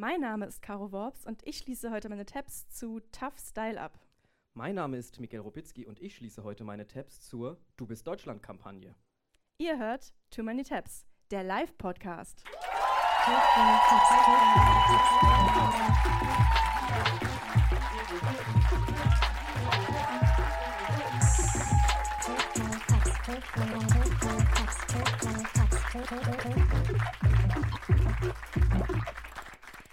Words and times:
Mein 0.00 0.22
Name 0.22 0.46
ist 0.46 0.62
Caro 0.62 0.92
Worps 0.92 1.26
und 1.26 1.46
ich 1.46 1.58
schließe 1.58 1.90
heute 1.90 2.08
meine 2.08 2.24
Tabs 2.24 2.66
zu 2.70 3.00
Tough 3.12 3.38
Style 3.38 3.78
ab. 3.78 3.98
Mein 4.54 4.74
Name 4.76 4.96
ist 4.96 5.20
Miguel 5.20 5.40
Robitzky 5.40 5.84
und 5.84 6.00
ich 6.00 6.16
schließe 6.16 6.42
heute 6.42 6.64
meine 6.64 6.86
Tabs 6.86 7.20
zur 7.20 7.58
Du 7.76 7.86
bist 7.86 8.06
Deutschland-Kampagne. 8.06 8.94
Ihr 9.58 9.76
hört 9.76 10.14
Too 10.30 10.42
Many 10.42 10.62
Tabs, 10.62 11.04
der 11.30 11.44
Live-Podcast. 11.44 12.42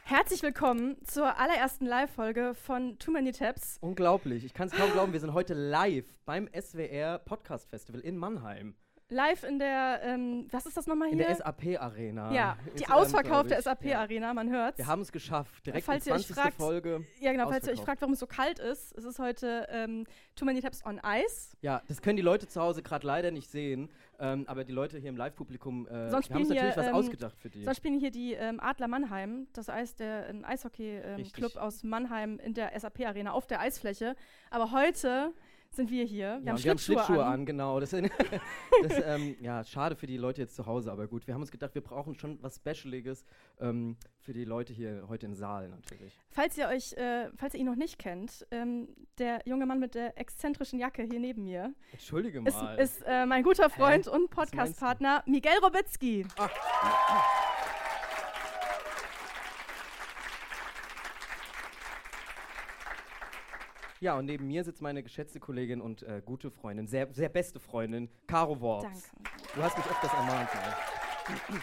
Herzlich 0.10 0.42
willkommen 0.42 0.96
zur 1.04 1.38
allerersten 1.38 1.86
Live-Folge 1.86 2.54
von 2.56 2.98
Too 2.98 3.12
Many 3.12 3.34
Tabs. 3.34 3.78
Unglaublich, 3.82 4.46
ich 4.46 4.54
kann 4.54 4.70
es 4.70 4.74
kaum 4.74 4.90
glauben, 4.94 5.12
wir 5.12 5.20
sind 5.20 5.34
heute 5.34 5.54
live 5.54 6.06
beim 6.26 6.48
SWR 6.58 7.20
Podcast 7.20 7.68
Festival 7.70 8.00
in 8.00 8.16
Mannheim. 8.16 8.74
Live 9.10 9.44
in 9.44 9.60
der, 9.60 10.02
ähm, 10.04 10.48
was 10.52 10.66
ist 10.66 10.76
das 10.78 10.86
nochmal 10.88 11.10
hier? 11.10 11.14
In 11.14 11.18
der 11.26 11.36
SAP-Arena. 11.36 12.34
Ja, 12.34 12.58
die 12.78 12.88
ausverkaufte. 12.90 13.62
SAP-Arena, 13.62 14.34
man 14.34 14.50
hört's. 14.50 14.78
Wir 14.78 14.88
haben 14.88 15.02
es 15.02 15.12
geschafft, 15.14 15.66
direkt 15.66 15.86
Falls 15.86 16.04
die 16.06 16.10
ihr 16.10 16.16
euch 16.16 16.26
20. 16.28 16.36
fragt- 16.42 16.58
Folge. 16.58 17.06
ja, 17.20 17.32
genau, 17.34 17.50
falls 17.50 17.68
ihr 17.68 17.74
euch 17.74 17.82
fragt, 17.82 18.02
warum 18.02 18.14
es 18.14 18.20
so 18.20 18.28
kalt 18.28 18.60
ist, 18.60 18.98
es 18.98 19.04
ist 19.04 19.20
heute 19.20 19.68
ähm, 19.70 20.06
Too 20.36 20.44
Many 20.46 20.62
Tabs 20.62 20.86
on 20.86 21.00
Ice. 21.06 21.56
Ja, 21.62 21.82
das 21.88 22.02
können 22.02 22.16
die 22.18 22.24
Leute 22.24 22.48
zu 22.48 22.62
Hause 22.62 22.82
gerade 22.82 23.06
leider 23.08 23.32
nicht 23.32 23.50
sehen, 23.50 23.90
ähm, 24.20 24.46
aber 24.48 24.64
die 24.64 24.74
Leute 24.74 24.98
hier 24.98 25.10
im 25.10 25.18
Live-Publikum, 25.18 25.88
äh, 25.88 26.12
haben 26.12 26.24
spielen 26.24 26.42
natürlich 26.42 26.62
hier, 26.62 26.76
was 26.76 26.88
ähm, 26.88 26.94
ausgedacht 26.96 27.38
für 27.38 27.50
die. 27.50 27.64
Sonst 27.64 27.78
spielen 27.78 28.00
hier 28.00 28.12
die 28.12 28.34
ähm, 28.34 28.60
Adler 28.60 28.88
Mannheim, 28.88 29.48
das 29.54 29.70
Eis, 29.70 29.96
der 29.96 30.30
ähm, 30.30 30.44
Eishockey-Club 30.44 31.18
Richtig. 31.18 31.58
aus 31.58 31.84
Mannheim 31.84 32.40
in 32.40 32.54
der 32.54 32.78
SAP-Arena 32.80 33.32
auf 33.32 33.48
der 33.48 33.60
Eisfläche. 33.60 34.16
Aber 34.50 34.72
heute 34.72 35.34
sind 35.72 35.92
wir 35.92 36.06
hier. 36.06 36.18
Wir 36.18 36.26
ja, 36.28 36.36
haben 36.38 36.50
und 36.50 36.60
Schlittschuhe, 36.60 36.96
Schlittschuhe 36.96 37.26
an. 37.26 37.34
an. 37.34 37.46
genau. 37.46 37.80
Das, 37.80 37.94
ist- 37.94 38.10
das 38.84 39.02
ähm, 39.06 39.36
ja, 39.42 39.64
schade 39.64 39.96
für 39.96 40.08
die 40.08 40.18
Leute 40.18 40.42
jetzt 40.42 40.56
zu 40.56 40.66
Hause, 40.66 40.92
aber 40.92 41.08
gut. 41.08 41.28
Wir 41.28 41.34
haben 41.34 41.42
uns 41.42 41.52
gedacht, 41.52 41.76
wir 41.76 41.82
brauchen 41.82 42.16
schon 42.16 42.42
was 42.42 42.56
Specialiges 42.56 43.26
ähm, 43.60 43.98
für 44.20 44.34
die 44.34 44.46
Leute 44.46 44.74
hier 44.74 45.06
heute 45.08 45.26
im 45.26 45.36
Saal 45.36 45.70
natürlich. 45.70 46.18
Falls 46.30 46.58
ihr 46.58 46.68
euch, 46.68 46.94
äh, 46.94 47.30
falls 47.36 47.54
ihr 47.54 47.60
ihn 47.60 47.66
noch 47.66 47.76
nicht 47.76 48.00
kennt, 48.00 48.46
ähm, 48.52 48.90
der 49.18 49.42
junge 49.46 49.66
Mann 49.66 49.80
mit 49.80 49.96
der 49.96 50.18
exzentrischen 50.20 50.80
Jacke 50.80 51.04
hier 51.04 51.20
neben 51.20 51.44
mir 51.44 51.74
Entschuldige 51.92 52.42
ist, 52.46 52.62
mal. 52.62 52.76
ist 52.80 53.04
äh, 53.06 53.26
mein 53.26 53.44
guter 53.44 53.70
Freund 53.70 54.08
und 54.08 54.36
meinst 54.36 54.54
du? 54.54 54.58
Podcast-Partner 54.58 55.24
Miguel 55.26 55.58
Robitzky. 55.64 56.26
Ja, 64.00 64.18
und 64.18 64.26
neben 64.26 64.48
mir 64.48 64.64
sitzt 64.64 64.82
meine 64.82 65.04
geschätzte 65.04 65.40
Kollegin 65.40 65.82
und 65.82 66.04
äh, 66.04 66.22
gute 66.24 66.52
Freundin, 66.52 66.88
sehr, 66.88 67.12
sehr 67.14 67.30
beste 67.30 67.60
Freundin, 67.60 68.10
Caro 68.28 68.60
Worps. 68.62 68.84
Danke. 68.84 69.30
Du 69.56 69.64
hast 69.64 69.78
mich 69.78 69.88
öfters 69.88 70.14
ermahnt. 70.14 70.50
Ne? 70.54 71.60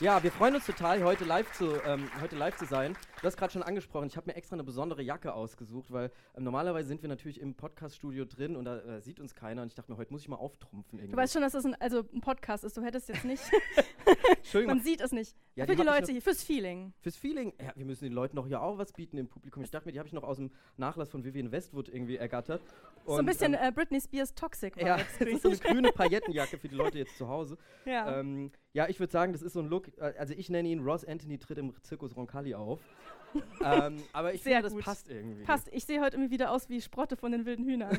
Ja, 0.00 0.22
wir 0.22 0.32
freuen 0.32 0.54
uns 0.56 0.66
total, 0.66 1.02
heute 1.04 1.24
live 1.24 1.52
zu, 1.52 1.80
ähm, 1.84 2.10
heute 2.20 2.36
live 2.36 2.56
zu 2.56 2.64
sein. 2.64 2.96
Du 3.22 3.28
hast 3.28 3.36
gerade 3.36 3.52
schon 3.52 3.62
angesprochen, 3.62 4.08
ich 4.08 4.16
habe 4.16 4.28
mir 4.28 4.34
extra 4.34 4.56
eine 4.56 4.64
besondere 4.64 5.00
Jacke 5.00 5.32
ausgesucht, 5.32 5.92
weil 5.92 6.10
ähm, 6.36 6.42
normalerweise 6.42 6.88
sind 6.88 7.02
wir 7.02 7.08
natürlich 7.08 7.40
im 7.40 7.54
Podcaststudio 7.54 8.24
drin 8.24 8.56
und 8.56 8.64
da 8.64 8.78
äh, 8.80 9.00
sieht 9.00 9.20
uns 9.20 9.36
keiner. 9.36 9.62
Und 9.62 9.68
ich 9.68 9.76
dachte 9.76 9.92
mir, 9.92 9.96
heute 9.96 10.12
muss 10.12 10.22
ich 10.22 10.28
mal 10.28 10.34
auftrumpfen. 10.38 10.98
Irgendwie. 10.98 11.12
Du 11.12 11.16
weißt 11.16 11.32
schon, 11.32 11.42
dass 11.42 11.52
das 11.52 11.64
ein, 11.64 11.76
also 11.80 12.02
ein 12.12 12.20
Podcast 12.20 12.64
ist. 12.64 12.76
Du 12.76 12.82
hättest 12.82 13.08
jetzt 13.08 13.24
nicht. 13.24 13.40
Entschuldigung, 14.38 14.74
Man 14.74 14.84
sieht 14.84 15.00
es 15.00 15.12
nicht. 15.12 15.36
Ja, 15.54 15.66
Für 15.66 15.76
die 15.76 15.82
die 15.82 15.86
Leute 15.86 16.10
hier, 16.10 16.20
fürs 16.20 16.42
Feeling. 16.42 16.92
fürs 17.00 17.16
Feeling, 17.16 17.52
ja, 17.60 17.72
wir 17.76 17.84
müssen 17.84 18.02
den 18.02 18.12
Leuten 18.12 18.34
doch 18.34 18.48
ja 18.48 18.58
auch 18.60 18.78
was 18.78 18.92
bieten 18.92 19.16
im 19.18 19.28
Publikum. 19.28 19.62
Ich 19.62 19.70
dachte 19.70 19.86
mir, 19.86 19.92
die 19.92 20.00
habe 20.00 20.08
ich 20.08 20.14
noch 20.14 20.24
aus 20.24 20.38
dem 20.38 20.50
Nachlass 20.76 21.08
von 21.08 21.22
Vivian 21.24 21.52
Westwood 21.52 21.90
irgendwie 21.90 22.16
ergattert. 22.16 22.60
so 23.06 23.12
ein 23.12 23.20
Und, 23.20 23.26
bisschen 23.26 23.54
ähm, 23.54 23.60
äh, 23.62 23.70
Britney 23.70 24.00
Spears 24.00 24.34
Toxic. 24.34 24.76
ja, 24.78 24.96
das 25.20 25.28
ist 25.28 25.42
so 25.42 25.50
eine 25.50 25.58
grüne 25.58 25.92
Paillettenjacke 25.92 26.58
für 26.58 26.68
die 26.68 26.74
Leute 26.74 26.98
jetzt 26.98 27.16
zu 27.16 27.28
Hause. 27.28 27.56
ja. 27.84 28.18
Ähm, 28.18 28.50
ja, 28.74 28.88
ich 28.88 28.98
würde 28.98 29.12
sagen, 29.12 29.32
das 29.34 29.42
ist 29.42 29.52
so 29.52 29.60
ein 29.60 29.68
Look, 29.68 29.88
äh, 29.98 30.14
also 30.18 30.32
ich 30.34 30.48
nenne 30.48 30.68
ihn 30.68 30.80
Ross 30.80 31.04
Anthony 31.04 31.38
tritt 31.38 31.58
im 31.58 31.74
Zirkus 31.82 32.16
Roncalli 32.16 32.54
auf. 32.54 32.80
ähm, 33.64 34.02
aber 34.12 34.34
ich 34.34 34.42
Sehr 34.42 34.54
finde, 34.54 34.62
das 34.64 34.72
gut. 34.74 34.84
passt 34.84 35.08
irgendwie. 35.08 35.42
Passt, 35.44 35.68
ich 35.72 35.84
sehe 35.84 36.00
heute 36.00 36.16
irgendwie 36.16 36.32
wieder 36.32 36.50
aus 36.50 36.68
wie 36.68 36.80
Sprotte 36.80 37.16
von 37.16 37.32
den 37.32 37.44
wilden 37.46 37.64
Hühnern. 37.64 37.98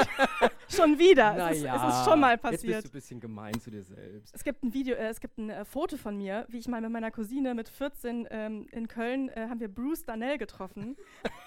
schon 0.68 0.98
wieder. 0.98 1.50
es, 1.50 1.58
ist, 1.58 1.62
Naja, 1.64 1.88
es 1.88 1.98
ist 1.98 2.04
schon 2.04 2.20
mal 2.20 2.32
Jetzt 2.32 2.42
bist 2.42 2.52
passiert. 2.62 2.84
du 2.84 2.88
ein 2.88 2.92
bisschen 2.92 3.20
gemein 3.20 3.60
zu 3.60 3.70
dir 3.70 3.82
selbst. 3.82 4.34
Es 4.34 4.44
gibt 4.44 4.62
ein 4.62 4.72
Video, 4.72 4.94
äh, 4.96 5.08
es 5.08 5.20
gibt 5.20 5.38
ein 5.38 5.50
äh, 5.50 5.64
Foto 5.64 5.96
von 5.96 6.16
mir, 6.16 6.46
wie 6.48 6.58
ich 6.58 6.68
mal 6.68 6.80
mit 6.80 6.90
meiner 6.90 7.10
Cousine 7.10 7.54
mit 7.54 7.68
14 7.68 8.28
ähm, 8.30 8.66
in 8.72 8.88
Köln 8.88 9.28
äh, 9.30 9.48
haben 9.48 9.60
wir 9.60 9.68
Bruce 9.68 10.04
Darnell 10.04 10.38
getroffen 10.38 10.96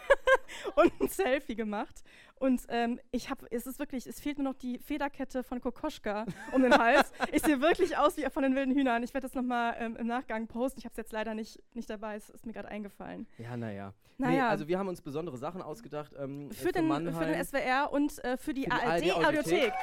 und 0.75 0.91
ein 1.01 1.07
Selfie 1.07 1.55
gemacht. 1.55 2.03
Und 2.35 2.61
ähm, 2.69 2.99
ich 3.11 3.29
habe, 3.29 3.47
es 3.49 3.65
ist 3.65 3.79
wirklich, 3.79 4.05
es 4.05 4.19
fehlt 4.19 4.37
nur 4.37 4.51
noch 4.51 4.57
die 4.59 4.77
Federkette 4.77 5.43
von 5.43 5.59
Kokoschka 5.59 6.25
um 6.51 6.61
den 6.61 6.77
Hals. 6.77 7.11
Ich 7.31 7.41
sehe 7.41 7.61
wirklich 7.61 7.97
aus 7.97 8.15
wie 8.17 8.29
von 8.29 8.43
den 8.43 8.55
wilden 8.55 8.75
Hühnern. 8.75 9.01
Ich 9.03 9.13
werde 9.13 9.25
das 9.25 9.33
nochmal 9.33 9.75
ähm, 9.79 9.95
im 9.95 10.05
Nachgang 10.07 10.47
posten. 10.47 10.79
Ich 10.79 10.85
habe 10.85 10.91
es 10.93 10.97
jetzt 10.97 11.11
leider 11.11 11.33
nicht, 11.33 11.59
nicht 11.73 11.89
dabei, 11.89 12.15
es 12.15 12.29
ist 12.29 12.45
mir 12.45 12.53
gerade 12.53 12.67
eingefallen. 12.67 13.27
Ja, 13.37 13.57
naja. 13.57 13.93
Nee, 14.19 14.27
Naja. 14.27 14.49
also 14.49 14.67
wir 14.67 14.79
haben 14.79 14.87
uns 14.87 15.01
besondere 15.01 15.37
Sachen 15.37 15.61
ausgedacht. 15.61 16.11
Ähm, 16.17 16.49
Für 16.51 16.71
den, 16.71 16.87
für 17.13 17.25
den 17.25 17.43
SWR 17.43 17.89
und 17.91 18.23
äh, 18.23 18.37
für 18.37 18.53
die 18.53 18.63
Für 18.63 18.69
die 18.69 18.71
ARD 18.71 19.11
ARD-Audiothek. 19.17 19.73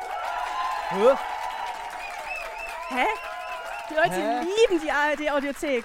Hä? 0.89 1.17
Hä? 2.89 3.07
Die 3.91 3.95
Leute 3.95 4.11
Hä? 4.11 4.41
lieben 4.41 4.83
die 4.85 4.91
ARD-Audiothek. 4.91 5.85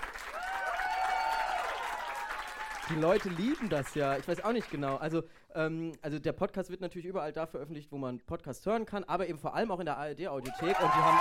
Die 2.89 2.95
Leute 2.95 3.29
lieben 3.29 3.69
das 3.69 3.93
ja. 3.93 4.17
Ich 4.17 4.27
weiß 4.27 4.43
auch 4.43 4.51
nicht 4.51 4.71
genau. 4.71 4.95
Also, 4.97 5.23
ähm, 5.53 5.91
also 6.01 6.17
der 6.17 6.31
Podcast 6.33 6.71
wird 6.71 6.81
natürlich 6.81 7.07
überall 7.07 7.31
da 7.31 7.45
veröffentlicht, 7.45 7.91
wo 7.91 7.97
man 7.97 8.19
Podcast 8.19 8.65
hören 8.65 8.85
kann, 8.85 9.03
aber 9.03 9.27
eben 9.27 9.37
vor 9.37 9.53
allem 9.53 9.69
auch 9.69 9.79
in 9.79 9.85
der 9.85 9.97
ARD-Audiothek. 9.97 10.79
Und 10.79 10.91
die 10.95 11.01
haben. 11.01 11.19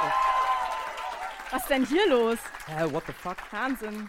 Was 1.50 1.62
ist 1.62 1.70
denn 1.70 1.84
hier 1.84 2.08
los? 2.08 2.38
Hä, 2.66 2.84
what 2.92 3.04
the 3.06 3.12
fuck? 3.12 3.36
Wahnsinn. 3.50 4.08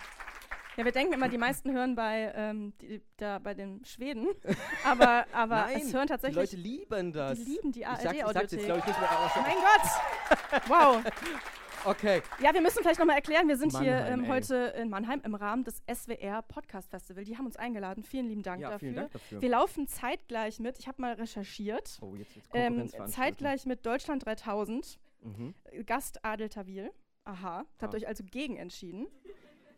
Ja, 0.77 0.85
wir 0.85 0.93
denken 0.93 1.11
immer, 1.11 1.27
die 1.27 1.37
meisten 1.37 1.73
hören 1.73 1.95
bei, 1.95 2.31
ähm, 2.33 2.71
die, 2.81 3.01
da, 3.17 3.39
bei 3.39 3.53
den 3.53 3.83
Schweden. 3.83 4.27
Aber, 4.85 5.25
aber 5.33 5.55
Nein, 5.55 5.81
es 5.81 5.93
hören 5.93 6.07
die 6.07 6.13
tatsächlich. 6.13 6.37
Leute 6.37 6.55
lieben 6.55 7.11
das. 7.11 7.37
die 7.37 7.43
lieben 7.43 7.71
die 7.73 7.81
ich 7.81 7.87
sag, 7.87 8.13
ich 8.15 8.21
sag's 8.21 8.51
jetzt, 8.53 8.53
ARD-Audiothek. 8.53 8.65
glaube 8.65 8.79
ich, 8.79 8.85
nicht 8.85 8.99
mehr. 8.99 9.09
Mein 9.43 9.57
Gott! 9.57 10.69
Wow. 10.69 11.03
Okay. 11.85 12.21
Ja, 12.41 12.53
wir 12.53 12.61
müssen 12.61 12.79
vielleicht 12.81 12.99
nochmal 12.99 13.15
erklären, 13.15 13.47
wir 13.47 13.57
sind 13.57 13.71
hier 13.77 13.91
Mannheim, 13.93 14.19
ähm, 14.19 14.23
ey. 14.25 14.29
heute 14.29 14.55
in 14.77 14.89
Mannheim 14.89 15.21
im 15.23 15.35
Rahmen 15.35 15.63
des 15.63 15.81
SWR 15.91 16.41
Podcast 16.43 16.89
Festival. 16.89 17.23
Die 17.23 17.37
haben 17.37 17.45
uns 17.45 17.55
eingeladen. 17.55 18.03
Vielen 18.03 18.27
lieben 18.27 18.43
Dank 18.43 18.61
Ja, 18.61 18.69
dafür. 18.71 18.79
vielen 18.79 18.95
Dank 18.95 19.11
dafür. 19.11 19.41
Wir 19.41 19.49
laufen 19.49 19.87
zeitgleich 19.87 20.59
mit, 20.59 20.77
ich 20.79 20.87
habe 20.87 21.01
mal 21.01 21.13
recherchiert, 21.13 21.97
Oh, 22.01 22.15
jetzt, 22.15 22.35
jetzt 22.35 22.49
ähm, 22.53 22.89
zeitgleich 23.07 23.65
mit 23.65 23.85
Deutschland 23.85 24.25
3000. 24.25 24.99
Mhm. 25.21 25.53
Gast 25.85 26.23
Adel 26.25 26.49
Tawil. 26.49 26.91
Aha. 27.25 27.65
Habt 27.81 27.93
Ah. 27.93 27.97
euch 27.97 28.07
also 28.07 28.23
gegen 28.23 28.57
entschieden. 28.57 29.07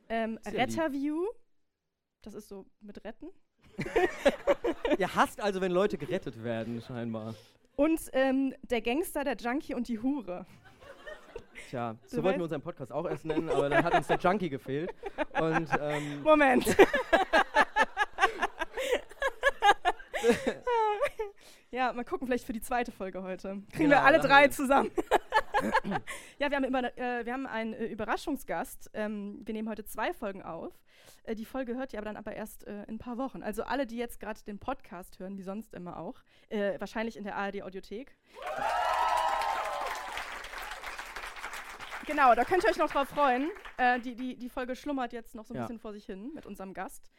Ähm. 0.10 0.40
Retterview. 0.46 1.26
Das 2.24 2.34
ist 2.34 2.48
so 2.50 2.66
mit 2.82 3.04
Retten. 3.04 3.30
Ihr 5.00 5.16
hasst 5.16 5.42
also, 5.42 5.62
wenn 5.62 5.72
Leute 5.72 5.98
gerettet 5.98 6.44
werden, 6.44 6.82
scheinbar. 6.82 7.36
Und 7.76 8.00
ähm, 8.14 8.54
der 8.70 8.82
Gangster, 8.82 9.24
der 9.24 9.36
Junkie 9.38 9.74
und 9.74 9.88
die 9.88 10.00
Hure. 10.00 10.46
Tja, 11.72 11.96
so 12.06 12.22
wollten 12.22 12.40
wir 12.40 12.44
unseren 12.44 12.62
Podcast 12.62 12.92
auch 12.92 13.06
erst 13.08 13.24
nennen, 13.24 13.48
aber 13.50 13.70
dann 13.70 13.82
hat 13.82 13.94
uns 13.94 14.08
der 14.08 14.18
Junkie 14.18 14.50
gefehlt. 14.50 14.94
Und 15.40 15.70
ähm, 15.80 16.22
Moment. 16.24 16.66
ja, 21.72 21.94
mal 21.94 22.04
gucken, 22.04 22.28
vielleicht 22.28 22.46
für 22.46 22.52
die 22.52 22.60
zweite 22.60 22.92
Folge 22.92 23.24
heute. 23.24 23.62
Kriegen 23.72 23.90
wir 23.90 23.96
Genau, 23.96 24.02
alle 24.02 24.20
da 24.20 24.28
drei 24.28 24.42
wir- 24.44 24.52
zusammen. 24.52 24.92
ja, 26.40 26.50
wir 26.50 26.58
haben, 26.58 26.66
über, 26.66 26.98
äh, 26.98 27.26
wir 27.26 27.32
haben 27.32 27.48
einen 27.48 27.72
äh, 27.74 27.86
Überraschungsgast. 27.86 28.90
Ähm, 28.94 29.40
wir 29.46 29.54
nehmen 29.54 29.70
heute 29.70 29.86
zwei 29.86 30.12
Folgen 30.12 30.44
auf. 30.44 30.74
Äh, 31.24 31.36
die 31.36 31.46
Folge 31.46 31.76
hört 31.78 31.94
ihr 31.94 32.00
aber 32.00 32.06
dann 32.08 32.18
aber 32.18 32.34
erst 32.34 32.68
äh, 32.68 32.84
in 32.84 32.96
ein 32.96 32.98
paar 32.98 33.18
Wochen. 33.18 33.44
Also 33.44 33.64
alle, 33.64 33.88
die 33.88 33.96
jetzt 33.96 34.20
gerade 34.20 34.44
den 34.44 34.60
Podcast 34.60 35.20
hören, 35.20 35.38
wie 35.38 35.44
sonst 35.44 35.74
immer 35.74 35.98
auch, 36.00 36.16
äh, 36.50 36.78
wahrscheinlich 36.82 37.16
in 37.16 37.24
der 37.24 37.38
ARD-Audiothek. 37.38 38.18
Genau, 42.08 42.36
da 42.36 42.44
könnt 42.44 42.64
ihr 42.64 42.70
euch 42.70 42.78
noch 42.78 42.92
drauf 42.92 43.08
freuen. 43.10 43.50
Äh, 43.78 44.00
die, 44.00 44.16
die, 44.16 44.36
die 44.38 44.50
Folge 44.50 44.76
schlummert 44.76 45.14
jetzt 45.14 45.36
noch 45.36 45.46
so 45.46 45.54
ein 45.54 45.58
Ja. 45.58 45.64
bisschen 45.64 45.80
vor 45.80 45.94
sich 45.94 46.06
hin 46.06 46.32
mit 46.34 46.46
unserem 46.46 46.74
Gast. 46.74 47.10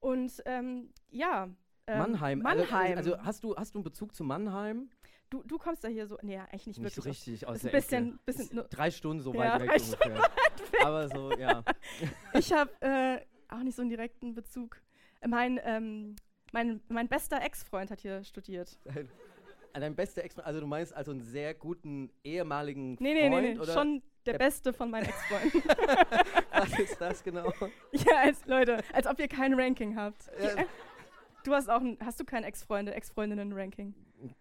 Und 0.00 0.32
ähm, 0.46 0.90
ja. 1.10 1.48
ähm, 1.86 1.98
Mannheim. 1.98 2.44
also- 2.46 2.64
Mannheim. 2.64 2.96
Also, 2.98 3.18
hast, 3.22 3.44
du, 3.44 3.56
hast 3.56 3.74
du 3.74 3.78
einen 3.78 3.84
Bezug 3.84 4.14
zu 4.14 4.24
Mannheim? 4.24 4.90
du, 5.30 5.42
du 5.44 5.56
kommst 5.56 5.82
da 5.82 5.88
hier 5.88 6.06
so. 6.06 6.18
Nee, 6.20 6.36
eigentlich 6.38 6.66
nicht, 6.66 6.78
Nicht 6.80 6.94
so 6.94 7.04
wirklich. 7.04 7.26
richtig 7.26 7.46
aus 7.48 7.56
ist 7.56 7.64
ein 7.64 7.70
der 7.70 7.78
bisschen- 7.78 8.08
Ecke. 8.08 8.18
bisschen 8.26 8.54
nur- 8.56 8.64
drei 8.64 8.90
Stunden 8.90 9.22
so 9.22 9.32
Ja, 9.32 9.58
weit 9.58 9.62
weg 9.62 9.70
ungefähr. 9.80 10.30
Aber 10.86 11.08
so, 11.08 11.32
ja. 11.38 11.62
Ich 12.34 12.52
habe 12.52 12.70
äh, 12.80 13.18
auch 13.48 13.62
nicht 13.62 13.74
so 13.74 13.80
einen 13.82 13.88
direkten 13.90 14.34
Bezug. 14.34 14.82
Äh, 15.20 15.28
Mein, 15.28 15.58
ähm, 15.64 16.16
mein, 16.52 16.82
mein 16.88 17.08
bester 17.08 17.40
Ex-Freund 17.40 17.90
hat 17.90 18.00
hier 18.00 18.22
studiert. 18.24 18.78
Dein, 18.84 19.08
dein 19.72 19.94
bester 19.96 20.22
Ex, 20.22 20.38
also 20.38 20.60
du 20.60 20.66
meinst 20.66 20.92
also 20.94 21.12
einen 21.12 21.22
sehr 21.22 21.54
guten 21.54 22.10
ehemaligen 22.24 22.96
Nee, 23.00 23.14
nee, 23.14 23.30
Freund? 23.30 23.42
nee, 23.42 23.52
nee. 23.54 23.58
Oder? 23.58 23.72
Schon 23.72 24.02
Der, 24.26 24.38
beste 24.38 24.72
von 24.72 24.90
meinen 24.90 25.06
Ex-Freunden. 25.06 25.62
Was 26.52 26.78
ist 26.78 27.00
das 27.00 27.22
genau? 27.24 27.52
ja, 27.92 28.16
als, 28.18 28.46
Leute, 28.46 28.82
als 28.92 29.06
ob 29.06 29.18
ihr 29.18 29.28
kein 29.28 29.54
Ranking 29.54 29.96
habt. 29.96 30.30
Ja. 30.40 30.64
Du 31.44 31.52
hast 31.52 31.68
auch 31.68 31.80
ein, 31.80 31.98
hast 32.04 32.20
du 32.20 32.24
kein 32.24 32.44
Ex-Freunde, 32.44 32.94
Ex-Freundinnen-Ranking? 32.94 33.94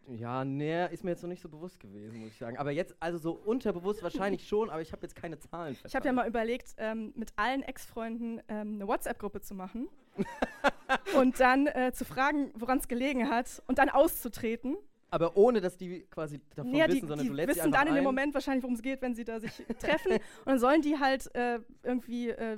Ja, 0.08 0.46
nee, 0.46 0.88
ist 0.94 1.04
mir 1.04 1.12
jetzt 1.12 1.24
noch 1.24 1.30
nicht 1.30 1.42
so 1.42 1.50
bewusst 1.50 1.80
gewesen, 1.80 2.20
muss 2.20 2.30
ich 2.30 2.38
sagen. 2.38 2.58
Aber 2.58 2.72
jetzt, 2.72 2.96
also 3.00 3.18
so 3.18 3.32
unterbewusst 3.32 4.04
wahrscheinlich 4.04 4.48
schon, 4.48 4.70
aber 4.70 4.82
ich 4.82 4.92
habe 4.92 5.02
jetzt 5.02 5.16
keine 5.16 5.40
Zahlen. 5.40 5.76
Ich 5.86 5.96
habe 5.96 6.06
ja 6.06 6.14
mal 6.14 6.28
überlegt, 6.28 6.76
ähm, 6.78 7.12
mit 7.16 7.34
allen 7.36 7.64
Ex-Freunden 7.64 8.42
ähm, 8.48 8.76
eine 8.76 8.88
WhatsApp-Gruppe 8.88 9.42
zu 9.42 9.56
machen 9.56 9.88
und 11.18 11.40
dann 11.40 11.68
äh, 11.68 11.92
zu 11.94 12.06
fragen, 12.06 12.52
woran 12.54 12.78
es 12.78 12.88
gelegen 12.88 13.30
hat 13.30 13.64
und 13.68 13.80
dann 13.80 13.90
auszutreten. 13.90 14.78
Aber 15.12 15.36
ohne, 15.38 15.60
dass 15.62 15.78
die 15.78 16.02
quasi 16.10 16.40
davon 16.56 16.74
Ja, 16.74 16.88
die, 16.88 16.94
wissen, 16.96 17.08
sondern 17.10 17.26
die 17.26 17.30
du 17.30 17.36
lädst 17.36 17.58
wissen 17.58 17.72
dann 17.72 17.88
in 17.88 17.96
dem. 17.96 18.04
Moment 18.04 18.34
wahrscheinlich, 18.34 18.64
worum 18.64 18.76
es 18.76 18.82
geht, 18.82 19.02
wenn 19.02 19.14
sie 19.14 19.26
da 19.26 19.40
sich 19.40 19.52
treffen. 19.80 20.14
Und 20.14 20.46
dann 20.46 20.60
sollen 20.60 20.82
die 20.82 20.98
halt 20.98 21.30
äh, 21.36 21.60
irgendwie 21.84 22.30
äh, 22.30 22.58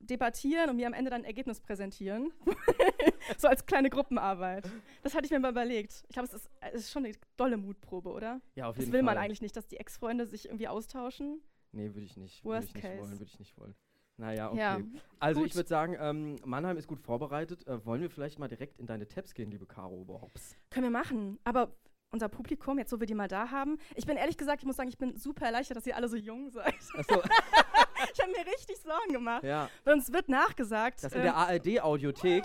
debattieren 0.00 0.70
und 0.70 0.76
mir 0.76 0.86
am 0.86 0.94
Ende 0.94 1.10
dann 1.10 1.20
ein 1.20 1.24
Ergebnis 1.26 1.60
präsentieren. 1.60 2.32
so 3.38 3.46
als 3.46 3.66
kleine 3.66 3.90
Gruppenarbeit. 3.90 4.68
Das 5.02 5.14
hatte 5.14 5.26
ich 5.26 5.30
mir 5.30 5.38
mal 5.38 5.50
überlegt. 5.52 6.02
Ich 6.08 6.14
glaube, 6.14 6.26
es 6.28 6.34
ist, 6.34 6.50
es 6.72 6.80
ist 6.82 6.92
schon 6.92 7.04
eine 7.04 7.14
dolle 7.36 7.56
Mutprobe, 7.58 8.10
oder? 8.10 8.40
Ja, 8.54 8.68
auf 8.68 8.76
Das 8.76 8.84
jeden 8.86 8.92
will 8.94 9.00
Fall. 9.00 9.14
man 9.14 9.18
eigentlich 9.18 9.42
nicht, 9.42 9.54
dass 9.56 9.66
die 9.68 9.76
Ex-Freunde 9.76 10.26
sich 10.26 10.46
irgendwie 10.46 10.68
austauschen. 10.68 11.40
Nee, 11.72 11.94
würde 11.94 12.06
ich 12.06 12.16
nicht. 12.16 12.44
Würde 12.44 12.56
Worst 12.56 12.68
ich 12.68 12.74
nicht 12.74 12.82
case. 12.84 13.00
wollen, 13.00 13.12
würde 13.12 13.24
ich 13.24 13.38
nicht 13.38 13.56
wollen. 13.58 13.74
Naja, 14.18 14.50
okay. 14.50 14.58
Ja, 14.58 14.78
also 15.18 15.40
gut. 15.40 15.48
ich 15.50 15.56
würde 15.56 15.68
sagen, 15.68 15.96
ähm, 15.98 16.36
Mannheim 16.44 16.76
ist 16.76 16.86
gut 16.86 17.00
vorbereitet. 17.00 17.66
Äh, 17.66 17.84
wollen 17.84 18.02
wir 18.02 18.10
vielleicht 18.10 18.38
mal 18.38 18.48
direkt 18.48 18.78
in 18.78 18.86
deine 18.86 19.08
Tabs 19.08 19.34
gehen, 19.34 19.50
liebe 19.50 19.66
Caro 19.66 19.94
Oberhops? 19.94 20.56
Können 20.70 20.84
wir 20.84 20.90
machen. 20.90 21.38
Aber 21.44 21.72
unser 22.10 22.28
Publikum, 22.28 22.78
jetzt 22.78 22.92
wo 22.92 23.00
wir 23.00 23.06
die 23.06 23.14
mal 23.14 23.28
da 23.28 23.50
haben, 23.50 23.78
ich 23.94 24.04
bin 24.06 24.16
ehrlich 24.18 24.36
gesagt, 24.36 24.60
ich 24.62 24.66
muss 24.66 24.76
sagen, 24.76 24.90
ich 24.90 24.98
bin 24.98 25.16
super 25.16 25.46
erleichtert, 25.46 25.78
dass 25.78 25.86
ihr 25.86 25.96
alle 25.96 26.08
so 26.08 26.16
jung 26.16 26.50
seid. 26.50 26.74
Achso, 26.96 27.22
Ich 28.14 28.20
habe 28.20 28.32
mir 28.32 28.46
richtig 28.52 28.78
Sorgen 28.78 29.12
gemacht. 29.12 29.44
ja. 29.44 29.68
Weil 29.84 29.94
uns 29.94 30.12
wird 30.12 30.28
nachgesagt, 30.28 31.02
Dass 31.04 31.12
in 31.12 31.18
ähm, 31.20 31.24
der 31.24 31.36
ARD-Audiothek, 31.36 32.44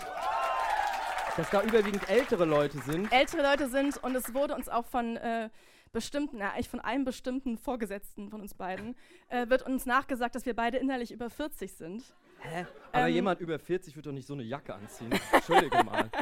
dass 1.36 1.50
da 1.50 1.62
überwiegend 1.62 2.08
ältere 2.08 2.44
Leute 2.44 2.78
sind. 2.78 3.12
ältere 3.12 3.42
Leute 3.42 3.68
sind 3.68 3.96
und 4.02 4.14
es 4.16 4.32
wurde 4.34 4.54
uns 4.54 4.68
auch 4.68 4.86
von 4.86 5.16
äh, 5.16 5.50
bestimmten, 5.92 6.38
ja, 6.38 6.52
eigentlich 6.52 6.68
von 6.68 6.80
einem 6.80 7.04
bestimmten 7.04 7.58
Vorgesetzten 7.58 8.30
von 8.30 8.40
uns 8.40 8.54
beiden, 8.54 8.94
äh, 9.28 9.48
wird 9.48 9.62
uns 9.62 9.86
nachgesagt, 9.86 10.34
dass 10.34 10.46
wir 10.46 10.54
beide 10.54 10.78
innerlich 10.78 11.12
über 11.12 11.30
40 11.30 11.72
sind. 11.72 12.02
Hä? 12.40 12.66
Aber 12.92 13.08
Ähm, 13.08 13.14
jemand 13.14 13.40
über 13.40 13.58
40 13.58 13.96
wird 13.96 14.06
doch 14.06 14.12
nicht 14.12 14.26
so 14.26 14.34
eine 14.34 14.42
Jacke 14.44 14.74
anziehen. 14.74 15.10
Entschuldige 15.32 15.82
mal. 15.84 16.10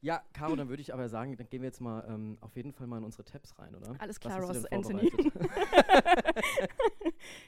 Ja, 0.00 0.22
Caro, 0.34 0.54
dann 0.54 0.68
würde 0.68 0.82
ich 0.82 0.92
aber 0.92 1.08
sagen, 1.08 1.34
dann 1.38 1.48
gehen 1.48 1.62
wir 1.62 1.68
jetzt 1.68 1.80
mal 1.80 2.04
ähm, 2.06 2.36
auf 2.42 2.54
jeden 2.56 2.74
Fall 2.74 2.86
mal 2.86 2.98
in 2.98 3.04
unsere 3.04 3.24
Tabs 3.24 3.58
rein, 3.58 3.74
oder? 3.74 3.96
Alles 3.98 4.20
klar, 4.20 4.38
Ross 4.38 4.66
Anthony. 4.66 5.10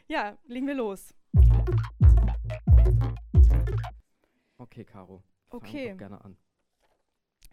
Ja, 0.09 0.39
legen 0.47 0.67
wir 0.67 0.75
los. 0.75 1.13
Okay, 4.57 4.87
Caro. 4.87 5.23
Fang 5.51 5.61
Okay. 5.61 5.91
Doch 5.91 5.99
gerne 5.99 6.25
an. 6.25 6.39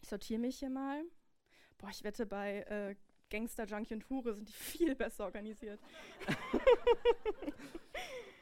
Ich 0.02 0.08
sortiere 0.08 0.40
mich 0.40 0.60
hier 0.60 0.70
mal. 0.70 1.04
Boah, 1.84 1.90
ich 1.92 2.02
wette, 2.06 2.26
bei 2.26 2.60
äh, 2.62 2.96
Gangster, 3.30 3.66
Junkie 3.66 3.96
und 3.96 4.10
Hure 4.10 4.34
sind 4.34 4.48
die 4.48 4.54
viel 4.78 4.96
besser 4.96 5.26
organisiert. 5.26 5.82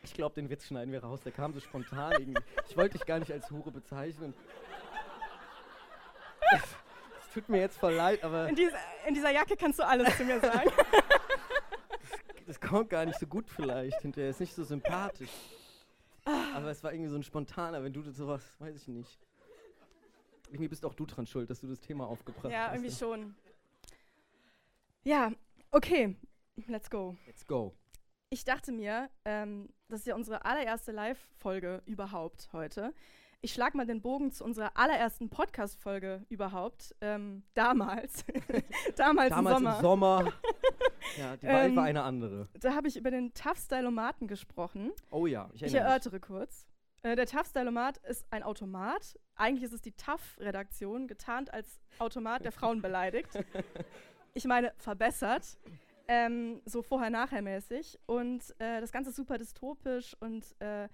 Ich 0.04 0.16
glaube, 0.16 0.34
den 0.36 0.50
Witz 0.50 0.66
schneiden 0.66 0.92
wir 0.92 1.04
raus. 1.04 1.22
Der 1.22 1.32
kam 1.32 1.54
so 1.54 1.60
spontan 1.60 2.12
irgendwie. 2.14 2.42
Ich 2.68 2.76
wollte 2.76 2.98
dich 2.98 3.06
gar 3.06 3.20
nicht 3.20 3.32
als 3.32 3.50
Hure 3.52 3.72
bezeichnen. 3.72 4.34
Es 6.52 7.34
tut 7.34 7.48
mir 7.48 7.60
jetzt 7.60 7.78
voll 7.78 7.94
leid, 7.94 8.24
aber 8.24 8.50
In, 8.50 8.56
dieser- 8.56 8.80
in 9.08 9.14
dieser 9.14 9.30
Jacke 9.30 9.56
kannst 9.56 9.78
du 9.80 9.84
alles 9.88 10.18
zu 10.18 10.26
mir 10.26 10.40
sagen. 10.40 10.72
das 12.48 12.60
kommt 12.60 12.90
gar 12.90 13.06
nicht 13.06 13.20
so 13.20 13.28
gut 13.28 13.48
vielleicht 13.50 14.02
hinterher. 14.02 14.32
Ist 14.32 14.40
nicht 14.40 14.56
so 14.56 14.64
sympathisch. 14.64 15.30
Aber 16.26 16.72
es 16.72 16.84
war 16.84 16.92
irgendwie 16.94 17.12
so 17.12 17.16
ein 17.18 17.24
spontaner, 17.24 17.84
wenn 17.84 17.94
du 17.94 18.02
das 18.02 18.16
sowas, 18.18 18.44
weiß 18.60 18.76
ich 18.76 18.88
nicht. 18.88 19.20
Irgendwie 20.51 20.68
bist 20.68 20.86
auch 20.86 20.94
du 20.94 21.06
dran 21.06 21.25
schuld, 21.25 21.50
dass 21.50 21.62
du 21.62 21.68
das 21.68 21.80
Thema 21.80 22.06
aufgebracht 22.07 22.51
ja, 22.51 22.68
hast. 22.68 22.75
irgendwie 22.75 22.92
schon. 22.92 23.36
Ja, 25.03 25.31
okay. 25.71 26.15
Let's 26.68 26.89
go. 26.89 27.15
Let's 27.25 27.48
go. 27.48 27.74
Ich 28.30 28.44
dachte 28.44 28.71
mir, 28.71 29.09
ähm, 29.25 29.69
das 29.88 30.01
ist 30.01 30.07
ja 30.07 30.15
unsere 30.15 30.45
allererste 30.45 30.92
Live-Folge 30.92 31.81
überhaupt 31.86 32.50
heute. 32.53 32.94
Ich 33.44 33.53
schlage 33.53 33.75
mal 33.75 33.88
den 33.88 34.01
Bogen 34.01 34.31
zu 34.31 34.44
unserer 34.44 34.77
allerersten 34.77 35.30
Podcast-Folge 35.30 36.25
überhaupt. 36.30 36.94
Ähm, 37.01 37.44
damals. 37.56 38.24
damals, 38.95 39.30
Damals 39.30 39.57
im 39.57 39.63
Sommer. 39.63 39.75
im 39.75 39.81
Sommer. 39.81 40.33
ja, 41.18 41.38
die 41.38 41.47
Wahl 41.47 41.65
Ähm, 41.69 41.75
war 41.75 41.83
eine 41.86 42.04
andere. 42.04 42.50
Da 42.59 42.75
habe 42.75 42.88
ich 42.88 42.97
über 42.97 43.09
den 43.09 43.33
Tough 43.33 43.57
Stylomaten 43.57 44.27
gesprochen. 44.27 44.92
Oh 45.09 45.25
ja, 45.25 45.50
ich 45.54 45.56
Ich 45.56 45.62
erinnere 45.63 45.81
mich. 45.83 45.89
erörtere 45.89 46.19
kurz. 46.19 46.68
Äh, 47.03 47.15
der 47.15 47.25
Tough 47.25 47.48
Stylomat 47.48 47.98
ist 47.98 48.25
ein 48.31 48.44
Automat. 48.44 49.19
Eigentlich 49.36 49.63
ist 49.63 49.74
es 49.74 49.81
die 49.81 49.94
Tough-Redaktion, 49.94 51.07
getarnt 51.07 51.51
als 51.53 51.80
Automat, 52.00 52.45
der 52.45 52.51
Frauen 52.51 52.81
beleidigt. 52.81 53.30
Ich 54.33 54.45
meine, 54.45 54.71
verbessert. 54.77 55.57
Ähm, 56.07 56.62
so 56.63 56.81
vorher-nachher-mäßig. 56.81 58.00
Und 58.06 58.42
äh, 58.59 58.80
das 58.80 58.94
Ganze 58.94 59.09
ist 59.09 59.18
super 59.18 59.38
dystopisch 59.38 60.15
und 60.21 60.45
äh, 60.59 60.88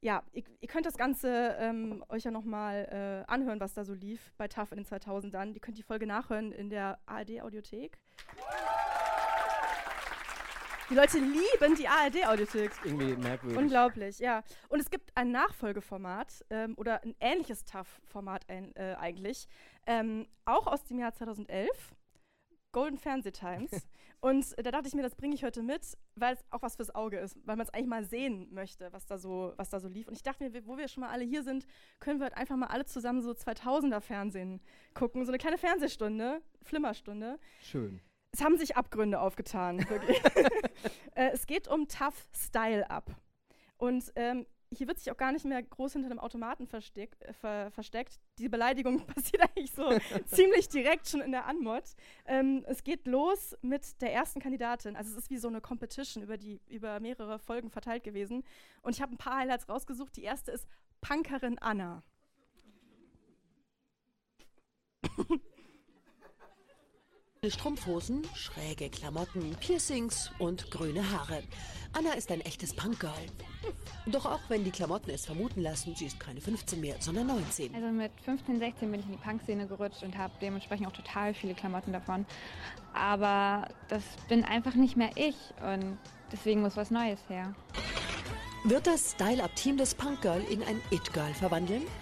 ja, 0.00 0.22
ihr, 0.32 0.44
ihr 0.60 0.68
könnt 0.68 0.86
das 0.86 0.96
Ganze 0.96 1.56
ähm, 1.58 2.02
euch 2.08 2.24
ja 2.24 2.30
nochmal 2.30 3.24
äh, 3.28 3.30
anhören, 3.30 3.60
was 3.60 3.74
da 3.74 3.84
so 3.84 3.92
lief 3.92 4.32
bei 4.38 4.48
TAF 4.48 4.72
in 4.72 4.78
den 4.78 4.86
2000ern. 4.86 5.52
Ihr 5.52 5.60
könnt 5.60 5.76
die 5.76 5.82
Folge 5.82 6.06
nachhören 6.06 6.52
in 6.52 6.70
der 6.70 6.98
ARD-Audiothek. 7.04 7.98
Die 10.90 10.96
Leute 10.96 11.18
lieben 11.18 11.76
die 11.76 11.86
ARD-Audiothek. 11.86 12.72
Irgendwie 12.84 13.14
merkwürdig. 13.14 13.56
Unglaublich, 13.56 14.18
ja. 14.18 14.42
Und 14.68 14.80
es 14.80 14.90
gibt 14.90 15.16
ein 15.16 15.30
Nachfolgeformat 15.30 16.44
ähm, 16.50 16.74
oder 16.76 17.00
ein 17.04 17.14
ähnliches 17.20 17.64
TAF-Format 17.64 18.48
ein, 18.48 18.74
äh, 18.74 18.96
eigentlich, 18.98 19.46
ähm, 19.86 20.26
auch 20.46 20.66
aus 20.66 20.82
dem 20.82 20.98
Jahr 20.98 21.14
2011, 21.14 21.68
Golden 22.72 22.98
Fernseh 22.98 23.30
Times. 23.30 23.70
Und 24.20 24.58
äh, 24.58 24.64
da 24.64 24.72
dachte 24.72 24.88
ich 24.88 24.94
mir, 24.94 25.02
das 25.02 25.14
bringe 25.14 25.36
ich 25.36 25.44
heute 25.44 25.62
mit, 25.62 25.96
weil 26.16 26.34
es 26.34 26.44
auch 26.50 26.62
was 26.62 26.74
fürs 26.74 26.92
Auge 26.92 27.18
ist, 27.20 27.36
weil 27.44 27.54
man 27.54 27.66
es 27.66 27.72
eigentlich 27.72 27.86
mal 27.86 28.04
sehen 28.04 28.48
möchte, 28.52 28.92
was 28.92 29.06
da 29.06 29.16
so, 29.16 29.54
was 29.56 29.70
da 29.70 29.78
so 29.78 29.86
lief. 29.86 30.08
Und 30.08 30.14
ich 30.14 30.24
dachte 30.24 30.42
mir, 30.42 30.66
wo 30.66 30.76
wir 30.76 30.88
schon 30.88 31.02
mal 31.02 31.10
alle 31.10 31.24
hier 31.24 31.44
sind, 31.44 31.66
können 32.00 32.18
wir 32.18 32.24
halt 32.24 32.36
einfach 32.36 32.56
mal 32.56 32.66
alle 32.66 32.84
zusammen 32.84 33.22
so 33.22 33.30
2000er 33.30 34.00
Fernsehen 34.00 34.60
gucken, 34.94 35.24
so 35.24 35.30
eine 35.30 35.38
kleine 35.38 35.56
Fernsehstunde, 35.56 36.42
Flimmerstunde. 36.62 37.38
Schön. 37.62 38.00
Es 38.32 38.42
haben 38.42 38.56
sich 38.58 38.76
Abgründe 38.76 39.20
aufgetan, 39.20 39.80
äh, 41.14 41.30
es 41.32 41.46
geht 41.46 41.68
um 41.68 41.88
Tough 41.88 42.28
Style 42.32 42.88
Up. 42.88 43.10
Und 43.76 44.12
ähm, 44.14 44.46
hier 44.72 44.86
wird 44.86 44.98
sich 44.98 45.10
auch 45.10 45.16
gar 45.16 45.32
nicht 45.32 45.44
mehr 45.44 45.60
groß 45.62 45.94
hinter 45.94 46.10
einem 46.10 46.20
Automaten 46.20 46.66
versteck, 46.66 47.16
äh, 47.20 47.32
ver 47.32 47.70
versteckt. 47.72 48.20
Die 48.38 48.48
Beleidigung 48.48 49.04
passiert 49.06 49.42
eigentlich 49.42 49.72
so 49.72 49.90
ziemlich 50.26 50.68
direkt 50.68 51.08
schon 51.08 51.20
in 51.20 51.32
der 51.32 51.46
Anmod. 51.46 51.82
Ähm, 52.24 52.64
es 52.68 52.84
geht 52.84 53.06
los 53.06 53.56
mit 53.62 54.00
der 54.00 54.12
ersten 54.12 54.40
Kandidatin. 54.40 54.96
Also 54.96 55.10
es 55.10 55.24
ist 55.24 55.30
wie 55.30 55.38
so 55.38 55.48
eine 55.48 55.60
Competition 55.60 56.22
über, 56.22 56.36
die, 56.36 56.60
über 56.68 57.00
mehrere 57.00 57.38
Folgen 57.40 57.70
verteilt 57.70 58.04
gewesen. 58.04 58.44
Und 58.82 58.94
ich 58.94 59.02
habe 59.02 59.12
ein 59.12 59.18
paar 59.18 59.38
Highlights 59.38 59.68
rausgesucht. 59.68 60.16
Die 60.16 60.22
erste 60.22 60.52
ist 60.52 60.68
Punkerin 61.00 61.58
Anna. 61.58 62.04
Strumpfhosen, 67.48 68.22
schräge 68.34 68.90
Klamotten, 68.90 69.56
Piercings 69.60 70.30
und 70.38 70.70
grüne 70.70 71.10
Haare. 71.10 71.42
Anna 71.94 72.12
ist 72.12 72.30
ein 72.30 72.42
echtes 72.42 72.76
Punkgirl. 72.76 73.14
Doch 74.04 74.26
auch 74.26 74.40
wenn 74.48 74.62
die 74.62 74.70
Klamotten 74.70 75.08
es 75.08 75.24
vermuten 75.24 75.62
lassen, 75.62 75.96
sie 75.96 76.04
ist 76.04 76.20
keine 76.20 76.42
15 76.42 76.78
mehr, 76.78 76.96
sondern 77.00 77.28
19. 77.28 77.74
Also 77.74 77.88
mit 77.88 78.12
15, 78.26 78.58
16 78.58 78.90
bin 78.90 79.00
ich 79.00 79.06
in 79.06 79.12
die 79.12 79.18
Punkszene 79.18 79.66
gerutscht 79.66 80.02
und 80.02 80.18
habe 80.18 80.34
dementsprechend 80.42 80.86
auch 80.86 80.92
total 80.92 81.32
viele 81.32 81.54
Klamotten 81.54 81.94
davon. 81.94 82.26
Aber 82.92 83.68
das 83.88 84.04
bin 84.28 84.44
einfach 84.44 84.74
nicht 84.74 84.98
mehr 84.98 85.12
ich 85.14 85.36
und 85.62 85.96
deswegen 86.30 86.60
muss 86.60 86.76
was 86.76 86.90
Neues 86.90 87.20
her. 87.30 87.54
Wird 88.64 88.86
das 88.86 89.12
Style-Up-Team 89.12 89.78
des 89.78 89.94
Punkgirl 89.94 90.44
in 90.50 90.62
ein 90.64 90.78
It-Girl 90.90 91.32
verwandeln? 91.32 91.84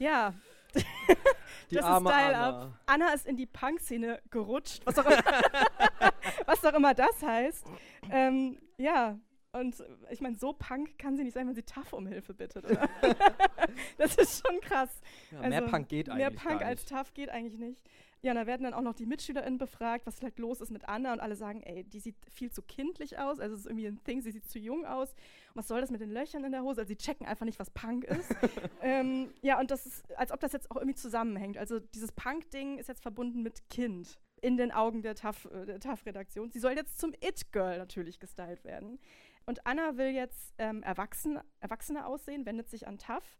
Ja, 0.00 0.32
Die 1.70 1.76
das 1.76 1.84
arme 1.84 2.10
ist 2.10 2.16
Style 2.16 2.36
Anna. 2.36 2.62
Up. 2.62 2.72
Anna 2.86 3.12
ist 3.12 3.26
in 3.26 3.36
die 3.36 3.46
Punk-Szene 3.46 4.20
gerutscht, 4.30 4.82
was 4.84 4.98
auch 4.98 5.06
immer, 5.06 5.22
was 6.46 6.64
auch 6.64 6.74
immer 6.74 6.94
das 6.94 7.22
heißt. 7.22 7.66
Ähm, 8.10 8.58
ja, 8.78 9.18
und 9.52 9.82
ich 10.10 10.20
meine, 10.20 10.36
so 10.36 10.52
Punk 10.52 10.98
kann 10.98 11.16
sie 11.16 11.24
nicht 11.24 11.34
sein, 11.34 11.46
wenn 11.48 11.54
sie 11.54 11.62
tough 11.62 11.92
um 11.92 12.06
Hilfe 12.06 12.34
bittet, 12.34 12.64
oder? 12.64 12.88
das 13.98 14.14
ist 14.16 14.46
schon 14.46 14.60
krass. 14.60 14.90
Ja, 15.30 15.40
mehr 15.48 15.60
Also, 15.60 15.70
Punk 15.70 15.88
geht 15.88 16.08
eigentlich 16.08 16.18
Mehr 16.18 16.30
Punk 16.30 16.62
als 16.62 16.80
nicht. 16.82 16.88
tough 16.90 17.14
geht 17.14 17.30
eigentlich 17.30 17.58
nicht. 17.58 17.82
Ja, 18.22 18.32
und 18.32 18.36
da 18.36 18.46
werden 18.46 18.64
dann 18.64 18.74
auch 18.74 18.82
noch 18.82 18.94
die 18.94 19.06
MitschülerInnen 19.06 19.58
befragt, 19.58 20.06
was 20.06 20.16
vielleicht 20.16 20.38
los 20.38 20.60
ist 20.60 20.70
mit 20.70 20.88
Anna 20.88 21.12
und 21.12 21.20
alle 21.20 21.36
sagen, 21.36 21.62
ey, 21.62 21.84
die 21.84 22.00
sieht 22.00 22.16
viel 22.30 22.50
zu 22.50 22.62
kindlich 22.62 23.18
aus, 23.18 23.38
also 23.38 23.54
es 23.54 23.60
ist 23.60 23.66
irgendwie 23.66 23.86
ein 23.86 24.02
Thing, 24.02 24.20
sie 24.22 24.32
sieht 24.32 24.48
zu 24.48 24.58
jung 24.58 24.84
aus. 24.84 25.14
Was 25.54 25.68
soll 25.68 25.80
das 25.80 25.90
mit 25.90 26.00
den 26.00 26.10
Löchern 26.10 26.42
in 26.44 26.50
der 26.50 26.62
Hose? 26.62 26.80
Also 26.80 26.88
sie 26.88 26.96
checken 26.96 27.26
einfach 27.26 27.44
nicht, 27.44 27.58
was 27.60 27.70
Punk 27.70 28.04
ist. 28.04 28.34
ähm, 28.82 29.32
ja, 29.40 29.60
und 29.60 29.70
das 29.70 29.86
ist, 29.86 30.16
als 30.16 30.32
ob 30.32 30.40
das 30.40 30.52
jetzt 30.52 30.70
auch 30.70 30.76
irgendwie 30.76 30.96
zusammenhängt. 30.96 31.58
Also 31.58 31.78
dieses 31.78 32.10
Punk-Ding 32.12 32.78
ist 32.78 32.88
jetzt 32.88 33.02
verbunden 33.02 33.42
mit 33.42 33.68
Kind. 33.70 34.18
in 34.40 34.56
den 34.56 34.72
Augen 34.72 35.02
der 35.02 35.14
TAF-Redaktion. 35.14 36.48
Äh, 36.48 36.52
Sie 36.52 36.60
soll 36.60 36.72
jetzt 36.72 36.98
zum 36.98 37.12
It-Girl 37.14 37.78
natürlich 37.78 38.18
gestylt 38.20 38.64
werden. 38.64 38.98
Und 39.46 39.66
Anna 39.66 39.96
will 39.96 40.08
jetzt 40.08 40.54
ähm, 40.58 40.82
erwachsen, 40.82 41.38
Erwachsene 41.60 42.06
aussehen, 42.06 42.46
wendet 42.46 42.68
sich 42.68 42.86
an 42.86 42.98
TAF. 42.98 43.38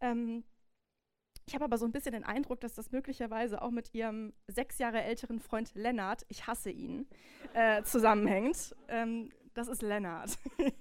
Ähm, 0.00 0.44
ich 1.46 1.54
habe 1.54 1.64
aber 1.64 1.78
so 1.78 1.84
ein 1.84 1.92
bisschen 1.92 2.12
den 2.12 2.24
Eindruck, 2.24 2.60
dass 2.60 2.74
das 2.74 2.90
möglicherweise 2.90 3.62
auch 3.62 3.70
mit 3.70 3.94
ihrem 3.94 4.32
sechs 4.46 4.78
Jahre 4.78 5.02
älteren 5.02 5.40
Freund 5.40 5.74
Lennart, 5.74 6.24
ich 6.28 6.46
hasse 6.46 6.70
ihn, 6.70 7.06
äh, 7.52 7.82
zusammenhängt. 7.82 8.74
Ähm, 8.88 9.30
das 9.52 9.68
ist 9.68 9.82
Lennart. 9.82 10.38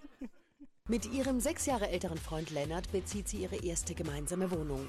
mit 0.88 1.12
ihrem 1.12 1.40
sechs 1.40 1.66
Jahre 1.66 1.90
älteren 1.90 2.18
Freund 2.18 2.50
Lennart 2.52 2.92
bezieht 2.92 3.28
sie 3.28 3.38
ihre 3.38 3.58
erste 3.58 3.94
gemeinsame 3.94 4.50
Wohnung. 4.52 4.88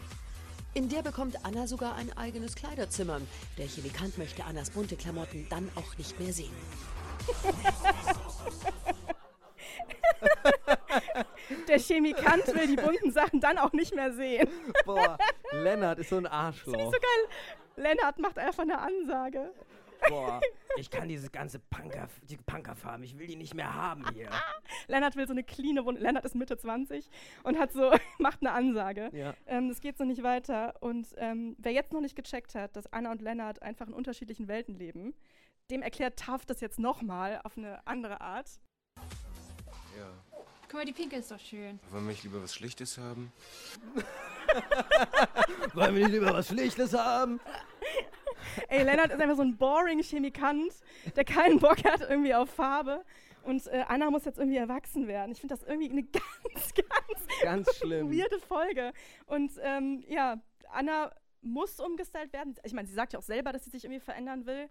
In 0.75 0.88
der 0.88 1.02
bekommt 1.02 1.45
Anna 1.45 1.66
sogar 1.66 1.95
ein 1.97 2.16
eigenes 2.16 2.57
Kleiderzimmer. 2.57 3.21
Der 3.59 3.66
Chemikant 3.66 4.19
möchte 4.19 4.45
Annas 4.45 4.71
bunte 4.71 4.97
Klamotten 4.97 5.47
dann 5.49 5.69
auch 5.76 5.97
nicht 5.99 6.19
mehr 6.19 6.33
sehen. 6.33 6.54
Der 11.68 11.78
Chemikant 11.78 12.46
will 12.54 12.66
die 12.66 12.76
bunten 12.76 13.12
Sachen 13.12 13.40
dann 13.40 13.58
auch 13.58 13.72
nicht 13.72 13.94
mehr 13.94 14.12
sehen. 14.12 14.48
Boah, 14.84 15.18
Lennart 15.52 15.98
ist 15.98 16.10
so 16.10 16.16
ein 16.16 16.26
Arschloch. 16.26 16.72
Das 16.72 16.82
ist 16.82 16.92
so 16.92 17.00
geil. 17.00 17.36
Lennart 17.76 18.18
macht 18.18 18.38
einfach 18.38 18.62
eine 18.62 18.78
Ansage. 18.78 19.52
Boah, 20.08 20.40
ich 20.76 20.90
kann 20.90 21.08
diese 21.08 21.30
ganze 21.30 21.58
Punker, 21.58 22.08
die 22.22 22.36
Punkerfarm, 22.36 23.02
ich 23.02 23.18
will 23.18 23.26
die 23.26 23.36
nicht 23.36 23.54
mehr 23.54 23.74
haben 23.74 24.04
hier. 24.12 24.28
Lennart 24.86 25.16
will 25.16 25.26
so 25.26 25.32
eine 25.32 25.44
cleane 25.44 25.84
Wohnung. 25.84 26.00
Lennart 26.00 26.24
ist 26.24 26.34
Mitte 26.34 26.56
20 26.56 27.08
und 27.42 27.58
hat 27.58 27.72
so, 27.72 27.90
macht 28.18 28.40
eine 28.42 28.52
Ansage. 28.52 29.10
Ja. 29.12 29.34
Ähm, 29.46 29.68
das 29.68 29.80
geht 29.80 29.96
so 29.96 30.04
nicht 30.04 30.22
weiter. 30.22 30.74
Und 30.80 31.08
ähm, 31.16 31.56
wer 31.58 31.72
jetzt 31.72 31.92
noch 31.92 32.00
nicht 32.00 32.16
gecheckt 32.16 32.54
hat, 32.54 32.76
dass 32.76 32.92
Anna 32.92 33.12
und 33.12 33.22
Lennart 33.22 33.62
einfach 33.62 33.86
in 33.86 33.94
unterschiedlichen 33.94 34.48
Welten 34.48 34.74
leben, 34.74 35.14
dem 35.70 35.82
erklärt 35.82 36.18
Taft 36.18 36.50
das 36.50 36.60
jetzt 36.60 36.78
nochmal 36.78 37.40
auf 37.44 37.56
eine 37.56 37.86
andere 37.86 38.20
Art. 38.20 38.60
Ja. 39.96 40.10
Guck 40.75 40.81
mal, 40.81 40.87
die 40.87 40.93
Pinke 40.93 41.14
ist 41.14 41.31
doch 41.31 41.38
schön. 41.38 41.78
Wollen 41.93 42.04
wir 42.04 42.11
nicht 42.11 42.25
lieber 42.25 42.43
was 42.43 42.52
Schlichtes 42.52 42.99
haben? 42.99 43.31
Wollen 45.75 45.95
wir 45.95 46.02
nicht 46.02 46.14
lieber 46.14 46.33
was 46.33 46.49
Schlichtes 46.49 46.93
haben? 46.93 47.38
Ey, 48.69 48.83
Lennart 48.83 49.12
ist 49.12 49.21
einfach 49.21 49.37
so 49.37 49.43
ein 49.43 49.57
boring 49.57 50.02
Chemikant, 50.02 50.73
der 51.14 51.25
keinen 51.25 51.61
Bock 51.61 51.85
hat 51.85 52.00
irgendwie 52.00 52.35
auf 52.35 52.50
Farbe. 52.50 53.04
Und 53.45 53.69
äh, 53.69 53.85
Anna 53.87 54.11
muss 54.11 54.25
jetzt 54.25 54.40
irgendwie 54.40 54.57
erwachsen 54.57 55.07
werden. 55.07 55.31
Ich 55.31 55.40
finde 55.40 55.54
das 55.54 55.62
irgendwie 55.62 55.90
eine 55.90 56.02
ganz, 56.52 56.75
ganz, 56.75 57.28
ganz 57.40 57.76
schlimm. 57.76 58.11
weirde 58.11 58.40
Folge. 58.40 58.93
Und 59.26 59.52
ähm, 59.62 60.02
ja, 60.09 60.43
Anna 60.73 61.12
muss 61.40 61.78
umgestylt 61.78 62.33
werden. 62.33 62.57
Ich 62.64 62.73
meine, 62.73 62.88
sie 62.88 62.95
sagt 62.95 63.12
ja 63.12 63.21
auch 63.21 63.25
selber, 63.25 63.52
dass 63.52 63.62
sie 63.62 63.71
sich 63.71 63.85
irgendwie 63.85 64.00
verändern 64.00 64.45
will. 64.45 64.69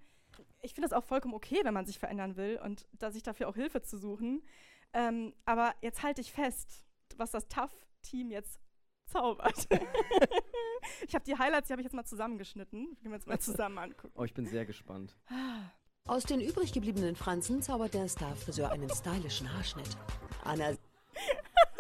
Ich 0.62 0.74
finde 0.74 0.90
das 0.90 0.98
auch 0.98 1.06
vollkommen 1.06 1.34
okay, 1.34 1.62
wenn 1.64 1.74
man 1.74 1.86
sich 1.86 1.98
verändern 1.98 2.36
will 2.36 2.60
und 2.62 2.88
da 2.92 3.10
sich 3.10 3.24
dafür 3.24 3.48
auch 3.48 3.56
Hilfe 3.56 3.82
zu 3.82 3.98
suchen. 3.98 4.44
Ähm, 4.94 5.34
aber 5.46 5.74
jetzt 5.82 6.04
halte 6.04 6.22
ich 6.22 6.32
fest, 6.32 6.84
was 7.18 7.32
das 7.32 7.48
Tough-Team 7.48 8.32
jetzt 8.32 8.60
zaubert. 9.08 9.68
ich 11.08 11.16
habe 11.16 11.26
die 11.26 11.38
Highlights, 11.38 11.68
die 11.68 11.74
habe 11.74 11.82
ich 11.82 11.86
jetzt 11.86 11.94
mal 11.94 12.06
zusammengeschnitten. 12.06 12.98
Die 13.02 13.06
wir 13.06 13.16
uns 13.16 13.26
mal 13.26 13.40
zusammen 13.40 13.78
angucken. 13.78 14.14
Oh, 14.16 14.24
ich 14.24 14.34
bin 14.34 14.46
sehr 14.46 14.66
gespannt. 14.66 15.18
Aus 16.06 16.24
den 16.24 16.42
übrig 16.42 16.74
gebliebenen 16.74 17.16
Franzen 17.16 17.62
zaubert 17.62 17.94
der 17.94 18.08
Starfriseur 18.08 18.72
einen 18.72 18.90
stylischen 18.90 19.52
Haarschnitt. 19.54 19.98
Anna 20.44 20.74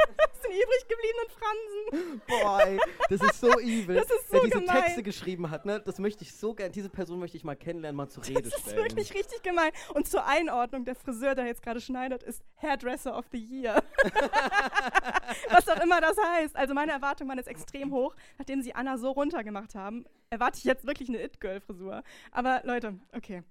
übrig 0.54 0.88
gebliebenen 0.88 1.30
Fransen. 1.30 2.22
Boah, 2.28 2.62
ey, 2.66 2.80
das 3.10 3.22
ist 3.22 3.40
so 3.42 3.48
evil. 3.60 3.96
Das 3.96 4.06
ist 4.06 4.28
so 4.30 4.34
Wer 4.34 4.42
diese 4.42 4.60
gemein. 4.60 4.84
Texte 4.84 5.04
geschrieben 5.04 5.50
hat, 5.50 5.66
ne, 5.66 5.82
das 5.84 6.00
möchte 6.00 6.24
ich 6.24 6.34
so 6.34 6.54
gerne, 6.54 6.72
diese 6.72 6.90
Person 6.90 7.20
möchte 7.20 7.38
ich 7.38 7.44
mal 7.44 7.56
kennenlernen, 7.56 7.96
mal 7.98 8.10
zur 8.10 8.24
Rede 8.24 8.40
stellen. 8.50 8.52
Das 8.52 8.68
ist 8.68 8.76
wirklich 8.76 9.14
richtig 9.14 9.42
gemein. 9.44 9.72
Und 9.94 10.08
zur 10.08 10.26
Einordnung, 10.26 10.86
der 10.86 10.96
Friseur, 10.96 11.36
der 11.36 11.46
jetzt 11.46 11.62
gerade 11.62 11.82
schneidet, 11.82 12.24
ist 12.24 12.42
Hairdresser 12.62 13.18
of 13.18 13.26
the 13.32 13.38
Year. 13.38 13.84
Was 15.50 15.68
auch 15.68 15.82
immer 15.82 16.02
das 16.02 16.18
heißt. 16.18 16.56
Also 16.56 16.74
meine 16.74 16.92
Erwartungen 16.92 17.30
waren 17.30 17.38
jetzt 17.38 17.48
extrem 17.48 17.92
hoch. 17.92 18.16
Nachdem 18.38 18.62
sie 18.62 18.74
Anna 18.76 18.98
so 18.98 19.12
runtergemacht 19.12 19.76
haben, 19.76 20.06
erwarte 20.30 20.58
ich 20.58 20.64
jetzt 20.64 20.86
wirklich 20.86 21.10
eine 21.10 21.24
It-Girl-Frisur. 21.24 22.04
Aber 22.32 22.62
Leute, 22.64 22.96
okay. 23.16 23.44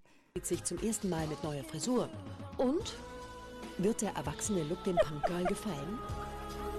Sich 0.42 0.64
zum 0.64 0.78
ersten 0.82 1.08
Mal 1.10 1.26
mit 1.26 1.42
neuer 1.44 1.62
Frisur. 1.64 2.08
Und 2.56 2.94
wird 3.78 4.02
der 4.02 4.12
erwachsene 4.12 4.62
Look 4.64 4.82
dem 4.84 4.96
Punkgirl 4.96 5.44
gefallen? 5.44 5.98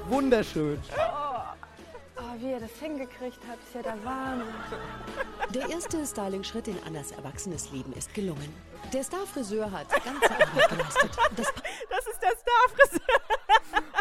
Wunderschön. 0.09 0.79
Oh. 0.97 2.19
oh, 2.19 2.41
wie 2.41 2.51
er 2.51 2.59
das 2.59 2.71
hingekriegt 2.79 3.39
hat, 3.47 3.57
ist 3.65 3.73
ja 3.73 3.81
der 3.81 4.03
Wahnsinn. 4.03 4.53
Der 5.53 5.69
erste 5.69 6.05
Styling-Schritt 6.05 6.67
in 6.67 6.77
Annas 6.85 7.11
erwachsenes 7.11 7.71
Leben 7.71 7.93
ist 7.93 8.13
gelungen. 8.13 8.53
Der 8.91 9.03
Starfriseur 9.03 9.71
hat 9.71 9.89
ganze 9.89 10.31
Arbeit 10.31 10.69
geleistet. 10.69 11.11
Das, 11.35 11.53
das 11.89 12.07
ist 12.07 12.21
der 12.21 12.33
Starfriseur. 12.41 13.23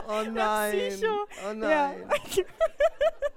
Oh 0.09 0.31
nein. 0.31 0.93
Oh 1.49 1.55
nein. 1.55 2.05
Ja. 2.11 2.45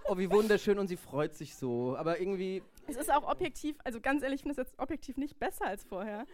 Oh, 0.08 0.18
wie 0.18 0.30
wunderschön 0.30 0.78
und 0.78 0.88
sie 0.88 0.98
freut 0.98 1.36
sich 1.36 1.56
so. 1.56 1.96
Aber 1.98 2.20
irgendwie 2.20 2.62
es 2.88 2.98
ist 2.98 3.12
auch 3.12 3.28
objektiv, 3.28 3.76
also 3.84 4.00
ganz 4.00 4.24
ehrlich, 4.24 4.40
ich 4.40 4.44
finde 4.44 4.62
es 4.62 4.68
jetzt 4.68 4.80
objektiv 4.80 5.18
nicht 5.18 5.40
besser 5.40 5.66
als 5.66 5.84
vorher. 5.84 6.26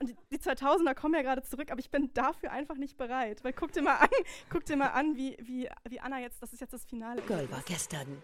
Und 0.00 0.10
die, 0.10 0.16
die 0.30 0.38
2000er 0.38 0.94
kommen 0.94 1.14
ja 1.14 1.22
gerade 1.22 1.42
zurück, 1.42 1.70
aber 1.70 1.80
ich 1.80 1.90
bin 1.90 2.12
dafür 2.14 2.52
einfach 2.52 2.76
nicht 2.76 2.96
bereit. 2.96 3.42
Weil 3.44 3.52
guck 3.52 3.72
dir 3.72 3.82
mal 3.82 3.96
an, 3.96 4.08
guck 4.50 4.64
dir 4.64 4.76
mal 4.76 4.88
an, 4.88 5.16
wie, 5.16 5.36
wie, 5.40 5.68
wie 5.88 6.00
Anna 6.00 6.20
jetzt, 6.20 6.42
das 6.42 6.52
ist 6.52 6.60
jetzt 6.60 6.72
das 6.72 6.84
Finale. 6.84 7.22
Girl 7.22 7.50
war 7.50 7.62
gestern. 7.66 8.22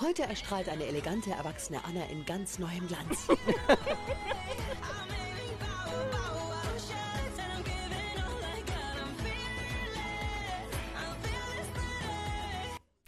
Heute 0.00 0.22
erstrahlt 0.22 0.68
eine 0.68 0.84
elegante, 0.86 1.30
erwachsene 1.30 1.84
Anna 1.84 2.04
in 2.10 2.24
ganz 2.24 2.58
neuem 2.58 2.86
Glanz. 2.88 3.28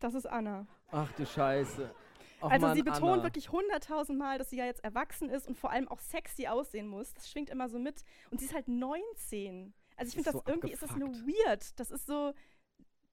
Das 0.01 0.15
ist 0.15 0.27
Anna. 0.27 0.67
Ach 0.91 1.13
du 1.13 1.25
Scheiße. 1.25 1.95
Also 2.51 2.67
Mann, 2.67 2.77
sie 2.77 2.83
betont 2.83 3.03
Anna. 3.03 3.23
wirklich 3.23 3.51
hunderttausend 3.51 4.19
Mal, 4.19 4.39
dass 4.39 4.51
sie 4.51 4.57
ja 4.57 4.65
jetzt 4.65 4.83
erwachsen 4.85 5.29
ist 5.31 5.47
und 5.49 5.57
vor 5.57 5.71
allem 5.71 5.89
auch 5.89 6.01
sexy 6.01 6.47
aussehen 6.47 6.89
muss. 6.89 7.15
Das 7.15 7.31
schwingt 7.31 7.51
immer 7.51 7.69
so 7.69 7.79
mit. 7.79 8.05
Und 8.31 8.41
sie 8.41 8.47
ist 8.47 8.55
halt 8.55 8.69
19. 8.69 9.75
Also 9.97 10.09
ich 10.09 10.15
finde 10.15 10.33
das, 10.33 10.35
so 10.35 10.43
irgendwie 10.47 10.73
abgefuckt. 10.73 10.83
ist 10.83 10.83
das 10.83 10.97
nur 10.97 11.15
weird. 11.27 11.81
Das 11.81 11.91
ist 11.91 12.07
so 12.07 12.33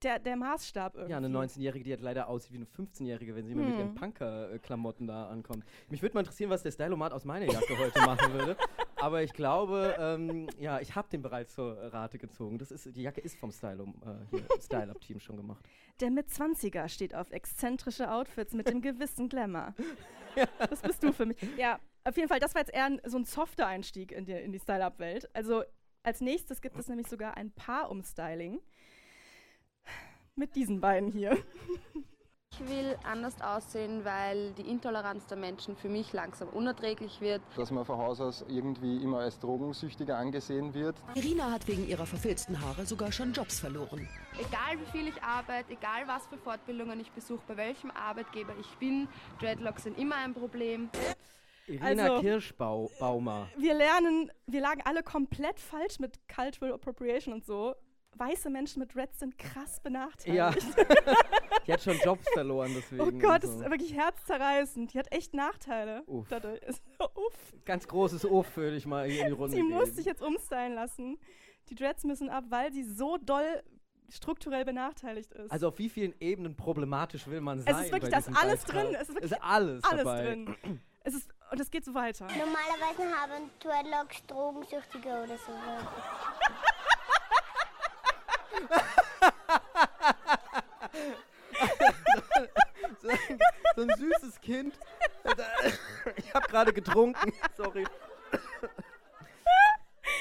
der, 0.02 0.18
der 0.18 0.36
Maßstab 0.36 0.94
irgendwie. 0.94 1.10
Ja, 1.10 1.16
eine 1.18 1.28
19-Jährige, 1.28 1.84
die 1.84 1.90
halt 1.92 2.00
leider 2.00 2.28
aussieht 2.28 2.52
wie 2.52 2.56
eine 2.56 2.66
15-Jährige, 2.66 3.34
wenn 3.34 3.46
sie 3.46 3.54
hm. 3.54 3.64
mit 3.64 3.78
ihren 3.78 3.94
Punker-Klamotten 3.94 5.06
da 5.06 5.28
ankommt. 5.28 5.64
Mich 5.88 6.02
würde 6.02 6.14
mal 6.14 6.20
interessieren, 6.20 6.50
was 6.50 6.62
der 6.62 6.70
Stylomat 6.70 7.12
aus 7.12 7.24
meiner 7.24 7.46
Jacke 7.46 7.78
heute 7.78 8.00
machen 8.00 8.32
würde. 8.32 8.56
Aber 8.96 9.22
ich 9.22 9.32
glaube, 9.32 9.96
ähm, 9.98 10.48
ja, 10.58 10.80
ich 10.80 10.94
habe 10.94 11.08
den 11.08 11.22
bereits 11.22 11.54
zur 11.54 11.76
Rate 11.92 12.18
gezogen. 12.18 12.58
Das 12.58 12.70
ist, 12.70 12.94
die 12.94 13.02
Jacke 13.02 13.20
ist 13.20 13.36
vom 13.38 13.50
äh, 13.50 13.52
Style-Up-Team 14.60 15.20
schon 15.20 15.36
gemacht. 15.36 15.64
Der 16.00 16.10
Mit-20er 16.10 16.88
steht 16.88 17.14
auf 17.14 17.30
exzentrische 17.30 18.10
Outfits 18.10 18.52
mit 18.52 18.68
dem 18.68 18.82
gewissen 18.82 19.28
Glamour. 19.28 19.74
ja. 20.36 20.46
Das 20.58 20.82
bist 20.82 21.02
du 21.02 21.12
für 21.12 21.26
mich. 21.26 21.36
Ja, 21.56 21.78
auf 22.04 22.16
jeden 22.16 22.28
Fall, 22.28 22.40
das 22.40 22.54
war 22.54 22.62
jetzt 22.62 22.72
eher 22.72 22.86
ein, 22.86 23.00
so 23.04 23.18
ein 23.18 23.24
softer 23.24 23.66
Einstieg 23.66 24.12
in 24.12 24.24
die, 24.24 24.32
in 24.32 24.52
die 24.52 24.58
Style-Up-Welt. 24.58 25.28
Also 25.34 25.62
als 26.02 26.20
nächstes 26.20 26.60
gibt 26.60 26.78
es 26.78 26.88
nämlich 26.88 27.08
sogar 27.08 27.36
ein 27.36 27.52
Paar-Umstyling 27.52 28.60
mit 30.40 30.56
diesen 30.56 30.80
beiden 30.80 31.12
hier. 31.12 31.38
Ich 32.52 32.68
will 32.68 32.96
anders 33.04 33.40
aussehen, 33.40 34.04
weil 34.04 34.52
die 34.52 34.68
Intoleranz 34.68 35.26
der 35.26 35.36
Menschen 35.36 35.76
für 35.76 35.88
mich 35.88 36.12
langsam 36.12 36.48
unerträglich 36.48 37.20
wird. 37.20 37.40
Dass 37.56 37.70
man 37.70 37.84
von 37.84 37.98
Haus 37.98 38.20
aus 38.20 38.44
irgendwie 38.48 39.02
immer 39.02 39.20
als 39.20 39.38
Drogensüchtiger 39.38 40.18
angesehen 40.18 40.74
wird. 40.74 40.96
Irina 41.14 41.52
hat 41.52 41.68
wegen 41.68 41.86
ihrer 41.86 42.06
verfilzten 42.06 42.60
Haare 42.60 42.84
sogar 42.84 43.12
schon 43.12 43.32
Jobs 43.32 43.60
verloren. 43.60 44.08
Egal 44.34 44.80
wie 44.80 44.90
viel 44.90 45.08
ich 45.08 45.22
arbeite, 45.22 45.72
egal 45.72 46.06
was 46.06 46.26
für 46.26 46.38
Fortbildungen 46.38 46.98
ich 47.00 47.12
besuche, 47.12 47.42
bei 47.46 47.56
welchem 47.56 47.92
Arbeitgeber 47.92 48.54
ich 48.58 48.76
bin, 48.78 49.08
Dreadlocks 49.38 49.84
sind 49.84 49.96
immer 49.96 50.16
ein 50.16 50.34
Problem. 50.34 50.90
Irina 51.66 52.02
also, 52.02 52.20
Kirschbaumer. 52.20 53.48
Wir 53.56 53.74
lernen, 53.74 54.32
wir 54.46 54.60
lagen 54.60 54.82
alle 54.84 55.02
komplett 55.02 55.60
falsch 55.60 56.00
mit 56.00 56.18
Cultural 56.28 56.74
Appropriation 56.74 57.32
und 57.32 57.46
so 57.46 57.74
weiße 58.18 58.50
Menschen 58.50 58.80
mit 58.80 58.94
Reds 58.96 59.18
sind 59.18 59.38
krass 59.38 59.80
benachteiligt. 59.80 60.36
Ja. 60.36 60.50
die 61.66 61.72
hat 61.72 61.82
schon 61.82 61.98
Jobs 62.04 62.28
verloren 62.32 62.72
deswegen. 62.74 63.02
Oh 63.02 63.10
Gott, 63.12 63.42
das 63.42 63.50
so. 63.50 63.60
ist 63.60 63.70
wirklich 63.70 63.94
herzzerreißend. 63.94 64.92
Die 64.92 64.98
hat 64.98 65.12
echt 65.12 65.34
Nachteile. 65.34 66.02
Uff. 66.06 66.26
Uff. 67.00 67.54
Ganz 67.64 67.86
großes 67.88 68.24
Uff 68.24 68.56
würde 68.56 68.76
ich 68.76 68.86
mal 68.86 69.08
hier 69.08 69.22
in 69.22 69.26
die 69.28 69.32
Runde 69.32 69.56
Sie 69.56 69.62
geben. 69.62 69.70
muss 69.70 69.94
sich 69.94 70.04
jetzt 70.04 70.22
umstylen 70.22 70.74
lassen. 70.74 71.18
Die 71.68 71.74
Dreads 71.74 72.04
müssen 72.04 72.28
ab, 72.28 72.44
weil 72.48 72.72
sie 72.72 72.82
so 72.82 73.16
doll 73.18 73.62
strukturell 74.08 74.64
benachteiligt 74.64 75.32
ist. 75.32 75.50
Also 75.50 75.68
auf 75.68 75.78
wie 75.78 75.88
vielen 75.88 76.14
Ebenen 76.20 76.56
problematisch 76.56 77.26
will 77.28 77.40
man 77.40 77.60
sein? 77.60 77.74
Es 77.74 77.82
ist 77.82 77.92
wirklich, 77.92 78.10
da 78.10 78.18
ist 78.18 78.28
alles 78.36 78.64
drin. 78.64 78.94
Es 78.94 79.08
ist 79.08 79.14
wirklich 79.14 79.32
ist 79.32 79.42
alles, 79.42 79.84
alles 79.84 80.04
dabei. 80.04 80.22
drin. 80.24 80.56
Es 81.02 81.14
ist, 81.14 81.30
und 81.50 81.60
es 81.60 81.70
geht 81.70 81.84
so 81.84 81.94
weiter. 81.94 82.26
Normalerweise 82.26 83.02
haben 83.16 83.50
Dreadlocks 83.60 84.26
Drogensüchtige 84.26 85.08
oder 85.08 85.38
so. 85.38 85.52
so, 93.00 93.08
ein, 93.08 93.38
so 93.76 93.82
ein 93.82 93.90
süßes 93.96 94.40
Kind. 94.40 94.78
Ich 96.16 96.34
habe 96.34 96.48
gerade 96.48 96.72
getrunken. 96.72 97.32
Sorry. 97.56 97.84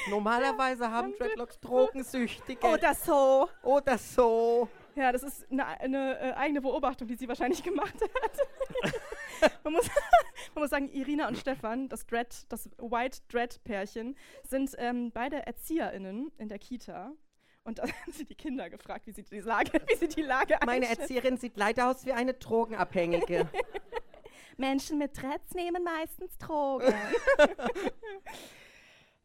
Normalerweise 0.09 0.89
haben 0.89 1.13
Dreadlocks 1.17 1.59
Drogensüchtige. 1.59 2.65
Oder 2.65 2.93
so. 2.93 3.49
Oder 3.63 3.97
so. 3.97 4.69
Ja, 4.95 5.11
das 5.11 5.23
ist 5.23 5.49
eine, 5.51 5.65
eine 5.65 6.19
äh, 6.19 6.33
eigene 6.33 6.61
Beobachtung, 6.61 7.07
die 7.07 7.15
sie 7.15 7.27
wahrscheinlich 7.27 7.63
gemacht 7.63 7.95
hat. 8.01 9.51
man, 9.63 9.73
muss, 9.73 9.87
man 10.53 10.63
muss 10.63 10.69
sagen, 10.69 10.89
Irina 10.89 11.27
und 11.27 11.37
Stefan, 11.37 11.87
das 11.89 12.05
Dread, 12.05 12.45
das 12.49 12.69
White 12.77 13.19
Dread-Pärchen, 13.29 14.17
sind 14.43 14.71
ähm, 14.77 15.11
beide 15.11 15.45
ErzieherInnen 15.45 16.31
in 16.37 16.49
der 16.49 16.59
Kita. 16.59 17.13
Und 17.63 17.79
da 17.79 17.83
haben 17.87 18.11
sie 18.11 18.25
die 18.25 18.35
Kinder 18.35 18.69
gefragt, 18.69 19.07
wie 19.07 19.11
sie 19.11 19.23
die 19.23 19.39
Lage, 19.39 19.81
wie 19.87 19.95
sie 19.95 20.07
die 20.07 20.21
Lage 20.21 20.57
Meine. 20.65 20.87
Erzieherin 20.87 21.37
sieht 21.37 21.57
leider 21.57 21.89
aus 21.89 22.05
wie 22.05 22.13
eine 22.13 22.33
Drogenabhängige. 22.33 23.49
Menschen 24.57 24.97
mit 24.97 25.19
Dreads 25.21 25.53
nehmen 25.53 25.83
meistens 25.83 26.37
Drogen. 26.37 26.93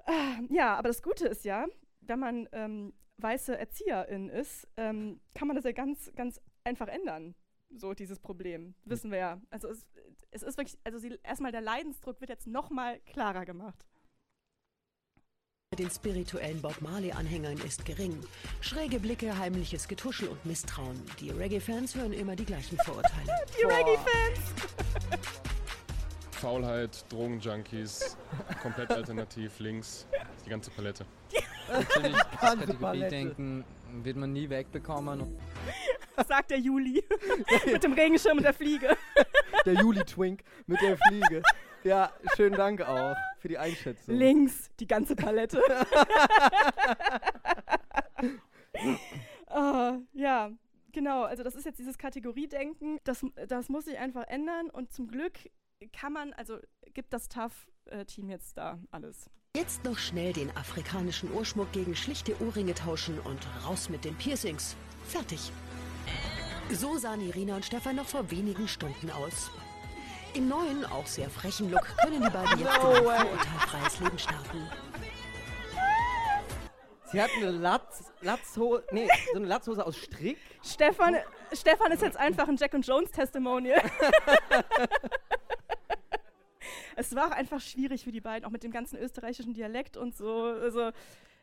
Ah, 0.06 0.38
ja, 0.50 0.76
aber 0.76 0.88
das 0.88 1.02
Gute 1.02 1.26
ist 1.26 1.46
ja, 1.46 1.66
wenn 2.02 2.18
man 2.18 2.46
ähm, 2.52 2.92
weiße 3.16 3.56
Erzieherin 3.56 4.28
ist, 4.28 4.68
ähm, 4.76 5.18
kann 5.34 5.48
man 5.48 5.56
das 5.56 5.64
ja 5.64 5.72
ganz, 5.72 6.12
ganz 6.14 6.38
einfach 6.62 6.88
ändern. 6.88 7.34
So 7.70 7.94
dieses 7.94 8.20
Problem. 8.20 8.74
Wissen 8.84 9.10
wir 9.10 9.18
ja. 9.18 9.40
Also 9.48 9.68
es, 9.68 9.86
es 10.30 10.42
ist 10.42 10.58
wirklich, 10.58 10.78
also 10.84 10.98
sie, 10.98 11.18
erstmal 11.22 11.52
der 11.52 11.62
Leidensdruck 11.62 12.20
wird 12.20 12.28
jetzt 12.28 12.46
noch 12.46 12.68
mal 12.68 13.00
klarer 13.00 13.46
gemacht. 13.46 13.86
Den 15.76 15.90
spirituellen 15.90 16.62
Bob 16.62 16.80
Marley-Anhängern 16.80 17.58
ist 17.66 17.84
gering. 17.84 18.16
Schräge 18.60 19.00
Blicke, 19.00 19.36
heimliches 19.36 19.88
Getuschel 19.88 20.28
und 20.28 20.46
Misstrauen. 20.46 21.02
Die 21.18 21.30
Reggae-Fans 21.30 21.96
hören 21.96 22.12
immer 22.12 22.36
die 22.36 22.44
gleichen 22.44 22.78
Vorurteile. 22.84 23.32
Die 23.58 23.64
Reggae-Fans! 23.64 24.38
Faulheit, 26.30 27.04
Drogenjunkies, 27.10 28.16
komplett 28.62 28.90
alternativ, 28.90 29.58
links, 29.58 30.06
die 30.44 30.50
ganze 30.50 30.70
Palette. 30.70 31.06
Natürlich, 31.72 32.16
das 32.40 32.40
Kategorie 32.40 33.08
denken 33.08 33.64
wird 34.02 34.16
man 34.16 34.32
nie 34.32 34.48
wegbekommen. 34.50 35.38
Sagt 36.28 36.50
der 36.50 36.58
Juli. 36.58 37.02
mit 37.66 37.82
dem 37.82 37.94
Regenschirm 37.94 38.36
und 38.36 38.44
der 38.44 38.54
Fliege. 38.54 38.96
Der 39.64 39.74
Juli-Twink 39.74 40.42
mit 40.66 40.80
der 40.82 40.98
Fliege. 40.98 41.42
Ja, 41.84 42.10
schönen 42.34 42.56
Dank 42.56 42.80
auch 42.80 43.14
für 43.38 43.48
die 43.48 43.58
Einschätzung. 43.58 44.16
Links, 44.16 44.70
die 44.80 44.86
ganze 44.86 45.14
Palette. 45.14 45.60
Ah, 49.46 49.98
ja, 50.14 50.50
genau. 50.90 51.22
Also 51.22 51.44
das 51.44 51.54
ist 51.54 51.64
jetzt 51.64 51.78
dieses 51.78 51.96
Kategoriedenken. 51.96 52.98
Das, 53.04 53.24
das 53.46 53.68
muss 53.68 53.84
sich 53.84 53.96
einfach 53.98 54.26
ändern. 54.26 54.68
Und 54.68 54.92
zum 54.92 55.06
Glück 55.06 55.34
kann 55.92 56.12
man, 56.12 56.32
also 56.32 56.58
gibt 56.92 57.12
das 57.12 57.28
TAF-Team 57.28 58.30
jetzt 58.30 58.58
da 58.58 58.80
alles. 58.90 59.30
Jetzt 59.56 59.84
noch 59.84 59.96
schnell 59.96 60.32
den 60.32 60.50
afrikanischen 60.56 61.32
Ohrschmuck 61.32 61.70
gegen 61.70 61.94
schlichte 61.94 62.34
Ohrringe 62.42 62.74
tauschen 62.74 63.20
und 63.20 63.46
raus 63.64 63.88
mit 63.88 64.04
den 64.04 64.16
Piercings. 64.16 64.74
Fertig. 65.06 65.52
So 66.72 66.98
sahen 66.98 67.20
Irina 67.20 67.54
und 67.54 67.64
Stefan 67.64 67.94
noch 67.94 68.08
vor 68.08 68.28
wenigen 68.32 68.66
Stunden 68.66 69.08
aus. 69.12 69.52
Im 70.34 70.48
neuen, 70.48 70.84
auch 70.86 71.06
sehr 71.06 71.30
frechen 71.30 71.70
Look 71.70 71.86
können 72.02 72.20
die 72.20 72.28
beiden 72.28 72.58
jetzt 72.58 72.60
in 72.60 72.66
ein 72.66 72.80
vorurteilfreies 72.80 74.00
Leben 74.00 74.18
starten. 74.18 74.68
Sie 77.12 77.22
hat 77.22 77.30
eine 77.36 77.52
Latz, 77.52 78.12
Latzhose, 78.20 78.82
nee, 78.90 79.06
so 79.32 79.38
eine 79.38 79.46
Latzhose 79.46 79.86
aus 79.86 79.96
Strick. 79.96 80.36
Stefan, 80.64 81.14
Stefan 81.52 81.92
ist 81.92 82.02
jetzt 82.02 82.16
einfach 82.16 82.48
ein 82.48 82.56
Jack 82.56 82.74
and 82.74 82.84
Jones 82.84 83.12
Testimonial. 83.12 83.80
es 86.96 87.14
war 87.14 87.28
auch 87.28 87.36
einfach 87.36 87.60
schwierig 87.60 88.02
für 88.02 88.10
die 88.10 88.20
beiden, 88.20 88.44
auch 88.44 88.50
mit 88.50 88.64
dem 88.64 88.72
ganzen 88.72 88.98
österreichischen 88.98 89.54
Dialekt 89.54 89.96
und 89.96 90.16
so. 90.16 90.42
Also, 90.42 90.90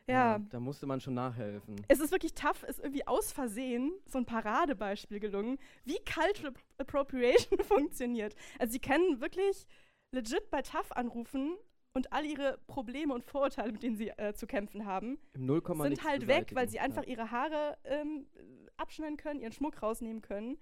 ja. 0.08 0.38
Da 0.50 0.60
musste 0.60 0.86
man 0.86 1.00
schon 1.00 1.14
nachhelfen. 1.14 1.76
Es 1.88 2.00
ist 2.00 2.10
wirklich 2.10 2.34
tough, 2.34 2.62
ist 2.64 2.80
irgendwie 2.80 3.06
aus 3.06 3.32
Versehen 3.32 3.92
so 4.06 4.18
ein 4.18 4.26
Paradebeispiel 4.26 5.20
gelungen, 5.20 5.58
wie 5.84 5.98
Cultural 6.04 6.54
Appropriation 6.78 7.58
funktioniert. 7.64 8.34
Also 8.58 8.72
sie 8.72 8.80
können 8.80 9.20
wirklich 9.20 9.66
legit 10.12 10.50
bei 10.50 10.62
TAF 10.62 10.92
anrufen 10.92 11.56
und 11.94 12.12
all 12.12 12.24
ihre 12.24 12.58
Probleme 12.66 13.14
und 13.14 13.24
Vorurteile, 13.24 13.72
mit 13.72 13.82
denen 13.82 13.96
sie 13.96 14.08
äh, 14.08 14.34
zu 14.34 14.46
kämpfen 14.46 14.86
haben, 14.86 15.18
sind 15.34 16.04
halt 16.04 16.26
weg, 16.26 16.50
weil 16.54 16.68
sie 16.68 16.80
einfach 16.80 17.04
ihre 17.04 17.30
Haare 17.30 17.76
ähm, 17.84 18.26
abschneiden 18.76 19.16
können, 19.16 19.40
ihren 19.40 19.52
Schmuck 19.52 19.82
rausnehmen 19.82 20.22
können. 20.22 20.58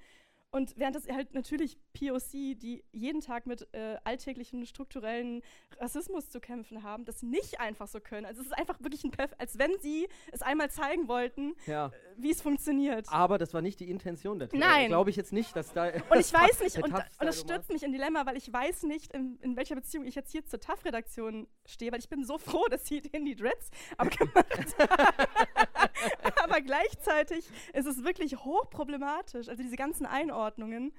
Und 0.53 0.77
während 0.77 0.97
das 0.97 1.07
halt 1.09 1.33
natürlich 1.33 1.79
POC, 1.93 2.59
die 2.59 2.83
jeden 2.93 3.21
Tag 3.21 3.47
mit 3.47 3.69
äh, 3.73 3.99
alltäglichen 4.03 4.67
strukturellen 4.67 5.43
Rassismus 5.79 6.29
zu 6.29 6.41
kämpfen 6.41 6.83
haben, 6.83 7.05
das 7.05 7.23
nicht 7.23 7.61
einfach 7.61 7.87
so 7.87 8.01
können. 8.01 8.27
Also 8.27 8.41
es 8.41 8.49
ist 8.49 8.59
einfach 8.59 8.81
wirklich 8.81 9.05
ein 9.05 9.13
Perf 9.13 9.31
als 9.39 9.59
wenn 9.59 9.71
sie 9.81 10.09
es 10.33 10.43
einmal 10.43 10.69
zeigen 10.71 11.07
wollten, 11.07 11.55
Ja. 11.67 11.87
äh, 11.87 11.91
wie 12.17 12.31
es 12.31 12.43
funktioniert. 12.43 13.07
Aber 13.11 13.39
das 13.39 13.55
war 13.55 13.63
nicht 13.63 13.79
die 13.79 13.89
Intention 13.89 14.39
der 14.41 14.49
Tür. 14.49 14.59
Nein. 14.59 14.89
Glaube 14.89 15.11
ich 15.11 15.17
jetzt 15.17 15.33
nicht, 15.33 15.55
dass 15.55 15.73
da. 15.73 15.85
Und 15.85 16.19
ich 16.19 16.33
weiß 16.33 16.61
nicht, 16.61 16.77
und, 16.79 16.93
und 16.93 17.05
das 17.21 17.41
stürzt 17.41 17.71
mich 17.73 17.83
in 17.85 17.93
Dilemma, 17.93 18.27
weil 18.27 18.37
ich 18.37 18.53
weiß 18.53 18.83
nicht, 18.85 19.13
in, 19.15 19.39
in 19.43 19.57
welcher 19.57 19.77
Beziehung 19.77 20.05
ich 20.05 20.17
jetzt 20.17 20.33
hier 20.33 20.45
zur 20.45 20.59
TAF-Redaktion 20.61 21.47
stehe, 21.65 21.93
weil 21.93 22.01
ich 22.01 22.09
bin 22.09 22.25
so 22.25 22.39
froh, 22.39 22.67
dass 22.69 22.87
sie 22.87 23.01
denen 23.01 23.25
die 23.25 23.37
Dreads 23.37 23.71
abgemacht 23.97 24.79
haben. 24.79 25.90
Aber 26.43 26.61
gleichzeitig 26.61 27.49
ist 27.73 27.87
es 27.87 28.05
wirklich 28.05 28.37
hochproblematisch. 28.37 29.49
Also 29.49 29.63
diese 29.63 29.77
ganzen 29.77 30.07
Einordnungen, 30.07 30.93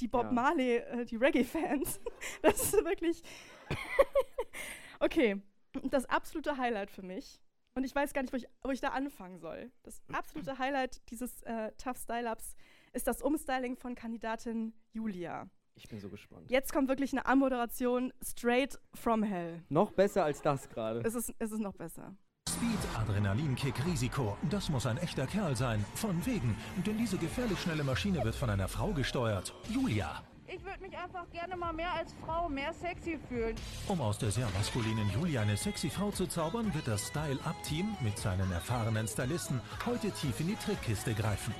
die 0.00 0.08
Bob 0.08 0.26
Ja. 0.26 0.32
Marley, 0.32 0.76
äh, 0.76 1.04
die 1.04 1.16
Reggae-Fans, 1.16 2.00
das 2.42 2.62
ist 2.62 2.84
wirklich... 2.84 3.22
okay, 5.00 5.40
das 5.84 6.06
absolute 6.06 6.56
Highlight 6.56 6.90
für 6.90 7.02
mich. 7.02 7.40
Und 7.74 7.84
ich 7.84 7.94
weiß 7.94 8.12
gar 8.12 8.22
nicht, 8.22 8.32
wo 8.32 8.36
ich, 8.36 8.48
wo 8.62 8.70
ich 8.70 8.80
da 8.80 8.88
anfangen 8.88 9.38
soll. 9.38 9.70
Das 9.84 10.02
absolute 10.12 10.58
Highlight 10.58 11.08
dieses 11.10 11.42
äh, 11.42 11.70
Tough 11.78 11.98
Style-Ups 11.98 12.56
ist 12.92 13.06
das 13.06 13.22
Umstyling 13.22 13.76
von 13.76 13.94
Kandidatin 13.94 14.74
Julia. 14.92 15.48
Ich 15.76 15.88
bin 15.88 16.00
so 16.00 16.08
gespannt. 16.10 16.50
Jetzt 16.50 16.72
kommt 16.72 16.88
wirklich 16.88 17.12
eine 17.12 17.24
Anmoderation 17.26 18.12
straight 18.22 18.78
from 18.94 19.22
hell. 19.22 19.62
Noch 19.68 19.92
besser 19.92 20.24
als 20.24 20.42
das 20.42 20.68
gerade. 20.68 21.00
Es 21.04 21.14
ist, 21.14 21.32
es 21.38 21.52
ist 21.52 21.60
noch 21.60 21.74
besser. 21.74 22.16
Speed, 22.60 22.78
Adrenalinkick, 22.94 23.74
Risiko. 23.86 24.36
Das 24.50 24.68
muss 24.68 24.84
ein 24.84 24.98
echter 24.98 25.26
Kerl 25.26 25.56
sein. 25.56 25.82
Von 25.94 26.26
wegen. 26.26 26.54
Denn 26.84 26.98
diese 26.98 27.16
gefährlich 27.16 27.58
schnelle 27.58 27.82
Maschine 27.82 28.22
wird 28.22 28.34
von 28.34 28.50
einer 28.50 28.68
Frau 28.68 28.88
gesteuert. 28.88 29.54
Julia. 29.70 30.22
Ich 30.46 30.62
würde 30.62 30.80
mich 30.82 30.94
einfach 30.94 31.24
gerne 31.30 31.56
mal 31.56 31.72
mehr 31.72 31.90
als 31.94 32.14
Frau, 32.22 32.50
mehr 32.50 32.74
sexy 32.74 33.18
fühlen. 33.28 33.56
Um 33.88 34.02
aus 34.02 34.18
der 34.18 34.30
sehr 34.30 34.46
maskulinen 34.58 35.08
Julia 35.10 35.40
eine 35.40 35.56
sexy 35.56 35.88
Frau 35.88 36.10
zu 36.10 36.26
zaubern, 36.26 36.74
wird 36.74 36.86
das 36.86 37.06
Style-Up-Team 37.06 37.96
mit 38.02 38.18
seinen 38.18 38.52
erfahrenen 38.52 39.08
Stylisten 39.08 39.62
heute 39.86 40.10
tief 40.10 40.38
in 40.40 40.48
die 40.48 40.56
Trickkiste 40.56 41.14
greifen. 41.14 41.54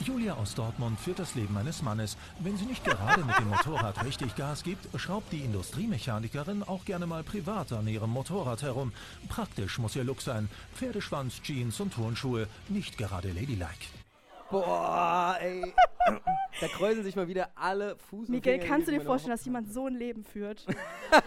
Julia 0.00 0.34
aus 0.34 0.54
Dortmund 0.54 0.98
führt 0.98 1.18
das 1.18 1.34
Leben 1.34 1.56
eines 1.56 1.82
Mannes. 1.82 2.16
Wenn 2.40 2.56
sie 2.56 2.66
nicht 2.66 2.84
gerade 2.84 3.24
mit 3.24 3.38
dem 3.38 3.48
Motorrad 3.48 4.04
richtig 4.04 4.34
Gas 4.36 4.62
gibt, 4.62 4.88
schraubt 5.00 5.32
die 5.32 5.40
Industriemechanikerin 5.40 6.62
auch 6.62 6.84
gerne 6.84 7.06
mal 7.06 7.22
privat 7.22 7.72
an 7.72 7.86
ihrem 7.86 8.10
Motorrad 8.10 8.62
herum. 8.62 8.92
Praktisch 9.28 9.78
muss 9.78 9.96
ihr 9.96 10.04
Look 10.04 10.20
sein. 10.20 10.48
Pferdeschwanz, 10.74 11.40
Jeans 11.42 11.80
und 11.80 11.94
Turnschuhe. 11.94 12.48
Nicht 12.68 12.98
gerade 12.98 13.28
ladylike. 13.28 13.86
Boah, 14.50 15.36
ey. 15.40 15.62
da 16.60 16.68
kräuseln 16.68 17.02
sich 17.02 17.16
mal 17.16 17.28
wieder 17.28 17.48
alle 17.54 17.96
Fuß. 18.10 18.28
Miguel, 18.28 18.58
kannst 18.58 18.88
du 18.88 18.92
dir 18.92 19.00
vorstellen, 19.00 19.32
dass 19.32 19.44
jemand 19.44 19.72
so 19.72 19.86
ein 19.86 19.94
Leben 19.94 20.22
führt? 20.22 20.66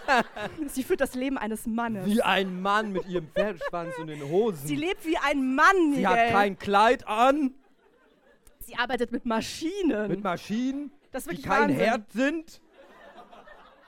Sie 0.67 0.83
führt 0.83 1.01
das 1.01 1.15
Leben 1.15 1.37
eines 1.37 1.65
Mannes. 1.65 2.05
Wie 2.05 2.21
ein 2.21 2.61
Mann 2.61 2.91
mit 2.91 3.07
ihrem 3.07 3.27
Pferdeschwanz 3.27 3.97
und 3.99 4.07
den 4.07 4.23
Hosen. 4.23 4.67
Sie 4.67 4.75
lebt 4.75 5.05
wie 5.05 5.17
ein 5.17 5.55
Mann, 5.55 5.89
Miguel. 5.89 5.97
Sie 5.97 6.07
hat 6.07 6.31
kein 6.31 6.59
Kleid 6.59 7.07
an, 7.07 7.55
Sie 8.67 8.75
arbeitet 8.75 9.11
mit 9.11 9.25
Maschinen. 9.25 10.07
mit 10.09 10.23
Maschinen, 10.23 10.91
das 11.11 11.23
ist 11.23 11.31
die 11.31 11.37
wirklich 11.37 11.45
kein 11.45 11.61
Wahnsinn. 11.69 11.77
Herd 11.77 12.11
sind. 12.11 12.61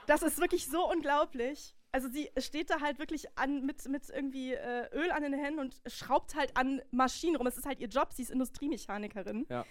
Das 0.06 0.22
ist 0.22 0.40
wirklich 0.40 0.66
so 0.66 0.90
unglaublich. 0.90 1.76
Also 1.92 2.08
sie 2.08 2.30
steht 2.38 2.70
da 2.70 2.80
halt 2.80 2.98
wirklich 2.98 3.26
an, 3.36 3.66
mit, 3.66 3.86
mit 3.88 4.08
irgendwie 4.10 4.54
äh, 4.54 4.88
Öl 4.92 5.10
an 5.10 5.22
den 5.22 5.34
Händen 5.34 5.60
und 5.60 5.80
schraubt 5.86 6.34
halt 6.34 6.56
an 6.56 6.80
Maschinen 6.90 7.36
rum. 7.36 7.46
Es 7.46 7.56
ist 7.58 7.66
halt 7.66 7.80
ihr 7.80 7.88
Job, 7.88 8.12
sie 8.12 8.22
ist 8.22 8.30
Industriemechanikerin. 8.30 9.46
Ja. 9.48 9.64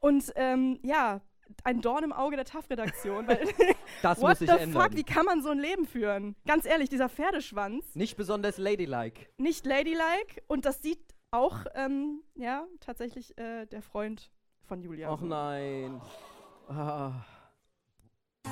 Und 0.00 0.30
ähm, 0.36 0.78
ja, 0.82 1.20
ein 1.64 1.80
Dorn 1.80 2.04
im 2.04 2.12
Auge 2.12 2.36
der 2.36 2.44
TAF-Redaktion. 2.44 3.26
Das 4.02 4.18
What 4.20 4.28
muss 4.30 4.38
sich 4.40 4.50
the 4.50 4.56
ändern. 4.58 4.82
fuck, 4.82 4.96
wie 4.96 5.04
kann 5.04 5.24
man 5.24 5.42
so 5.42 5.50
ein 5.50 5.58
Leben 5.58 5.86
führen? 5.86 6.36
Ganz 6.46 6.64
ehrlich, 6.66 6.88
dieser 6.90 7.08
Pferdeschwanz, 7.08 7.94
Nicht 7.94 8.16
besonders 8.16 8.58
ladylike. 8.58 9.26
nicht 9.38 9.64
ladylike 9.66 10.42
und 10.46 10.64
das 10.64 10.82
sieht 10.82 11.00
auch, 11.30 11.64
ähm, 11.74 12.22
ja, 12.34 12.66
tatsächlich 12.80 13.36
äh, 13.38 13.66
der 13.66 13.82
Freund 13.82 14.30
von 14.66 14.82
Julia. 14.82 15.16
So. 15.16 15.24
nein. 15.24 16.00
Ah. 16.68 17.12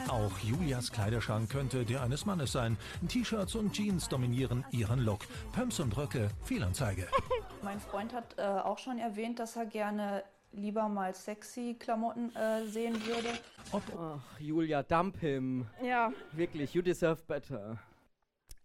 Auch 0.08 0.38
Julias 0.38 0.90
Kleiderschrank 0.90 1.50
könnte 1.50 1.84
der 1.84 2.02
eines 2.02 2.24
Mannes 2.24 2.52
sein. 2.52 2.76
T-Shirts 3.08 3.54
und 3.54 3.72
Jeans 3.72 4.08
dominieren 4.08 4.64
ihren 4.70 5.00
Look. 5.00 5.20
Pumps 5.52 5.80
und 5.80 5.96
Röcke, 5.96 6.30
Fehlanzeige. 6.44 7.06
Mein 7.62 7.78
Freund 7.78 8.12
hat 8.12 8.36
äh, 8.38 8.42
auch 8.42 8.78
schon 8.78 8.98
erwähnt, 8.98 9.38
dass 9.38 9.56
er 9.56 9.66
gerne 9.66 10.24
lieber 10.52 10.88
mal 10.88 11.14
sexy 11.14 11.76
Klamotten 11.78 12.34
äh, 12.34 12.66
sehen 12.66 12.94
würde. 13.06 13.28
Ach, 13.72 14.18
Julia, 14.38 14.82
dump 14.82 15.18
him. 15.18 15.66
Ja, 15.82 16.12
Wirklich, 16.32 16.74
you 16.74 16.82
deserve 16.82 17.22
better. 17.26 17.78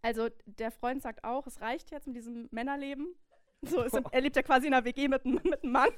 Also 0.01 0.29
der 0.45 0.71
Freund 0.71 1.01
sagt 1.01 1.23
auch, 1.23 1.47
es 1.47 1.61
reicht 1.61 1.91
jetzt 1.91 2.07
mit 2.07 2.15
diesem 2.15 2.47
Männerleben. 2.51 3.07
So, 3.63 3.81
ist, 3.81 3.99
er 4.11 4.21
lebt 4.21 4.35
ja 4.35 4.43
quasi 4.43 4.67
in 4.67 4.73
einer 4.73 4.85
WG 4.85 5.07
mit, 5.07 5.25
einem- 5.25 5.41
mit 5.43 5.63
einem 5.63 5.71
Mann. 5.71 5.89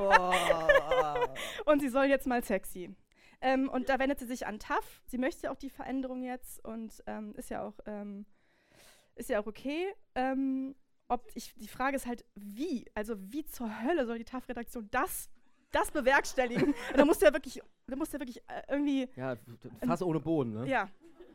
und 1.66 1.80
sie 1.80 1.88
soll 1.88 2.06
jetzt 2.06 2.26
mal 2.26 2.42
sexy. 2.42 2.94
Ähm, 3.40 3.68
und 3.68 3.88
da 3.88 3.98
wendet 3.98 4.18
sie 4.18 4.26
sich 4.26 4.46
an 4.46 4.58
TAF. 4.58 5.02
Sie 5.06 5.18
möchte 5.18 5.44
ja 5.44 5.50
auch 5.52 5.56
die 5.56 5.70
Veränderung 5.70 6.22
jetzt 6.22 6.64
und 6.64 7.02
ähm, 7.06 7.34
ist 7.36 7.50
ja 7.50 7.62
auch 7.62 7.74
ähm, 7.86 8.24
ist 9.14 9.28
ja 9.28 9.40
auch 9.40 9.46
okay. 9.46 9.92
Ähm, 10.14 10.74
ob 11.08 11.28
ich, 11.34 11.52
die 11.54 11.68
Frage 11.68 11.96
ist 11.96 12.06
halt, 12.06 12.24
wie? 12.34 12.86
Also 12.94 13.16
wie 13.18 13.44
zur 13.44 13.82
Hölle 13.82 14.06
soll 14.06 14.18
die 14.18 14.24
TAF-Redaktion 14.24 14.88
das, 14.90 15.28
das 15.70 15.90
bewerkstelligen? 15.90 16.74
da 16.96 17.04
musst 17.04 17.20
du 17.20 17.26
ja 17.26 17.32
wirklich, 17.32 17.60
da 17.86 17.96
musst 17.96 18.12
du 18.12 18.16
ja 18.16 18.20
wirklich 18.20 18.38
äh, 18.48 18.62
irgendwie. 18.68 19.08
Ja, 19.16 19.36
Fass 19.86 20.02
ohne 20.02 20.20
Boden, 20.20 20.54
ne? 20.54 20.68
Ja. 20.68 20.88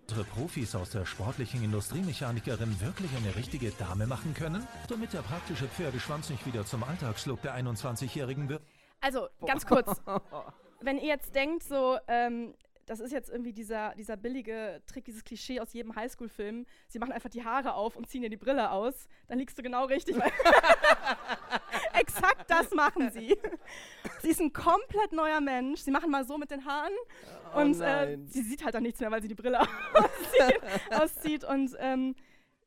Unsere 0.09 0.23
Profis 0.23 0.73
aus 0.73 0.91
der 0.91 1.05
sportlichen 1.05 1.61
Industriemechanikerin 1.61 2.79
wirklich 2.79 3.11
eine 3.17 3.35
richtige 3.35 3.71
Dame 3.71 4.07
machen 4.07 4.33
können? 4.33 4.65
Damit 4.87 5.11
der 5.11 5.19
praktische 5.21 5.67
Pferdeschwanz 5.67 6.29
nicht 6.29 6.45
wieder 6.45 6.65
zum 6.65 6.81
Alltagslook 6.85 7.41
der 7.41 7.53
21-Jährigen 7.57 8.47
wird? 8.47 8.61
Also, 9.01 9.27
ganz 9.45 9.65
kurz. 9.65 10.01
Wenn 10.79 10.97
ihr 10.97 11.07
jetzt 11.07 11.35
denkt, 11.35 11.63
so, 11.63 11.97
ähm, 12.07 12.53
das 12.85 13.01
ist 13.01 13.11
jetzt 13.11 13.29
irgendwie 13.29 13.51
dieser, 13.51 13.95
dieser 13.95 14.15
billige 14.15 14.81
Trick, 14.87 15.03
dieses 15.03 15.25
Klischee 15.25 15.59
aus 15.59 15.73
jedem 15.73 15.93
Highschool-Film, 15.93 16.65
sie 16.87 16.99
machen 16.99 17.11
einfach 17.11 17.29
die 17.29 17.43
Haare 17.43 17.73
auf 17.73 17.97
und 17.97 18.07
ziehen 18.07 18.23
ihr 18.23 18.29
die 18.29 18.37
Brille 18.37 18.71
aus, 18.71 19.09
dann 19.27 19.39
liegst 19.39 19.57
du 19.57 19.61
genau 19.61 19.83
richtig. 19.85 20.15
Exakt 21.99 22.49
das 22.49 22.71
machen 22.71 23.09
sie. 23.11 23.35
sie 24.21 24.29
ist 24.29 24.41
ein 24.41 24.53
komplett 24.53 25.11
neuer 25.11 25.41
Mensch. 25.41 25.81
Sie 25.81 25.91
machen 25.91 26.11
mal 26.11 26.25
so 26.25 26.37
mit 26.37 26.51
den 26.51 26.65
Haaren 26.65 26.93
Oh 27.53 27.61
und 27.61 27.79
äh, 27.81 28.17
sie 28.25 28.41
sieht 28.41 28.63
halt 28.63 28.75
dann 28.75 28.83
nichts 28.83 28.99
mehr, 28.99 29.11
weil 29.11 29.21
sie 29.21 29.27
die 29.27 29.35
Brille 29.35 29.59
auszieht, 29.93 30.61
auszieht. 30.91 31.43
Und 31.43 31.75
ähm, 31.79 32.15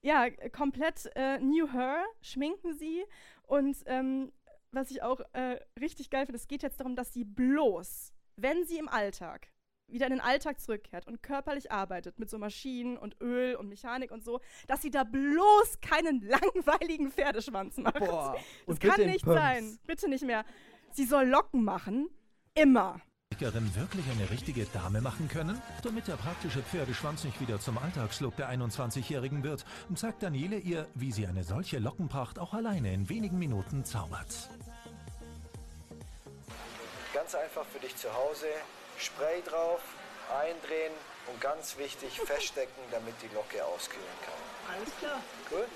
ja, 0.02 0.26
komplett 0.50 1.10
äh, 1.14 1.38
New 1.38 1.70
Her 1.72 2.04
schminken 2.22 2.74
sie. 2.74 3.04
Und 3.46 3.76
ähm, 3.86 4.32
was 4.72 4.90
ich 4.90 5.02
auch 5.02 5.20
äh, 5.32 5.58
richtig 5.80 6.10
geil 6.10 6.26
finde, 6.26 6.38
es 6.38 6.48
geht 6.48 6.62
jetzt 6.62 6.80
darum, 6.80 6.96
dass 6.96 7.12
sie 7.12 7.24
bloß, 7.24 8.12
wenn 8.36 8.64
sie 8.64 8.78
im 8.78 8.88
Alltag 8.88 9.48
wieder 9.92 10.06
in 10.06 10.12
den 10.12 10.20
Alltag 10.20 10.60
zurückkehrt 10.60 11.06
und 11.06 11.22
körperlich 11.22 11.70
arbeitet 11.72 12.18
mit 12.18 12.30
so 12.30 12.38
Maschinen 12.38 12.96
und 12.96 13.16
Öl 13.20 13.54
und 13.56 13.68
Mechanik 13.68 14.10
und 14.10 14.24
so, 14.24 14.40
dass 14.66 14.82
sie 14.82 14.90
da 14.90 15.04
bloß 15.04 15.80
keinen 15.80 16.20
langweiligen 16.26 17.10
Pferdeschwanz 17.10 17.76
macht. 17.78 17.98
Boah, 17.98 18.36
Das 18.66 18.78
kann 18.78 19.06
nicht 19.06 19.24
Pumps. 19.24 19.38
sein. 19.38 19.78
Bitte 19.86 20.08
nicht 20.08 20.24
mehr. 20.24 20.44
Sie 20.92 21.04
soll 21.04 21.26
Locken 21.26 21.64
machen. 21.64 22.08
Immer. 22.54 23.00
Wirklich 23.38 24.04
eine 24.10 24.28
richtige 24.30 24.66
Dame 24.66 25.00
machen 25.00 25.28
können? 25.28 25.62
Damit 25.82 26.08
der 26.08 26.16
praktische 26.16 26.62
Pferdeschwanz 26.62 27.24
nicht 27.24 27.40
wieder 27.40 27.58
zum 27.58 27.78
Alltagslook 27.78 28.36
der 28.36 28.50
21-Jährigen 28.50 29.42
wird, 29.44 29.64
zeigt 29.94 30.22
Daniele 30.22 30.58
ihr, 30.58 30.86
wie 30.94 31.10
sie 31.10 31.26
eine 31.26 31.42
solche 31.42 31.78
Lockenpracht 31.78 32.38
auch 32.38 32.52
alleine 32.52 32.92
in 32.92 33.08
wenigen 33.08 33.38
Minuten 33.38 33.84
zaubert. 33.84 34.50
Ganz 37.14 37.34
einfach 37.34 37.64
für 37.64 37.78
dich 37.78 37.96
zu 37.96 38.12
Hause. 38.12 38.46
Spray 39.00 39.40
drauf, 39.46 39.80
eindrehen 40.30 40.92
und 41.26 41.40
ganz 41.40 41.78
wichtig 41.78 42.20
feststecken, 42.20 42.82
damit 42.90 43.14
die 43.22 43.34
Locke 43.34 43.64
auskühlen 43.64 44.04
kann. 44.24 44.76
Alles 44.76 44.90
klar. 44.98 45.20
Gut? 45.48 45.68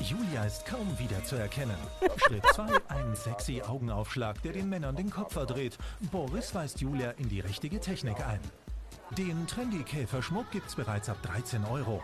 Julia 0.00 0.44
ist 0.44 0.64
kaum 0.64 0.96
wiederzuerkennen. 0.98 1.76
Schritt 2.18 2.46
2, 2.54 2.66
ein 2.88 3.16
sexy 3.16 3.62
Augenaufschlag, 3.62 4.40
der 4.42 4.52
den 4.52 4.68
Männern 4.68 4.94
den 4.94 5.10
Kopf 5.10 5.32
verdreht. 5.32 5.76
Boris 6.12 6.54
weist 6.54 6.80
Julia 6.80 7.12
in 7.12 7.28
die 7.28 7.40
richtige 7.40 7.80
Technik 7.80 8.20
ein. 8.24 8.40
Den 9.10 9.46
trendy 9.48 9.82
Käferschmuck 9.82 10.50
gibt's 10.52 10.76
bereits 10.76 11.08
ab 11.08 11.16
13 11.22 11.64
Euro. 11.64 12.00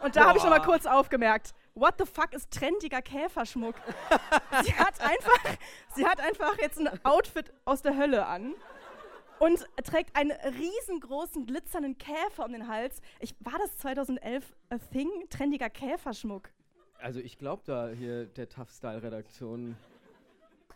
Und 0.00 0.16
da 0.16 0.26
habe 0.26 0.38
ich 0.38 0.42
schon 0.42 0.50
mal 0.50 0.62
kurz 0.62 0.86
aufgemerkt. 0.86 1.54
What 1.74 1.94
the 1.98 2.04
fuck 2.04 2.32
ist 2.32 2.50
trendiger 2.50 3.00
Käferschmuck? 3.00 3.76
sie, 4.64 4.74
hat 4.74 5.00
einfach, 5.00 5.56
sie 5.94 6.04
hat 6.04 6.20
einfach 6.20 6.58
jetzt 6.58 6.80
ein 6.80 6.90
Outfit 7.04 7.52
aus 7.64 7.82
der 7.82 7.96
Hölle 7.96 8.26
an 8.26 8.54
und 9.42 9.66
trägt 9.84 10.14
einen 10.14 10.30
riesengroßen 10.30 11.46
glitzernden 11.46 11.98
Käfer 11.98 12.46
um 12.46 12.52
den 12.52 12.68
Hals. 12.68 13.00
Ich, 13.18 13.34
war 13.40 13.58
das 13.58 13.76
2011 13.78 14.54
a 14.70 14.78
thing? 14.78 15.08
Trendiger 15.30 15.68
Käferschmuck. 15.68 16.50
Also 17.00 17.18
ich 17.18 17.38
glaube 17.38 17.62
da 17.66 17.88
hier 17.88 18.26
der 18.26 18.48
Tough 18.48 18.70
Style 18.70 19.02
Redaktion. 19.02 19.76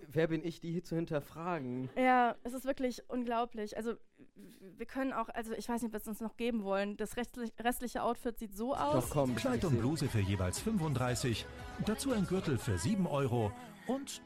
Wer 0.08 0.26
bin 0.26 0.44
ich, 0.44 0.60
die 0.60 0.72
hier 0.72 0.82
zu 0.82 0.96
hinterfragen? 0.96 1.88
Ja, 1.96 2.34
es 2.42 2.54
ist 2.54 2.64
wirklich 2.64 3.08
unglaublich. 3.08 3.76
Also 3.76 3.94
wir 4.34 4.86
können 4.86 5.12
auch, 5.12 5.28
also 5.28 5.52
ich 5.52 5.68
weiß 5.68 5.82
nicht, 5.82 5.94
was 5.94 6.04
sie 6.04 6.10
uns 6.10 6.20
noch 6.20 6.36
geben 6.36 6.64
wollen. 6.64 6.96
Das 6.96 7.16
restlich, 7.16 7.52
restliche 7.60 8.02
Outfit 8.02 8.36
sieht 8.36 8.56
so 8.56 8.74
aus. 8.74 9.10
Kleid 9.36 9.64
und 9.64 9.78
Bluse 9.78 10.08
für 10.08 10.20
jeweils 10.20 10.58
35, 10.58 11.46
dazu 11.86 12.12
ein 12.12 12.26
Gürtel 12.26 12.58
für 12.58 12.76
7 12.76 13.06
Euro 13.06 13.52
und 13.86 14.20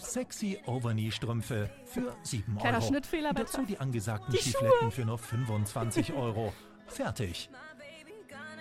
sexy 0.00 0.58
Overknee-Strümpfe 0.66 1.70
für 1.84 2.14
7 2.22 2.56
Kleiner 2.58 2.78
Euro. 2.78 2.86
Schnittfehler 2.86 3.32
bei 3.34 3.42
Dazu 3.42 3.64
die 3.64 3.78
angesagten 3.78 4.32
Die 4.32 4.38
Schiefletten 4.38 4.90
für 4.90 5.04
nur 5.04 5.18
25 5.18 6.12
Euro. 6.14 6.52
Fertig. 6.86 7.50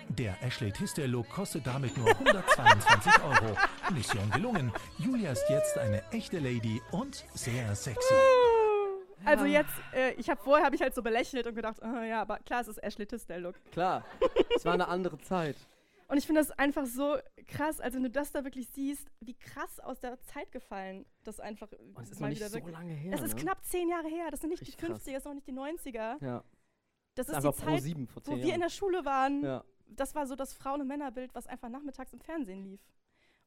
Der 0.10 0.42
Ashley 0.42 0.72
Tisdale-Look 0.72 1.30
kostet 1.30 1.68
damit 1.68 1.98
nur 1.98 2.10
122 2.10 3.24
Euro. 3.24 3.58
Mission 3.94 4.30
gelungen. 4.32 4.72
Julia 4.98 5.32
ist 5.32 5.46
jetzt 5.50 5.78
eine 5.78 6.02
echte 6.12 6.40
Lady 6.40 6.82
und 6.92 7.26
sehr 7.34 7.76
sexy. 7.76 8.14
Also 9.26 9.46
jetzt, 9.46 9.74
äh, 9.94 10.14
ich 10.14 10.30
habe 10.30 10.42
vorher 10.42 10.66
habe 10.66 10.76
ich 10.76 10.82
halt 10.82 10.96
so 10.96 11.02
belächelt 11.02 11.48
und 11.48 11.56
gedacht, 11.56 11.84
ah, 11.84 12.04
ja, 12.04 12.22
aber 12.22 12.38
klar, 12.40 12.62
es 12.62 12.68
ist 12.70 12.78
Ashley 12.82 13.06
Tisdale 13.06 13.42
Look. 13.42 13.56
Klar, 13.72 14.06
es 14.56 14.64
war 14.64 14.74
eine 14.74 14.88
andere 14.88 15.18
Zeit. 15.20 15.58
Und 16.10 16.18
ich 16.18 16.26
finde 16.26 16.40
das 16.42 16.52
einfach 16.52 16.86
so 16.86 17.18
krass, 17.48 17.82
also 17.82 17.98
wenn 17.98 18.04
du 18.04 18.10
das 18.10 18.32
da 18.32 18.44
wirklich 18.46 18.70
siehst, 18.70 19.10
wie 19.20 19.34
krass 19.34 19.80
aus 19.82 20.00
der 20.00 20.20
Zeit 20.22 20.52
gefallen 20.54 21.06
das 21.24 21.40
einfach 21.42 21.70
es 22.02 22.12
ist 22.12 22.20
mal 22.22 22.28
noch 22.28 22.30
nicht 22.30 22.40
wieder 22.40 22.50
so 22.50 22.56
wirklich- 22.56 22.74
lange 22.76 22.94
her, 22.94 23.14
Es 23.14 23.22
ist 23.22 23.36
ne? 23.36 23.42
knapp 23.42 23.64
zehn 23.66 23.90
Jahre 23.90 24.08
her, 24.08 24.32
das 24.32 24.40
sind 24.40 24.50
nicht 24.52 24.62
Richtig 24.62 24.78
die 24.78 24.86
krass. 24.86 25.02
50er, 25.06 25.14
das 25.14 25.24
sind 25.24 25.30
auch 25.32 25.36
nicht 25.36 25.48
die 25.48 25.52
90er. 25.54 26.24
Ja. 26.24 26.44
Das 27.16 27.28
Ist 27.28 27.34
die 27.34 27.36
einfach 27.36 27.54
Zeit, 27.56 27.82
Pro7 27.84 28.08
vor 28.08 28.22
wo 28.26 28.32
zehn 28.32 28.36
wir 28.38 28.44
in 28.44 28.50
Jahren. 28.50 28.62
der 28.62 28.70
Schule 28.70 29.04
waren. 29.06 29.44
Ja. 29.44 29.64
Das 29.88 30.16
war 30.16 30.28
so 30.28 30.36
das 30.36 30.54
Frauen- 30.54 30.82
und 30.82 30.88
Männerbild, 30.88 31.34
was 31.36 31.48
einfach 31.48 31.70
nachmittags 31.70 32.14
im 32.14 32.20
Fernsehen 32.22 32.64
lief. 32.64 32.82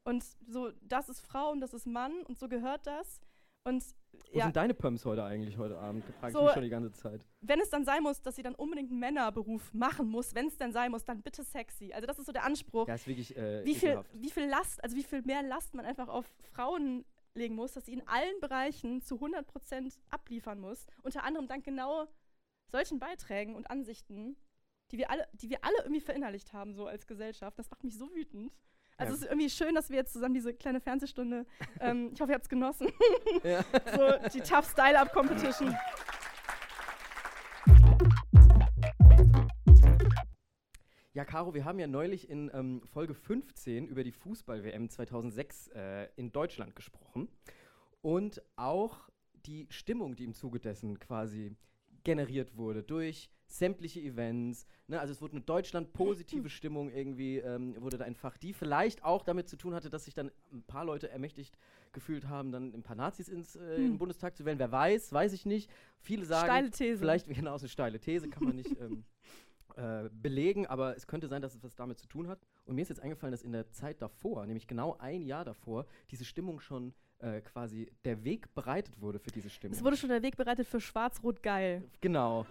Und 0.03 0.23
so, 0.47 0.71
das 0.81 1.09
ist 1.09 1.21
Frau 1.21 1.51
und 1.51 1.61
das 1.61 1.73
ist 1.73 1.85
Mann 1.87 2.21
und 2.23 2.37
so 2.37 2.47
gehört 2.47 2.85
das. 2.87 3.21
Und 3.63 3.83
Wo 4.31 4.37
ja, 4.37 4.45
sind 4.45 4.55
deine 4.55 4.73
Pumps 4.73 5.05
heute 5.05 5.23
eigentlich 5.23 5.57
heute 5.57 5.77
Abend? 5.77 6.05
Frage 6.19 6.27
ich 6.27 6.33
So, 6.33 6.43
mich 6.43 6.53
schon 6.53 6.63
die 6.63 6.69
ganze 6.69 6.91
Zeit. 6.91 7.25
wenn 7.41 7.59
es 7.59 7.69
dann 7.69 7.83
sein 7.85 8.03
muss, 8.03 8.21
dass 8.21 8.35
sie 8.35 8.43
dann 8.43 8.55
unbedingt 8.55 8.91
einen 8.91 8.99
Männerberuf 8.99 9.73
machen 9.73 10.07
muss, 10.07 10.33
wenn 10.35 10.47
es 10.47 10.57
dann 10.57 10.71
sein 10.71 10.91
muss, 10.91 11.03
dann 11.03 11.21
bitte 11.21 11.43
sexy. 11.43 11.91
Also 11.93 12.07
das 12.07 12.19
ist 12.19 12.25
so 12.25 12.31
der 12.31 12.43
Anspruch. 12.43 12.87
Ja, 12.87 12.95
ist 12.95 13.07
wirklich 13.07 13.35
äh, 13.35 13.65
wie 13.65 13.75
viel, 13.75 14.01
wie 14.13 14.29
viel 14.29 14.45
Last, 14.45 14.83
also 14.83 14.95
wie 14.95 15.03
viel 15.03 15.21
mehr 15.23 15.43
Last 15.43 15.73
man 15.73 15.85
einfach 15.85 16.07
auf 16.07 16.25
Frauen 16.53 17.05
legen 17.33 17.55
muss, 17.55 17.73
dass 17.73 17.85
sie 17.85 17.93
in 17.93 18.07
allen 18.07 18.39
Bereichen 18.41 19.01
zu 19.01 19.15
100% 19.15 19.97
abliefern 20.09 20.59
muss. 20.59 20.85
Unter 21.01 21.23
anderem 21.23 21.47
dank 21.47 21.63
genau 21.63 22.07
solchen 22.67 22.99
Beiträgen 22.99 23.55
und 23.55 23.69
Ansichten, 23.69 24.37
die 24.91 24.97
wir 24.97 25.09
alle, 25.09 25.27
die 25.33 25.49
wir 25.49 25.63
alle 25.63 25.77
irgendwie 25.79 26.01
verinnerlicht 26.01 26.53
haben, 26.53 26.73
so 26.73 26.87
als 26.87 27.07
Gesellschaft. 27.07 27.57
Das 27.59 27.69
macht 27.69 27.83
mich 27.83 27.97
so 27.97 28.13
wütend. 28.13 28.51
Also 29.01 29.13
Ja. 29.13 29.15
es 29.15 29.21
ist 29.23 29.29
irgendwie 29.31 29.49
schön, 29.49 29.73
dass 29.73 29.89
wir 29.89 29.97
jetzt 29.97 30.13
zusammen 30.13 30.35
diese 30.35 30.53
kleine 30.53 30.79
Fernsehstunde, 30.79 31.47
ähm, 31.79 32.11
ich 32.13 32.21
hoffe, 32.21 32.31
ihr 32.31 32.35
habt 32.35 32.43
es 32.45 32.49
genossen. 32.49 32.87
Ja. 33.43 33.63
so 33.95 34.29
die 34.29 34.41
Tough 34.41 34.69
Style-Up 34.69 35.11
Competition. 35.11 35.75
Ja, 41.13 41.25
Caro, 41.25 41.53
wir 41.55 41.65
haben 41.65 41.79
ja 41.79 41.87
neulich 41.87 42.29
in 42.29 42.51
ähm, 42.53 42.81
Folge 42.85 43.15
15 43.15 43.87
über 43.87 44.03
die 44.03 44.11
Fußball-WM 44.11 44.87
2006 44.89 45.67
äh, 45.69 46.07
in 46.15 46.31
Deutschland 46.31 46.75
gesprochen 46.75 47.27
und 48.01 48.41
auch 48.55 49.09
die 49.33 49.67
Stimmung, 49.71 50.15
die 50.15 50.23
im 50.25 50.33
Zuge 50.33 50.59
dessen 50.59 50.99
quasi 50.99 51.55
generiert 52.03 52.55
wurde 52.57 52.83
durch 52.83 53.29
sämtliche 53.47 53.99
Events. 53.99 54.65
Ne? 54.87 54.99
Also 54.99 55.11
es 55.11 55.21
wurde 55.21 55.33
eine 55.33 55.41
Deutschland-positive 55.41 56.49
Stimmung 56.49 56.89
irgendwie, 56.89 57.37
ähm, 57.37 57.75
wurde 57.81 57.97
da 57.97 58.05
entfacht, 58.05 58.41
die 58.43 58.53
vielleicht 58.53 59.03
auch 59.03 59.23
damit 59.23 59.49
zu 59.49 59.57
tun 59.57 59.73
hatte, 59.73 59.89
dass 59.89 60.05
sich 60.05 60.13
dann 60.13 60.31
ein 60.53 60.63
paar 60.63 60.85
Leute 60.85 61.09
ermächtigt 61.09 61.57
gefühlt 61.91 62.27
haben, 62.29 62.51
dann 62.51 62.73
ein 62.73 62.83
paar 62.83 62.95
Nazis 62.95 63.27
ins, 63.27 63.55
äh, 63.57 63.75
in 63.75 63.83
Hm. 63.83 63.83
den 63.91 63.97
Bundestag 63.97 64.37
zu 64.37 64.45
wählen. 64.45 64.57
Wer 64.59 64.71
weiß, 64.71 65.11
weiß 65.11 65.33
ich 65.33 65.45
nicht. 65.45 65.69
Viele 65.99 66.25
sagen, 66.25 66.45
Steile 66.47 66.71
These. 66.71 66.99
vielleicht, 66.99 67.27
genau, 67.27 67.55
ist 67.55 67.63
eine 67.63 67.69
steile 67.69 67.99
These, 67.99 68.29
kann 68.29 68.45
man 68.45 68.55
nicht 68.55 68.71
ähm, 68.79 69.03
äh, 69.75 70.09
belegen, 70.13 70.65
aber 70.67 70.95
es 70.95 71.05
könnte 71.07 71.27
sein, 71.27 71.41
dass 71.41 71.53
es 71.55 71.63
was 71.63 71.75
damit 71.75 71.99
zu 71.99 72.07
tun 72.07 72.27
hat. 72.27 72.39
Und 72.65 72.75
mir 72.75 72.81
ist 72.83 72.89
jetzt 72.89 73.01
eingefallen, 73.01 73.31
dass 73.31 73.43
in 73.43 73.51
der 73.51 73.69
Zeit 73.71 74.01
davor, 74.01 74.45
nämlich 74.45 74.67
genau 74.67 74.95
ein 74.99 75.23
Jahr 75.25 75.43
davor, 75.43 75.85
diese 76.09 76.23
Stimmung 76.25 76.61
schon 76.61 76.93
äh, 77.21 77.41
quasi 77.41 77.91
der 78.05 78.23
Weg 78.23 78.53
bereitet 78.53 78.99
wurde 78.99 79.19
für 79.19 79.31
diese 79.31 79.49
Stimmung. 79.49 79.75
Es 79.77 79.83
wurde 79.83 79.97
schon 79.97 80.09
der 80.09 80.21
Weg 80.21 80.37
bereitet 80.37 80.67
für 80.67 80.79
Schwarz-Rot-Geil. 80.79 81.83
Genau. 82.01 82.45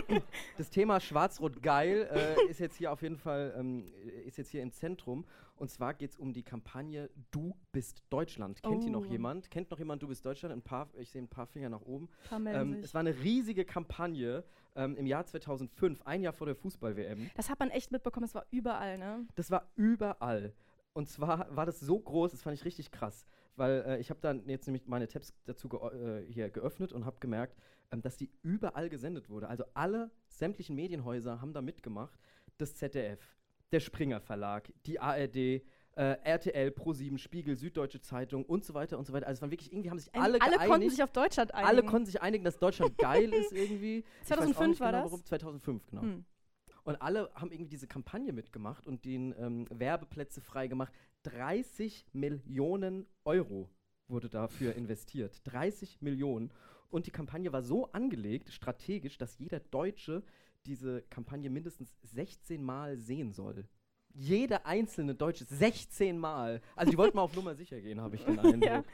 das 0.58 0.70
Thema 0.70 1.00
Schwarz-Rot-Geil 1.00 2.08
äh, 2.12 2.50
ist 2.50 2.60
jetzt 2.60 2.76
hier 2.76 2.92
auf 2.92 3.02
jeden 3.02 3.16
Fall 3.16 3.54
ähm, 3.58 3.84
ist 4.24 4.38
jetzt 4.38 4.50
hier 4.50 4.62
im 4.62 4.72
Zentrum. 4.72 5.24
Und 5.56 5.70
zwar 5.70 5.94
geht 5.94 6.10
es 6.10 6.16
um 6.18 6.32
die 6.32 6.42
Kampagne 6.42 7.08
Du 7.30 7.54
bist 7.72 8.02
Deutschland. 8.10 8.62
Kennt 8.62 8.84
die 8.84 8.90
noch 8.90 9.06
Oh. 9.06 9.10
jemand? 9.10 9.50
Kennt 9.50 9.70
noch 9.70 9.78
jemand 9.78 10.02
Du 10.02 10.08
bist 10.08 10.24
Deutschland? 10.24 10.54
Ein 10.54 10.62
paar, 10.62 10.88
ich 10.98 11.10
sehe 11.10 11.22
ein 11.22 11.28
paar 11.28 11.46
Finger 11.46 11.70
nach 11.70 11.80
oben. 11.80 12.08
Ähm, 12.30 12.80
es 12.82 12.92
war 12.92 13.00
eine 13.00 13.18
riesige 13.20 13.64
Kampagne 13.64 14.44
ähm, 14.74 14.96
im 14.96 15.06
Jahr 15.06 15.24
2005, 15.24 16.02
ein 16.02 16.22
Jahr 16.22 16.34
vor 16.34 16.46
der 16.46 16.56
Fußball-WM. 16.56 17.30
Das 17.34 17.48
hat 17.48 17.58
man 17.58 17.70
echt 17.70 17.90
mitbekommen, 17.90 18.24
es 18.24 18.34
war 18.34 18.44
überall, 18.50 18.98
ne? 18.98 19.26
Das 19.34 19.50
war 19.50 19.70
überall. 19.76 20.52
Und 20.92 21.08
zwar 21.08 21.54
war 21.54 21.66
das 21.66 21.80
so 21.80 21.98
groß, 21.98 22.32
das 22.32 22.42
fand 22.42 22.56
ich 22.56 22.64
richtig 22.64 22.90
krass. 22.90 23.26
Weil 23.56 23.84
äh, 23.86 23.98
ich 23.98 24.10
habe 24.10 24.20
dann 24.20 24.48
jetzt 24.48 24.66
nämlich 24.66 24.86
meine 24.86 25.08
Tabs 25.08 25.34
dazu 25.44 25.68
ge 25.68 25.80
äh, 25.80 26.32
hier 26.32 26.50
geöffnet 26.50 26.92
und 26.92 27.04
habe 27.04 27.18
gemerkt, 27.20 27.56
ähm, 27.90 28.02
dass 28.02 28.16
die 28.16 28.30
überall 28.42 28.88
gesendet 28.88 29.28
wurde. 29.28 29.48
Also 29.48 29.64
alle 29.74 30.10
sämtlichen 30.28 30.76
Medienhäuser 30.76 31.40
haben 31.40 31.52
da 31.52 31.62
mitgemacht. 31.62 32.18
Das 32.58 32.74
ZDF, 32.74 33.36
der 33.72 33.80
Springer 33.80 34.20
Verlag, 34.20 34.72
die 34.86 35.00
ARD, 35.00 35.36
äh, 35.36 35.62
RTL, 35.96 36.68
Pro7, 36.68 37.18
Spiegel, 37.18 37.56
Süddeutsche 37.56 38.00
Zeitung 38.00 38.44
und 38.44 38.64
so 38.64 38.74
weiter 38.74 38.98
und 38.98 39.06
so 39.06 39.12
weiter. 39.12 39.26
Also 39.26 39.38
es 39.38 39.42
waren 39.42 39.50
wirklich 39.50 39.72
irgendwie 39.72 39.90
haben 39.90 39.98
sich 39.98 40.14
alle 40.14 40.24
alle 40.24 40.38
geeinigt. 40.38 40.66
konnten 40.66 40.90
sich 40.90 41.02
auf 41.02 41.12
Deutschland 41.12 41.54
einigen. 41.54 41.68
Alle 41.68 41.82
konnten 41.84 42.06
sich 42.06 42.20
einigen, 42.20 42.44
dass 42.44 42.58
Deutschland 42.58 42.98
geil 42.98 43.32
ist 43.32 43.52
irgendwie. 43.52 44.04
Ich 44.22 44.30
weiß 44.30 44.38
auch 44.38 44.44
2005 44.44 44.68
nicht 44.68 44.80
war 44.80 44.92
genau, 44.92 45.02
das? 45.02 45.12
Warum. 45.12 45.24
2005, 45.24 45.86
genau. 45.86 46.02
Hm. 46.02 46.24
Und 46.84 47.02
alle 47.02 47.30
haben 47.34 47.50
irgendwie 47.50 47.70
diese 47.70 47.88
Kampagne 47.88 48.32
mitgemacht 48.32 48.86
und 48.86 49.04
den 49.04 49.34
ähm, 49.38 49.66
Werbeplätze 49.70 50.40
freigemacht. 50.40 50.92
30 51.26 52.06
Millionen 52.12 53.06
Euro 53.24 53.68
wurde 54.08 54.28
dafür 54.28 54.74
investiert. 54.74 55.40
30 55.44 56.00
Millionen. 56.00 56.52
Und 56.88 57.06
die 57.06 57.10
Kampagne 57.10 57.52
war 57.52 57.62
so 57.62 57.90
angelegt, 57.92 58.52
strategisch, 58.52 59.18
dass 59.18 59.38
jeder 59.38 59.58
Deutsche 59.58 60.22
diese 60.66 61.02
Kampagne 61.02 61.50
mindestens 61.50 61.96
16 62.02 62.62
Mal 62.62 62.96
sehen 62.96 63.32
soll. 63.32 63.68
Jeder 64.14 64.66
einzelne 64.66 65.14
Deutsche 65.14 65.44
16 65.44 66.16
Mal. 66.16 66.62
Also 66.76 66.90
die 66.92 66.98
wollten 66.98 67.16
mal 67.16 67.22
auf 67.22 67.34
Nummer 67.34 67.54
sicher 67.56 67.80
gehen, 67.80 68.00
habe 68.00 68.16
ich 68.16 68.24
den 68.24 68.38
Eindruck. 68.38 68.62
Ja. 68.62 68.84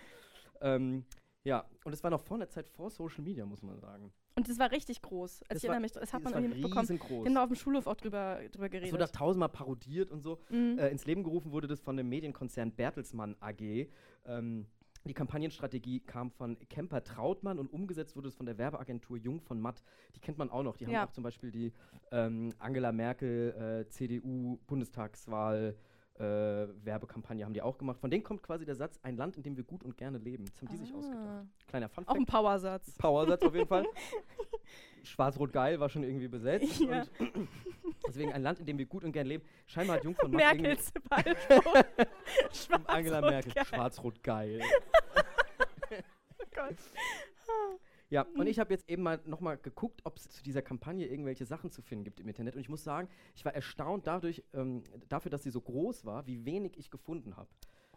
ähm, 0.63 1.05
ja, 1.45 1.69
und 1.85 1.93
es 1.93 2.03
war 2.03 2.11
noch 2.11 2.23
vor 2.23 2.37
einer 2.37 2.49
Zeit 2.49 2.69
vor 2.69 2.91
Social 2.91 3.23
Media, 3.23 3.45
muss 3.45 3.63
man 3.63 3.79
sagen. 3.79 4.13
Und 4.35 4.49
es 4.49 4.59
war 4.59 4.71
richtig 4.71 5.03
groß. 5.03 5.43
Also 5.43 5.47
Das 5.49 5.59
ich 5.59 5.63
war- 5.69 5.75
erinnere 5.75 5.83
mich, 5.83 5.93
das 5.93 6.13
hat 6.13 6.25
das 6.25 6.33
man 6.33 6.43
irgendwie 6.43 6.61
mitbekommen. 6.61 6.81
riesengroß. 6.81 7.11
Wir 7.11 7.27
haben 7.27 7.35
da 7.35 7.43
auf 7.43 7.51
dem 7.51 7.57
Schulhof 7.57 7.87
auch 7.87 7.97
drüber, 7.97 8.41
drüber 8.51 8.65
Es 8.67 8.71
geredet. 8.71 8.93
wurde 8.93 9.05
auch 9.05 9.11
tausendmal 9.11 9.49
parodiert 9.51 10.11
und 10.11 10.23
so. 10.23 10.39
Mhm. 10.51 10.79
Äh, 10.79 10.89
ins 10.89 11.05
Leben 11.05 11.23
gerufen 11.23 11.53
wurde 11.53 11.67
das 11.69 11.81
von 11.81 11.97
dem 11.97 12.09
Medienkonzern 12.09 12.73
Bertelsmann 12.73 13.37
AG. 13.41 13.89
Ähm, 14.25 14.67
die 15.05 15.15
Kampagnenstrategie 15.15 16.01
kam 16.01 16.31
von 16.31 16.57
Kemper 16.71 17.03
Trautmann 17.03 17.59
und 17.59 17.73
umgesetzt 17.73 18.15
wurde 18.17 18.29
es 18.29 18.35
von 18.35 18.47
der 18.47 18.57
Werbeagentur 18.57 19.17
Jung 19.19 19.41
von 19.41 19.61
Matt. 19.61 19.83
Die 20.15 20.21
kennt 20.21 20.39
man 20.39 20.49
auch 20.49 20.63
noch. 20.63 20.77
Die 20.77 20.87
haben 20.87 20.93
Ja. 20.93 21.07
auch 21.07 21.11
zum 21.11 21.25
Beispiel 21.25 21.51
die 21.51 21.73
ähm, 22.13 22.55
Angela 22.59 22.93
Merkel, 22.93 23.85
äh, 23.85 23.89
CDU, 23.91 24.59
Bundestagswahl. 24.67 25.77
Äh, 26.19 26.69
Werbekampagne 26.85 27.45
haben 27.45 27.55
die 27.55 27.63
auch 27.63 27.79
gemacht. 27.79 27.99
Von 27.99 28.11
denen 28.11 28.23
kommt 28.23 28.43
quasi 28.43 28.65
der 28.67 28.75
Satz, 28.75 28.99
ein 29.03 29.17
Land, 29.17 29.37
in 29.37 29.43
dem 29.43 29.57
wir 29.57 29.65
gut 29.65 29.83
und 29.83 29.97
gerne 29.97 30.19
leben. 30.19 30.45
Das 30.45 30.61
haben 30.61 30.69
die 30.69 30.77
sich 30.77 30.93
ausgedacht. 30.95 31.27
Ah. 31.27 31.47
Kleiner 31.69 31.89
Fun 31.89 32.07
Auch 32.07 32.15
ein 32.15 32.27
Powersatz. 32.27 32.97
Powersatz 32.99 33.43
auf 33.43 33.55
jeden 33.55 33.67
Fall. 33.67 33.87
Schwarz-Rot-Geil 35.05 35.81
war 35.81 35.89
schon 35.89 36.05
irgendwie 36.05 36.29
besetzt. 36.29 36.81
Ja. 36.81 37.05
Deswegen 38.07 38.33
ein 38.33 38.43
Land, 38.43 38.61
in 38.61 38.67
dem 38.67 38.79
wir 38.79 38.87
gut 38.87 39.05
und 39.05 39.13
gern 39.13 39.27
leben. 39.27 39.45
Scheinbar 39.67 39.97
hat 39.97 40.05
Jung 40.05 40.15
von 40.15 40.31
Matt 40.31 40.59
Wahlspruch. 41.11 41.85
Angela 42.87 43.21
Merkel, 43.21 43.53
Schwarz-Rot-Geil. 43.53 44.61
Schwarz-Rot-Geil. 44.61 46.03
Oh 46.39 46.45
Gott. 46.55 46.77
Ja, 48.13 48.27
und 48.37 48.47
ich 48.47 48.59
habe 48.59 48.71
jetzt 48.75 48.91
eben 48.91 49.03
mal 49.03 49.21
nochmal 49.25 49.57
geguckt, 49.57 50.03
ob 50.05 50.19
es 50.19 50.29
zu 50.29 50.43
dieser 50.43 50.61
Kampagne 50.61 51.07
irgendwelche 51.07 51.47
Sachen 51.47 51.71
zu 51.71 51.81
finden 51.81 52.05
gibt 52.05 52.21
im 52.21 52.29
Internet. 52.29 52.55
Und 52.55 52.61
ich 52.61 52.69
muss 52.69 52.85
sagen, 52.85 53.09
ich 53.35 53.43
war 53.47 53.55
erstaunt 53.55 54.07
dadurch, 54.07 54.45
ähm, 54.53 54.83
dafür, 55.09 55.31
dass 55.31 55.43
sie 55.43 55.51
so 55.51 55.63
groß 55.63 56.05
war, 56.05 56.27
wie 56.27 56.45
wenig 56.45 56.77
ich 56.77 56.91
gefunden 56.91 57.39
habe. 57.39 57.49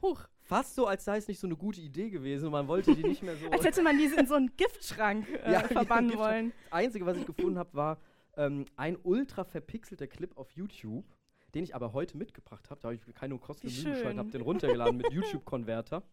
Huch. 0.01 0.21
Fast 0.39 0.75
so, 0.75 0.87
als 0.87 1.03
sei 1.03 1.17
es 1.17 1.27
nicht 1.27 1.39
so 1.41 1.47
eine 1.47 1.57
gute 1.57 1.81
Idee 1.81 2.09
gewesen 2.09 2.45
und 2.45 2.53
man 2.53 2.69
wollte 2.69 2.95
die 2.95 3.03
nicht 3.03 3.23
mehr 3.23 3.35
so. 3.35 3.47
Als 3.51 3.65
hätte 3.65 3.81
man 3.83 3.97
diese 3.97 4.17
in 4.17 4.25
so 4.25 4.35
einen 4.35 4.55
Giftschrank 4.55 5.27
äh, 5.43 5.51
Ja, 5.51 5.59
verbannen 5.67 6.11
gibt's- 6.11 6.23
wollen. 6.25 6.53
Das 6.63 6.71
Einzige, 6.71 7.05
was 7.05 7.17
ich 7.17 7.25
gefunden 7.25 7.57
habe, 7.57 7.73
war 7.73 7.97
ähm, 8.37 8.65
ein 8.77 8.97
ultra 9.03 9.43
verpixelter 9.43 10.07
Clip 10.07 10.37
auf 10.37 10.49
YouTube, 10.51 11.05
den 11.53 11.63
ich 11.65 11.75
aber 11.75 11.91
heute 11.91 12.17
mitgebracht 12.17 12.69
habe. 12.69 12.79
Da 12.81 12.87
habe 12.89 12.95
ich 12.95 13.15
keine 13.15 13.37
Kosten 13.37 13.67
Wie 13.67 13.77
und 13.79 13.83
Mühe 13.83 13.93
gescheut, 13.93 14.07
schön. 14.11 14.19
habe 14.19 14.29
den 14.31 14.41
runtergeladen 14.41 14.95
mit 14.97 15.11
YouTube-Konverter. 15.11 16.03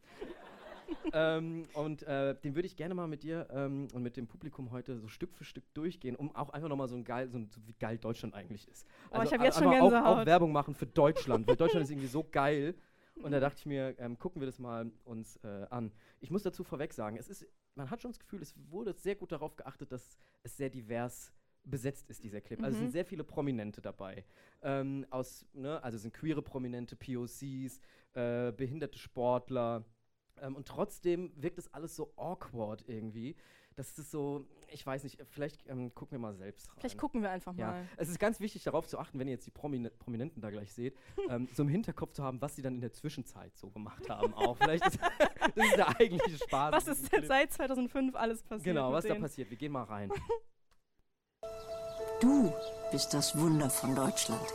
Ähm, 1.12 1.64
und 1.74 2.02
äh, 2.04 2.34
den 2.42 2.54
würde 2.54 2.66
ich 2.66 2.76
gerne 2.76 2.94
mal 2.94 3.06
mit 3.06 3.22
dir 3.22 3.48
ähm, 3.50 3.88
und 3.92 4.02
mit 4.02 4.16
dem 4.16 4.26
Publikum 4.26 4.70
heute 4.70 4.98
so 4.98 5.08
Stück 5.08 5.34
für 5.34 5.44
Stück 5.44 5.64
durchgehen, 5.74 6.16
um 6.16 6.34
auch 6.34 6.50
einfach 6.50 6.68
nochmal 6.68 6.88
so 6.88 6.96
ein 6.96 7.04
geil, 7.04 7.28
so, 7.28 7.38
ein, 7.38 7.48
so 7.50 7.60
wie 7.66 7.74
geil 7.74 7.98
Deutschland 7.98 8.34
eigentlich 8.34 8.68
ist. 8.68 8.86
Oh, 9.10 9.20
ich 9.22 9.32
hab 9.32 9.40
a- 9.40 9.44
jetzt 9.44 9.58
schon 9.58 9.68
auch, 9.68 9.92
auch 9.92 10.26
Werbung 10.26 10.52
machen 10.52 10.74
für 10.74 10.86
Deutschland, 10.86 11.46
weil 11.46 11.56
Deutschland 11.56 11.84
ist 11.84 11.90
irgendwie 11.90 12.08
so 12.08 12.24
geil. 12.24 12.74
Und 13.22 13.30
da 13.30 13.40
dachte 13.40 13.58
ich 13.58 13.66
mir, 13.66 13.94
ähm, 13.98 14.18
gucken 14.18 14.40
wir 14.40 14.46
das 14.46 14.58
mal 14.58 14.90
uns 15.04 15.36
äh, 15.44 15.66
an. 15.70 15.92
Ich 16.20 16.30
muss 16.30 16.42
dazu 16.42 16.64
vorweg 16.64 16.92
sagen, 16.94 17.16
es 17.18 17.28
ist, 17.28 17.46
man 17.74 17.90
hat 17.90 18.00
schon 18.00 18.10
das 18.10 18.18
Gefühl, 18.18 18.40
es 18.42 18.54
wurde 18.70 18.94
sehr 18.94 19.14
gut 19.14 19.32
darauf 19.32 19.54
geachtet, 19.54 19.92
dass 19.92 20.16
es 20.42 20.56
sehr 20.56 20.70
divers 20.70 21.30
besetzt 21.64 22.08
ist, 22.10 22.24
dieser 22.24 22.40
Clip. 22.40 22.58
Also 22.62 22.74
es 22.74 22.78
Mhm. 22.80 22.84
sind 22.86 22.90
sehr 22.92 23.04
viele 23.04 23.22
Prominente 23.22 23.80
dabei. 23.82 24.24
Ähm, 24.62 25.06
aus, 25.10 25.46
ne, 25.52 25.80
also 25.84 25.96
es 25.96 26.02
sind 26.02 26.12
queere 26.14 26.42
Prominente, 26.42 26.96
POCs, 26.96 27.80
äh, 28.14 28.50
behinderte 28.52 28.98
Sportler. 28.98 29.84
Ähm, 30.42 30.56
und 30.56 30.66
trotzdem 30.68 31.32
wirkt 31.36 31.58
es 31.58 31.72
alles 31.72 31.96
so 31.96 32.12
awkward 32.16 32.84
irgendwie. 32.88 33.36
Das 33.74 33.98
ist 33.98 34.10
so, 34.10 34.44
ich 34.70 34.84
weiß 34.84 35.02
nicht, 35.04 35.18
vielleicht 35.30 35.66
ähm, 35.66 35.94
gucken 35.94 36.12
wir 36.12 36.18
mal 36.18 36.34
selbst 36.34 36.68
rein. 36.68 36.76
Vielleicht 36.80 36.98
gucken 36.98 37.22
wir 37.22 37.30
einfach 37.30 37.54
Ja, 37.56 37.68
mal. 37.68 37.88
es 37.96 38.10
ist 38.10 38.18
ganz 38.18 38.38
wichtig 38.38 38.62
darauf 38.64 38.86
zu 38.86 38.98
achten, 38.98 39.18
wenn 39.18 39.28
ihr 39.28 39.32
jetzt 39.34 39.46
die 39.46 39.50
Promine 39.50 39.88
Prominenten 39.88 40.42
da 40.42 40.50
gleich 40.50 40.74
seht, 40.74 40.94
ähm, 41.30 41.48
so 41.54 41.62
im 41.62 41.68
Hinterkopf 41.70 42.12
zu 42.12 42.22
haben, 42.22 42.42
was 42.42 42.54
sie 42.54 42.60
dann 42.60 42.74
in 42.74 42.80
der 42.82 42.92
Zwischenzeit 42.92 43.56
so 43.56 43.70
gemacht 43.70 44.10
haben. 44.10 44.34
Auch 44.34 44.58
vielleicht 44.58 44.84
ist 44.86 44.98
das 45.54 45.66
ist 45.66 45.76
der 45.76 45.88
eigentliche 45.88 46.36
Spaß. 46.44 46.72
Was 46.74 46.86
ist 46.86 47.10
denn 47.12 47.24
seit 47.24 47.50
2005 47.52 48.14
alles 48.14 48.42
passiert? 48.42 48.64
Genau, 48.64 48.92
was 48.92 49.04
da 49.04 49.14
denen? 49.14 49.22
passiert. 49.22 49.48
Wir 49.48 49.56
gehen 49.56 49.72
mal 49.72 49.84
rein. 49.84 50.12
Du 52.20 52.52
bist 52.90 53.14
das 53.14 53.36
Wunder 53.38 53.70
von 53.70 53.94
Deutschland. 53.94 54.46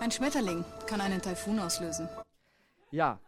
Ein 0.00 0.10
Schmetterling 0.10 0.64
kann 0.86 1.00
einen 1.00 1.20
Taifun 1.22 1.58
auslösen. 1.58 2.08
Ja, 2.90 3.18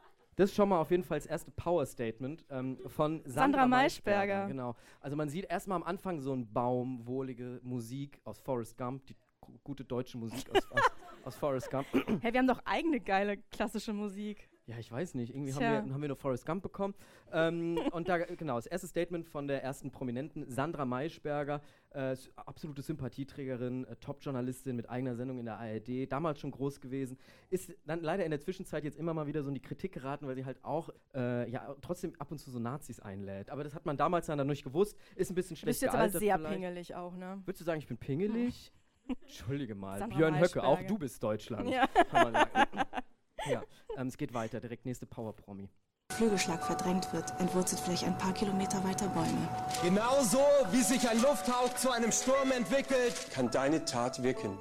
das 0.40 0.50
ist 0.50 0.57
schon 0.57 0.68
mal 0.68 0.81
auf 0.81 0.90
jeden 0.90 1.05
Fall 1.05 1.18
das 1.18 1.26
erste 1.26 1.50
Power-Statement 1.53 2.44
ähm, 2.50 2.79
von 2.87 3.18
Sandra, 3.24 3.31
Sandra 3.31 3.66
Maischberger. 3.66 4.35
Maischberger. 4.35 4.48
Genau. 4.48 4.74
Also 5.00 5.16
man 5.16 5.29
sieht 5.29 5.44
erstmal 5.50 5.76
am 5.76 5.83
Anfang 5.83 6.20
so 6.20 6.33
einen 6.33 6.53
Baum, 6.53 7.07
wohlige 7.07 7.61
Musik 7.62 8.20
aus 8.24 8.38
Forrest 8.40 8.76
Gump, 8.76 9.07
die 9.07 9.16
gu- 9.40 9.53
gute 9.62 9.85
deutsche 9.85 10.18
Musik 10.18 10.50
aus, 10.50 10.70
aus, 10.72 10.83
aus 11.24 11.37
Forrest 11.37 11.70
Gump. 11.70 11.87
Hey, 12.20 12.33
wir 12.33 12.40
haben 12.40 12.46
doch 12.48 12.61
eigene 12.64 13.00
geile 13.00 13.37
klassische 13.50 13.92
Musik. 13.92 14.50
Ja, 14.71 14.79
ich 14.79 14.91
weiß 14.91 15.15
nicht. 15.15 15.35
Irgendwie 15.35 15.53
haben 15.53 15.61
wir, 15.61 15.95
haben 15.95 16.01
wir 16.01 16.09
nur 16.09 16.17
Forrest 16.17 16.47
Gump 16.47 16.63
bekommen. 16.63 16.95
Ähm, 17.33 17.77
und 17.93 18.09
da, 18.09 18.19
genau, 18.19 18.55
das 18.55 18.67
erste 18.67 18.87
Statement 18.87 19.27
von 19.27 19.49
der 19.49 19.65
ersten 19.65 19.91
Prominenten, 19.91 20.49
Sandra 20.49 20.85
Maischberger, 20.85 21.61
äh, 21.91 22.17
absolute 22.37 22.81
Sympathieträgerin, 22.81 23.85
äh, 23.85 23.97
Top-Journalistin 23.97 24.77
mit 24.77 24.89
eigener 24.89 25.17
Sendung 25.17 25.41
in 25.41 25.47
der 25.47 25.59
ARD, 25.59 26.07
damals 26.11 26.39
schon 26.39 26.53
groß 26.53 26.81
gewesen, 26.81 27.19
ist 27.51 27.75
dann 27.85 28.03
leider 28.03 28.25
in 28.25 28.31
der 28.31 28.39
Zwischenzeit 28.39 28.85
jetzt 28.85 28.97
immer 28.97 29.13
mal 29.13 29.27
wieder 29.27 29.43
so 29.43 29.49
in 29.49 29.55
die 29.55 29.61
Kritik 29.61 29.91
geraten, 29.93 30.29
weil 30.29 30.37
sie 30.37 30.45
halt 30.45 30.65
auch, 30.65 30.91
äh, 31.17 31.51
ja, 31.51 31.75
trotzdem 31.83 32.15
ab 32.21 32.31
und 32.31 32.39
zu 32.39 32.53
so 32.53 32.61
Nazis 32.61 33.01
einlädt. 33.01 33.51
Aber 33.51 33.65
das 33.65 33.75
hat 33.75 33.87
man 33.87 33.97
damals 33.97 34.27
dann 34.27 34.39
noch 34.39 34.45
nicht 34.45 34.63
gewusst, 34.63 34.97
ist 35.17 35.33
ein 35.33 35.35
bisschen 35.35 35.57
Du 35.57 35.67
bist 35.67 35.81
schlecht 35.81 35.83
jetzt 35.83 35.91
aber 35.91 35.99
gealtert 36.05 36.21
sehr 36.21 36.37
vielleicht. 36.37 36.55
pingelig 36.55 36.95
auch, 36.95 37.17
ne? 37.17 37.43
Würdest 37.45 37.61
du 37.61 37.65
sagen, 37.65 37.81
ich 37.81 37.89
bin 37.89 37.99
pingelig? 37.99 38.73
Entschuldige 39.23 39.75
mal. 39.75 39.99
Sandra 39.99 40.17
Björn 40.17 40.39
Höcke, 40.39 40.63
auch 40.63 40.81
du 40.83 40.97
bist 40.97 41.21
Deutschland. 41.21 41.69
Ja. 41.69 41.89
Ja, 43.46 43.62
ähm, 43.96 44.09
es 44.09 44.16
geht 44.16 44.35
weiter. 44.35 44.61
Direkt 44.61 44.85
nächste 44.85 45.07
Power-Promi. 45.07 45.68
Flügelschlag 46.12 46.64
verdrängt 46.64 47.12
wird, 47.12 47.31
entwurzelt 47.38 47.81
vielleicht 47.81 48.05
ein 48.05 48.18
paar 48.18 48.35
Kilometer 48.35 48.83
weiter 48.85 49.07
Bäume. 49.09 49.48
Genauso 49.83 50.40
wie 50.70 50.83
sich 50.83 51.09
ein 51.09 51.20
Lufthauch 51.22 51.74
zu 51.76 51.90
einem 51.90 52.12
Sturm 52.12 52.50
entwickelt, 52.50 53.14
kann 53.33 53.50
deine 53.50 53.85
Tat 53.85 54.22
wirken. 54.22 54.59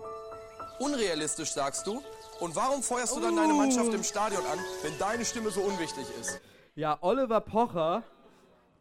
Unrealistisch, 0.80 1.52
sagst 1.52 1.88
du? 1.88 2.02
Und 2.40 2.56
warum 2.56 2.82
feuerst 2.82 3.16
du 3.16 3.20
dann 3.20 3.36
deine 3.36 3.54
Mannschaft 3.54 3.94
im 3.94 4.04
Stadion 4.04 4.46
an, 4.46 4.60
wenn 4.84 4.98
deine 4.98 5.26
Stimme 5.26 5.50
so 5.50 5.62
unwichtig 5.62 6.06
ist? 6.22 6.40
Ja, 6.76 6.98
Oliver 7.02 7.42
Pocher, 7.42 8.04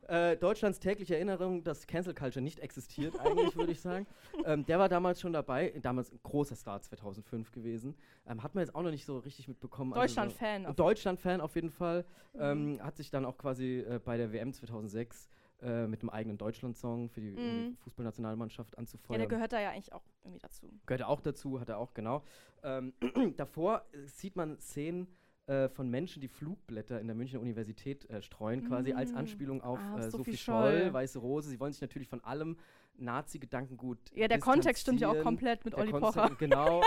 äh, 0.09 0.37
Deutschlands 0.37 0.81
tägliche 0.81 1.15
Erinnerung, 1.15 1.63
dass 1.63 1.87
Cancel 1.87 2.15
Culture 2.15 2.43
nicht 2.43 2.59
existiert, 2.61 3.19
eigentlich 3.21 3.57
würde 3.57 3.73
ich 3.73 3.81
sagen. 3.81 4.07
Ähm, 4.45 4.65
der 4.67 4.79
war 4.79 4.89
damals 4.89 5.21
schon 5.21 5.33
dabei, 5.33 5.73
damals 5.83 6.13
ein 6.13 6.21
großer 6.23 6.55
Star 6.55 6.81
2005 6.81 7.51
gewesen. 7.51 7.97
Ähm, 8.27 8.43
hat 8.43 8.55
man 8.55 8.63
jetzt 8.65 8.73
auch 8.75 8.83
noch 8.83 8.91
nicht 8.93 9.05
so 9.05 9.19
richtig 9.19 9.49
mitbekommen. 9.49 9.93
also 9.93 10.03
Deutschland-Fan 10.03 10.63
So, 10.63 10.69
auf- 10.71 10.77
Deutschland-Fan 10.77 11.41
auf 11.41 11.55
jeden 11.57 11.71
Fall. 11.71 12.05
Ähm, 12.39 12.79
hat 12.83 12.97
sich 12.97 13.11
dann 13.11 13.25
auch 13.25 13.37
quasi 13.37 13.81
äh, 13.81 13.99
bei 14.03 14.17
der 14.17 14.33
WM 14.33 14.53
2006 14.53 15.29
äh, 15.61 15.87
mit 15.89 16.03
einem 16.03 16.11
eigenen 16.11 16.39
Deutschland-Song 16.39 17.09
für 17.11 17.21
die 17.21 17.33
Mhm. 17.33 17.43
mhm. 17.71 17.77
Fußballnationalmannschaft 17.79 18.75
Ja, 18.75 18.79
anzufeuern. 18.79 19.19
der 19.19 19.29
gehört 19.29 19.53
da 19.53 19.61
ja 19.61 19.71
eigentlich 19.71 19.93
auch 19.93 20.05
irgendwie 20.23 20.39
dazu. 20.39 20.71
Gehört 20.87 21.01
er 21.01 21.09
auch 21.09 21.21
dazu, 21.21 21.59
hat 21.61 21.69
er 21.69 21.79
auch, 21.79 21.93
genau. 21.95 22.23
Ähm, 22.63 22.93
davor 23.37 23.85
äh, 23.93 24.07
sieht 24.07 24.37
man 24.37 24.59
Szenen 24.61 25.09
äh, 25.49 25.69
von 25.69 25.89
Menschen, 25.89 26.21
die 26.21 26.29
Flugblätter 26.29 27.01
in 27.01 27.07
der 27.07 27.17
Münchner 27.17 27.41
Universität 27.41 28.09
äh, 28.11 28.23
streuen, 28.23 28.67
quasi 28.69 28.93
als 28.93 29.13
Mm. 29.13 29.17
Anspielung 29.17 29.63
auf 29.63 29.79
Ah, 29.79 29.99
äh, 29.99 30.03
Sophie 30.11 30.17
Sophie 30.33 30.37
Scholl. 30.37 30.79
Scholl, 30.81 30.93
Weiße 30.93 31.19
Rose. 31.19 31.49
Sie 31.49 31.59
wollen 31.59 31.73
sich 31.73 31.81
natürlich 31.81 32.09
von 32.09 32.23
allem 32.23 32.57
Nazi-Gedankengut 32.97 33.99
Ja, 34.15 34.29
der 34.29 34.39
Kontext 34.41 34.83
stimmt 34.83 35.01
ja 35.01 35.09
auch 35.11 35.23
komplett 35.23 35.65
mit 35.65 35.75
Olli 35.75 35.93
Pocher. 35.93 36.31
Genau. 36.39 36.83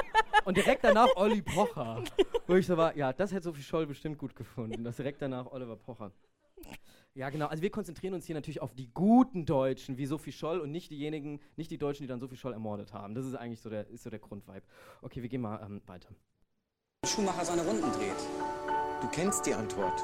Und 0.45 0.57
direkt 0.57 0.83
danach 0.83 1.07
Olli 1.15 1.41
Pocher. 1.41 2.03
Wo 2.47 2.55
ich 2.55 2.67
so 2.67 2.77
war, 2.77 2.95
ja, 2.95 3.13
das 3.13 3.31
hätte 3.31 3.43
Sophie 3.43 3.63
Scholl 3.63 3.85
bestimmt 3.87 4.17
gut 4.17 4.35
gefunden. 4.35 4.83
Das 4.83 4.97
direkt 4.97 5.21
danach 5.21 5.47
Oliver 5.51 5.75
Pocher. 5.75 6.11
Ja, 7.13 7.29
genau. 7.29 7.47
Also 7.47 7.61
wir 7.61 7.69
konzentrieren 7.71 8.13
uns 8.13 8.25
hier 8.25 8.35
natürlich 8.35 8.61
auf 8.61 8.73
die 8.73 8.89
guten 8.93 9.45
Deutschen 9.45 9.97
wie 9.97 10.05
Sophie 10.05 10.31
Scholl 10.31 10.59
und 10.59 10.71
nicht 10.71 10.91
diejenigen, 10.91 11.39
nicht 11.57 11.69
die 11.71 11.77
Deutschen, 11.77 12.03
die 12.03 12.07
dann 12.07 12.19
Sophie 12.19 12.37
Scholl 12.37 12.53
ermordet 12.53 12.93
haben. 12.93 13.15
Das 13.15 13.25
ist 13.25 13.35
eigentlich 13.35 13.59
so 13.59 13.69
der, 13.69 13.87
ist 13.89 14.03
so 14.03 14.09
der 14.09 14.19
Grundvibe. 14.19 14.61
Okay, 15.01 15.21
wir 15.21 15.29
gehen 15.29 15.41
mal 15.41 15.61
ähm, 15.65 15.81
weiter. 15.87 16.09
Schumacher 17.07 17.43
seine 17.43 17.63
Runden 17.63 17.91
dreht. 17.93 18.13
Du 19.01 19.07
kennst 19.07 19.47
die 19.47 19.55
Antwort. 19.55 20.03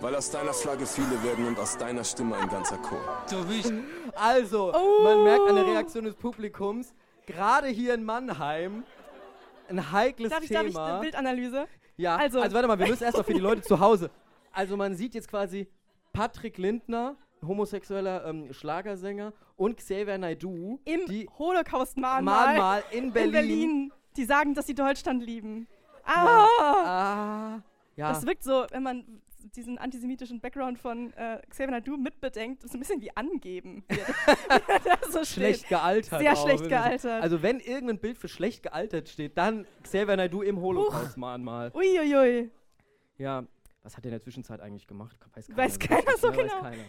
Weil 0.00 0.14
aus 0.14 0.30
deiner 0.30 0.54
Flagge 0.54 0.86
viele 0.86 1.22
werden 1.22 1.46
und 1.46 1.58
aus 1.58 1.76
deiner 1.76 2.02
Stimme 2.02 2.34
ein 2.36 2.48
ganzer 2.48 2.78
Chor. 2.78 2.98
Du 3.28 3.44
bist. 3.46 3.70
Also, 4.14 4.72
man 5.02 5.22
merkt 5.22 5.46
an 5.50 5.56
der 5.56 5.66
Reaktion 5.66 6.04
des 6.04 6.14
Publikums, 6.14 6.94
gerade 7.26 7.68
hier 7.68 7.92
in 7.92 8.04
Mannheim, 8.04 8.84
ein 9.68 9.92
heikles 9.92 10.30
Darf 10.30 10.42
ich, 10.44 10.48
darf 10.48 10.64
Thema. 10.64 10.70
ich 10.70 10.78
eine 10.92 11.00
Bildanalyse? 11.00 11.66
Ja, 11.98 12.16
also, 12.16 12.40
Also- 12.40 12.54
warte 12.54 12.68
mal, 12.68 12.78
wir 12.78 12.86
müssen 12.86 13.04
erstmal 13.04 13.24
für 13.24 13.34
die 13.34 13.40
Leute 13.40 13.60
zu 13.60 13.78
Hause. 13.78 14.10
Also 14.50 14.78
man 14.78 14.94
sieht 14.96 15.14
jetzt 15.14 15.28
quasi 15.28 15.68
Patrick 16.14 16.56
Lindner, 16.56 17.16
homosexueller 17.46 18.24
ähm, 18.24 18.50
Schlagersänger, 18.54 19.34
und 19.56 19.76
Xavier 19.76 20.16
Naidoo, 20.16 20.78
Im 20.86 21.04
die 21.06 21.28
Holocaust-Mahnmal 21.38 22.46
Mahnmal 22.46 22.84
in 22.92 23.12
Berlin. 23.12 23.92
Die 24.16 24.24
sagen, 24.24 24.54
dass 24.54 24.66
sie 24.66 24.74
Deutschland 24.74 25.22
lieben. 25.22 25.66
Ah! 26.04 26.46
Ah, 26.58 27.62
ja. 27.96 28.12
Das 28.12 28.26
wirkt 28.26 28.44
so, 28.44 28.66
wenn 28.70 28.82
man 28.82 29.22
diesen 29.56 29.78
antisemitischen 29.78 30.40
Background 30.40 30.78
von 30.78 31.12
äh, 31.14 31.40
Xavier 31.48 31.70
Naidoo 31.70 31.96
mitbedenkt, 31.96 32.62
so 32.62 32.76
ein 32.76 32.80
bisschen 32.80 33.00
wie 33.00 33.14
angeben. 33.16 33.84
So 35.10 35.24
schlecht 35.24 35.68
gealtert. 35.68 36.20
Sehr 36.20 36.32
auch, 36.32 36.42
schlecht 36.42 36.68
gealtert. 36.68 37.22
Also 37.22 37.42
wenn 37.42 37.60
irgendein 37.60 37.98
Bild 37.98 38.18
für 38.18 38.28
schlecht 38.28 38.64
gealtert 38.64 39.08
steht, 39.08 39.38
dann 39.38 39.66
Xavier 39.82 40.16
Naidoo 40.16 40.42
im 40.42 40.60
Holocaust-Mahnmal. 40.60 41.70
Uiuiui. 41.74 42.50
Ja, 43.18 43.44
was 43.82 43.96
hat 43.96 44.04
er 44.04 44.08
in 44.08 44.12
der 44.12 44.22
Zwischenzeit 44.22 44.60
eigentlich 44.60 44.86
gemacht? 44.86 45.16
Weiß 45.34 45.46
keiner, 45.46 45.58
Weiß 45.58 45.74
so 45.74 45.78
keiner 45.78 46.18
so 46.18 46.30
ne? 46.30 46.36
genau. 46.36 46.54
Weiß 46.54 46.62
keiner. 46.62 46.84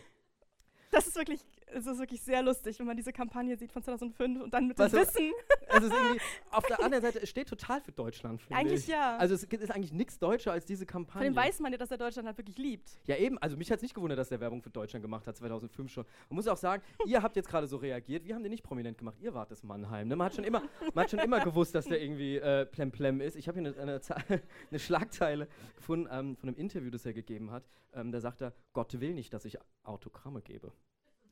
Das 0.92 1.08
ist 1.08 1.16
wirklich, 1.16 1.42
es 1.68 1.88
ist 1.88 2.00
wirklich 2.00 2.22
sehr 2.22 2.42
lustig, 2.42 2.80
wenn 2.80 2.86
man 2.86 2.96
diese 2.96 3.12
Kampagne 3.12 3.58
sieht 3.58 3.72
von 3.72 3.84
2005 3.84 4.44
und 4.44 4.54
dann 4.54 4.68
mit 4.68 4.78
dem 4.78 4.92
Wissen. 4.92 5.34
Es 5.68 5.84
ist 5.84 5.92
irgendwie, 5.92 6.22
auf 6.52 6.66
der 6.68 6.82
anderen 6.84 7.04
Seite, 7.04 7.22
es 7.22 7.30
steht 7.30 7.50
total 7.50 7.82
für 7.82 7.92
Deutschland, 7.92 8.42
finde 8.42 8.60
Eigentlich 8.60 8.82
ich. 8.82 8.88
ja. 8.88 9.18
Also 9.18 9.34
es 9.34 9.44
ist 9.44 9.72
eigentlich 9.72 9.92
nichts 9.92 10.20
deutscher 10.20 10.52
als 10.52 10.66
diese 10.66 10.86
Von 10.86 11.06
Kampagne. 11.06 11.30
dem 11.30 11.36
weiß 11.36 11.60
man 11.60 11.72
ja, 11.72 11.78
dass 11.78 11.92
er 11.92 11.98
Deutschland 11.98 12.28
halt 12.28 12.38
wirklich 12.38 12.58
liebt. 12.58 13.00
Ja, 13.08 13.18
eben. 13.18 13.38
Also 13.40 13.58
mich 13.58 13.72
hat 13.72 13.78
es 13.78 13.82
nicht 13.82 13.96
gewundert, 13.96 14.20
dass 14.20 14.30
der 14.30 14.40
Werbung 14.40 14.62
für 14.62 14.70
Deutschland 14.70 15.04
gemacht 15.04 15.26
hat, 15.28 15.36
2005 15.36 15.92
schon. 15.92 16.06
Man 16.30 16.36
muss 16.36 16.48
auch 16.48 16.58
sagen, 16.58 16.84
ihr 17.06 17.22
habt 17.22 17.36
jetzt 17.36 17.50
gerade 17.50 17.68
so 17.68 17.78
reagiert. 17.78 18.26
Wir 18.26 18.36
haben 18.36 18.44
den 18.44 18.52
nicht 18.52 18.64
prominent 18.64 18.98
gemacht. 18.98 19.18
Ihr 19.20 19.34
wart 19.34 19.52
das 19.52 19.64
Mannheim. 19.64 20.08
Ne? 20.08 20.16
Man, 20.16 20.28
hat 20.28 20.36
schon 20.36 20.44
immer, 20.44 20.62
man 20.94 21.04
hat 21.04 21.12
schon 21.12 21.20
immer 21.20 21.40
gewusst, 21.40 21.76
dass 21.76 21.86
der 21.86 22.02
irgendwie 22.02 22.38
äh, 22.38 22.66
plemplem 22.66 23.22
ist. 23.22 23.36
Ich 23.36 23.48
habe 23.48 23.60
hier 23.60 23.74
eine, 23.82 23.82
eine, 23.82 24.02
eine 24.70 24.80
Schlagzeile 24.80 25.48
gefunden 25.76 26.08
ähm, 26.12 26.38
von 26.38 26.50
einem 26.50 26.58
Interview, 26.58 26.92
das 26.92 27.06
er 27.06 27.14
gegeben 27.14 27.52
hat. 27.52 27.68
Ähm, 27.94 28.12
da 28.12 28.20
sagt 28.20 28.42
er, 28.42 28.54
Gott 28.74 29.00
will 29.00 29.14
nicht, 29.14 29.34
dass 29.34 29.46
ich 29.46 29.58
Autogramme 29.84 30.42
gebe. 30.42 30.72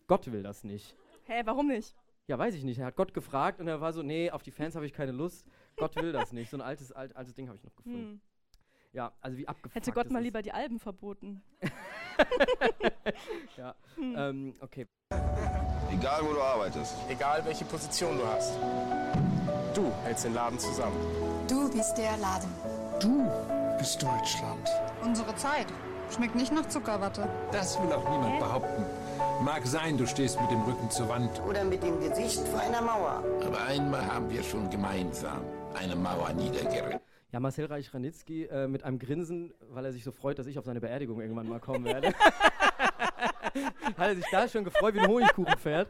Gott 0.08 0.32
will 0.32 0.44
das 0.44 0.64
nicht. 0.64 0.96
Hä, 1.26 1.42
warum 1.46 1.68
nicht? 1.68 1.96
Ja, 2.28 2.38
weiß 2.40 2.56
ich 2.56 2.64
nicht. 2.64 2.80
Er 2.80 2.86
hat 2.88 2.96
Gott 2.96 3.14
gefragt 3.14 3.60
und 3.60 3.68
er 3.68 3.82
war 3.82 3.92
so, 3.94 4.02
nee, 4.02 4.32
auf 4.32 4.44
die 4.44 4.52
Fans 4.52 4.76
habe 4.76 4.86
ich 4.86 4.94
keine 4.94 5.12
Lust. 5.12 5.46
Gott 5.78 5.96
will 5.96 6.12
das 6.12 6.32
nicht. 6.32 6.50
So 6.50 6.58
ein 6.58 6.62
altes, 6.62 6.92
alt, 6.92 7.16
altes 7.16 7.34
Ding 7.34 7.48
habe 7.48 7.58
ich 7.58 7.64
noch 7.64 7.76
gefunden. 7.76 7.98
Hm. 8.00 8.22
Ja, 8.94 9.12
also 9.22 9.38
wie 9.38 9.48
abgefuckt 9.48 9.76
Hätte 9.76 9.92
Gott 9.92 10.12
mal 10.12 10.22
lieber 10.22 10.42
die 10.42 10.52
Alben 10.52 10.80
verboten. 10.80 11.42
Ja, 13.58 13.76
Hm. 13.96 14.16
ähm, 14.18 14.54
okay. 14.62 14.88
Egal, 15.92 16.22
wo 16.24 16.34
du 16.34 16.42
arbeitest. 16.42 16.96
Egal, 17.10 17.44
welche 17.46 17.66
Position 17.66 18.18
du 18.18 18.26
hast. 18.26 18.56
Du 19.74 19.92
hältst 20.04 20.26
den 20.26 20.34
Laden 20.34 20.60
zusammen. 20.60 20.96
Du 21.48 21.72
bist 21.72 21.98
der 21.98 22.16
Laden. 22.18 22.50
Du 23.00 23.28
bist 23.78 24.02
Deutschland. 24.02 24.70
Unsere 25.04 25.36
Zeit. 25.36 25.68
Schmeckt 26.14 26.36
nicht 26.36 26.52
nach 26.52 26.68
Zuckerwatte. 26.68 27.28
Das 27.52 27.82
will 27.82 27.92
auch 27.92 28.08
niemand 28.10 28.40
behaupten. 28.40 28.86
Mag 29.42 29.66
sein, 29.66 29.98
du 29.98 30.06
stehst 30.08 30.40
mit 30.40 30.50
dem 30.52 30.62
Rücken 30.62 30.90
zur 30.90 31.10
Wand. 31.10 31.42
Oder 31.48 31.64
mit 31.66 31.84
dem 31.84 32.00
Gesicht 32.00 32.40
vor 32.48 32.60
einer 32.62 32.82
Mauer. 32.82 33.24
Aber 33.46 33.62
einmal 33.66 34.06
haben 34.06 34.30
wir 34.30 34.42
schon 34.44 34.70
gemeinsam 34.70 35.42
eine 35.74 35.96
Mauer 35.96 36.32
niedergerissen. 36.34 37.00
Ja, 37.32 37.40
Marcel 37.40 37.66
Reich-Ranitzky 37.66 38.46
äh, 38.46 38.68
mit 38.68 38.84
einem 38.84 39.00
Grinsen, 39.00 39.54
weil 39.70 39.86
er 39.86 39.92
sich 39.92 40.04
so 40.04 40.12
freut, 40.12 40.38
dass 40.40 40.46
ich 40.48 40.60
auf 40.60 40.66
seine 40.66 40.80
Beerdigung 40.80 41.20
irgendwann 41.20 41.50
mal 41.50 41.60
kommen 41.60 41.84
werde. 41.86 42.14
Hat 43.98 44.08
er 44.08 44.16
sich 44.16 44.26
da 44.32 44.48
schon 44.48 44.64
gefreut 44.64 44.94
wie 44.96 45.00
ein 45.00 45.08
Honigkuchenpferd. 45.08 45.90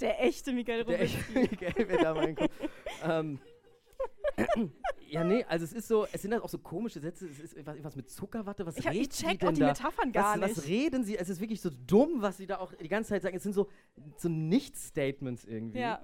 Der 0.00 0.22
echte 0.22 0.52
Miguel 0.52 0.84
Der 0.84 1.00
echte 1.00 1.32
Miguel 1.32 1.88
wird 1.88 2.02
da 2.02 2.14
mal 2.14 2.26
hinkommen. 2.26 2.50
ähm, 3.04 3.38
ja, 5.08 5.22
nee, 5.24 5.44
also 5.44 5.64
es 5.64 5.72
ist 5.72 5.88
so, 5.88 6.06
es 6.12 6.22
sind 6.22 6.32
halt 6.32 6.42
auch 6.42 6.48
so 6.48 6.58
komische 6.58 7.00
Sätze, 7.00 7.26
es 7.28 7.38
ist 7.38 7.66
was, 7.66 7.82
was 7.84 7.96
mit 7.96 8.10
Zuckerwatte, 8.10 8.66
was 8.66 8.76
Ich 8.76 8.86
hab- 8.86 8.94
ich 8.94 9.00
reden 9.00 9.10
die 9.10 9.16
check 9.16 9.38
denn 9.40 9.48
auch 9.48 9.52
die 9.52 9.60
da? 9.60 9.66
Metaphern 9.68 10.12
gar 10.12 10.40
was, 10.40 10.50
Was 10.50 10.56
nicht. 10.58 10.68
reden 10.68 11.04
sie? 11.04 11.16
Es 11.16 11.28
ist 11.28 11.40
wirklich 11.40 11.60
so 11.60 11.70
dumm, 11.86 12.20
was 12.22 12.36
sie 12.38 12.46
da 12.46 12.58
auch 12.58 12.72
die 12.72 12.88
ganze 12.88 13.10
Zeit 13.10 13.22
sagen. 13.22 13.36
Es 13.36 13.42
sind 13.42 13.52
so, 13.52 13.68
so 14.16 14.28
Nicht-Statements 14.28 15.44
irgendwie. 15.44 15.78
Ja. 15.80 16.02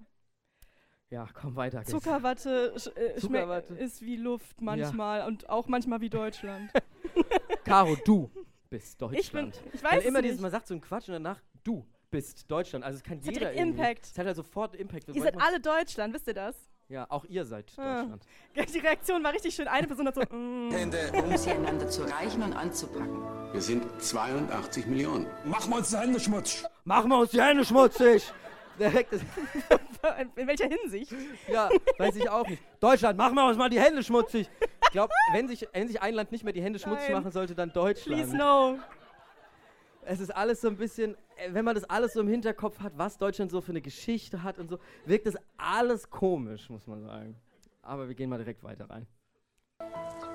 Ja, 1.10 1.26
komm 1.34 1.56
weiter. 1.56 1.80
Guess. 1.80 1.90
Zuckerwatte, 1.90 2.72
sch 2.78 2.86
äh, 2.96 3.16
Zuckerwatte. 3.16 3.74
ist 3.74 4.00
wie 4.02 4.14
Luft 4.16 4.60
manchmal 4.60 5.26
und 5.26 5.48
auch 5.48 5.66
manchmal 5.66 6.00
wie 6.00 6.08
Deutschland. 6.10 6.70
Caro, 7.64 7.96
du 8.04 8.30
bist 8.68 9.02
Deutschland. 9.02 9.20
Ich 9.24 9.32
bin- 9.32 9.72
ich 9.72 9.82
weiß 9.82 9.92
Weil 9.92 10.02
immer 10.02 10.22
dieses, 10.22 10.40
man 10.40 10.52
sagt 10.52 10.68
so 10.68 10.74
einen 10.74 10.80
Quatsch 10.80 11.08
und 11.08 11.14
danach, 11.14 11.40
du 11.64 11.84
bist 12.12 12.48
Deutschland. 12.48 12.84
Also 12.84 12.98
es 12.98 13.02
kann 13.02 13.18
Es 13.18 13.26
hat 13.26 13.34
jeder 13.34 13.52
irgendwie. 13.52 13.80
Impact. 13.80 14.04
Es 14.06 14.16
hat 14.18 14.26
halt 14.26 14.36
sofort 14.36 14.76
Impact. 14.76 15.08
Ihr 15.08 15.20
seid 15.22 15.36
alle 15.40 15.58
Deutschland, 15.60 16.14
wisst 16.14 16.28
ihr 16.28 16.34
das? 16.34 16.69
Ja, 16.90 17.06
auch 17.08 17.24
ihr 17.26 17.44
seid 17.44 17.66
Ah. 17.78 18.02
Deutschland. 18.02 18.22
Die 18.74 18.78
Reaktion 18.80 19.22
war 19.22 19.32
richtig 19.32 19.54
schön. 19.54 19.68
Eine 19.68 19.86
Person 19.86 20.08
hat 20.08 20.16
so. 20.16 20.22
mm. 20.22 20.70
Um 21.14 21.36
sie 21.36 21.50
einander 21.52 21.88
zu 21.88 22.02
reichen 22.02 22.42
und 22.42 22.52
anzupacken. 22.52 23.22
Wir 23.52 23.60
sind 23.62 23.84
82 24.02 24.86
Millionen. 24.86 25.26
Machen 25.44 25.70
wir 25.70 25.76
uns 25.76 25.90
die 25.90 25.96
Hände 25.96 26.18
schmutzig. 26.18 26.64
Machen 26.84 27.08
wir 27.10 27.18
uns 27.18 27.30
die 27.30 27.40
Hände 27.40 27.64
schmutzig! 27.64 28.32
In 30.36 30.46
welcher 30.46 30.68
Hinsicht? 30.68 31.12
ja, 31.48 31.68
weiß 31.98 32.16
ich 32.16 32.28
auch 32.30 32.48
nicht. 32.48 32.62
Deutschland, 32.80 33.18
machen 33.18 33.34
wir 33.34 33.46
uns 33.46 33.58
mal 33.58 33.68
die 33.68 33.78
Hände 33.78 34.02
schmutzig! 34.02 34.48
Ich 34.84 34.90
glaube, 34.90 35.12
wenn 35.34 35.46
sich, 35.48 35.68
wenn 35.72 35.86
sich 35.86 36.00
ein 36.00 36.14
Land 36.14 36.32
nicht 36.32 36.42
mehr 36.44 36.52
die 36.54 36.62
Hände 36.62 36.78
schmutzig 36.78 37.10
Nein. 37.10 37.18
machen 37.22 37.30
sollte, 37.30 37.54
dann 37.54 37.72
Deutschland. 37.72 38.22
Please 38.22 38.36
no. 38.36 38.78
Es 40.02 40.20
ist 40.20 40.30
alles 40.34 40.60
so 40.60 40.68
ein 40.68 40.76
bisschen, 40.76 41.14
äh, 41.36 41.52
wenn 41.52 41.64
man 41.64 41.74
das 41.74 41.84
alles 41.84 42.14
so 42.14 42.20
im 42.20 42.28
Hinterkopf 42.28 42.80
hat, 42.80 42.92
was 42.96 43.18
Deutschland 43.18 43.50
so 43.50 43.60
für 43.60 43.72
eine 43.72 43.80
Geschichte 43.80 44.42
hat 44.42 44.58
und 44.58 44.68
so, 44.68 44.78
wirkt 45.04 45.26
das 45.26 45.36
alles 45.56 46.08
komisch, 46.10 46.70
muss 46.70 46.86
man 46.86 47.02
sagen. 47.02 47.36
Aber 47.82 48.08
wir 48.08 48.14
gehen 48.14 48.30
mal 48.30 48.38
direkt 48.38 48.62
weiter 48.62 48.88
rein. 48.88 49.06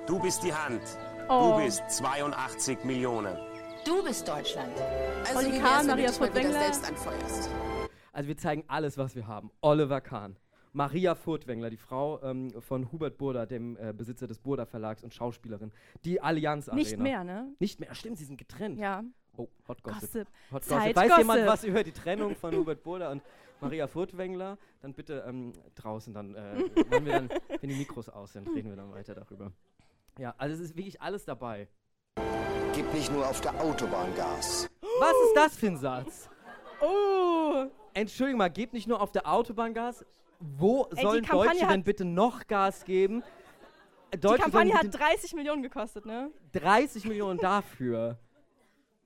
Du 0.07 0.19
bist 0.19 0.43
die 0.43 0.53
Hand. 0.53 0.81
Oh. 1.29 1.55
Du 1.57 1.63
bist 1.63 1.83
82 1.89 2.83
Millionen. 2.83 3.37
Du 3.85 4.03
bist 4.03 4.27
Deutschland. 4.27 4.71
Also 5.27 5.39
Olli 5.39 5.59
Kahn, 5.59 5.87
Maria 5.87 6.11
Furtwängler? 6.11 6.59
selbst 6.59 6.87
anfeuerst? 6.87 7.49
Also 8.11 8.27
wir 8.27 8.37
zeigen 8.37 8.63
alles, 8.67 8.97
was 8.97 9.15
wir 9.15 9.27
haben. 9.27 9.51
Oliver 9.61 10.01
Kahn, 10.01 10.37
Maria 10.73 11.15
Furtwängler, 11.15 11.69
die 11.69 11.77
Frau 11.77 12.21
ähm, 12.23 12.53
von 12.61 12.91
Hubert 12.91 13.17
Burda, 13.17 13.45
dem 13.45 13.77
äh, 13.77 13.93
Besitzer 13.93 14.27
des 14.27 14.39
Burda 14.39 14.65
Verlags 14.65 15.03
und 15.03 15.13
Schauspielerin. 15.13 15.71
Die 16.03 16.21
Allianz 16.21 16.67
Arena. 16.67 16.81
Nicht 16.81 16.97
mehr, 16.97 17.23
ne? 17.23 17.53
Nicht 17.59 17.79
mehr, 17.79 17.93
stimmt, 17.93 18.17
sie 18.17 18.25
sind 18.25 18.37
getrennt. 18.37 18.79
Ja. 18.79 19.03
Oh, 19.37 19.47
Hot 19.67 19.83
Gossip. 19.83 20.01
Gossip. 20.01 20.27
Hot 20.51 20.63
Zeit 20.63 20.95
Gossip. 20.95 20.95
Weiß 20.95 21.17
jemand 21.17 21.39
Gossip. 21.39 21.53
was 21.53 21.63
über 21.63 21.83
die 21.83 21.91
Trennung 21.91 22.35
von 22.35 22.55
Hubert 22.55 22.83
Burda 22.83 23.11
und 23.11 23.21
Maria 23.61 23.87
Furtwängler? 23.87 24.57
Dann 24.81 24.93
bitte 24.93 25.23
ähm, 25.27 25.53
draußen, 25.75 26.13
dann, 26.13 26.35
äh, 26.35 26.57
wir 26.75 27.13
dann, 27.13 27.29
wenn 27.59 27.69
die 27.69 27.75
Mikros 27.75 28.09
aus 28.09 28.33
sind, 28.33 28.47
reden 28.49 28.69
wir 28.69 28.75
dann 28.75 28.91
weiter 28.91 29.15
darüber. 29.15 29.51
Ja, 30.17 30.33
also 30.37 30.55
es 30.55 30.61
ist 30.61 30.77
wirklich 30.77 31.01
alles 31.01 31.25
dabei. 31.25 31.67
Gib 32.73 32.93
nicht 32.93 33.11
nur 33.11 33.27
auf 33.27 33.41
der 33.41 33.59
Autobahn 33.61 34.13
Gas. 34.15 34.69
Was 34.99 35.13
ist 35.27 35.35
das 35.35 35.55
für 35.57 35.67
ein 35.67 35.77
Satz? 35.77 36.29
Oh! 36.81 37.65
Entschuldigung 37.93 38.39
mal, 38.39 38.49
gebt 38.49 38.73
nicht 38.73 38.87
nur 38.87 39.01
auf 39.01 39.11
der 39.11 39.29
Autobahn 39.31 39.73
Gas. 39.73 40.05
Wo 40.39 40.87
die 40.91 41.01
sollen 41.01 41.23
Kampagne 41.23 41.59
Deutsche 41.59 41.67
denn 41.67 41.83
bitte 41.83 42.05
noch 42.05 42.45
Gas 42.47 42.83
geben? 42.83 43.23
Die 44.13 44.19
Deutsche 44.19 44.43
Kampagne 44.43 44.71
sollen 44.71 44.83
hat 44.83 44.91
bitte 44.91 44.97
30 44.97 45.33
Millionen 45.33 45.63
gekostet, 45.63 46.05
ne? 46.05 46.31
30 46.51 47.05
Millionen 47.05 47.39
dafür. 47.39 48.17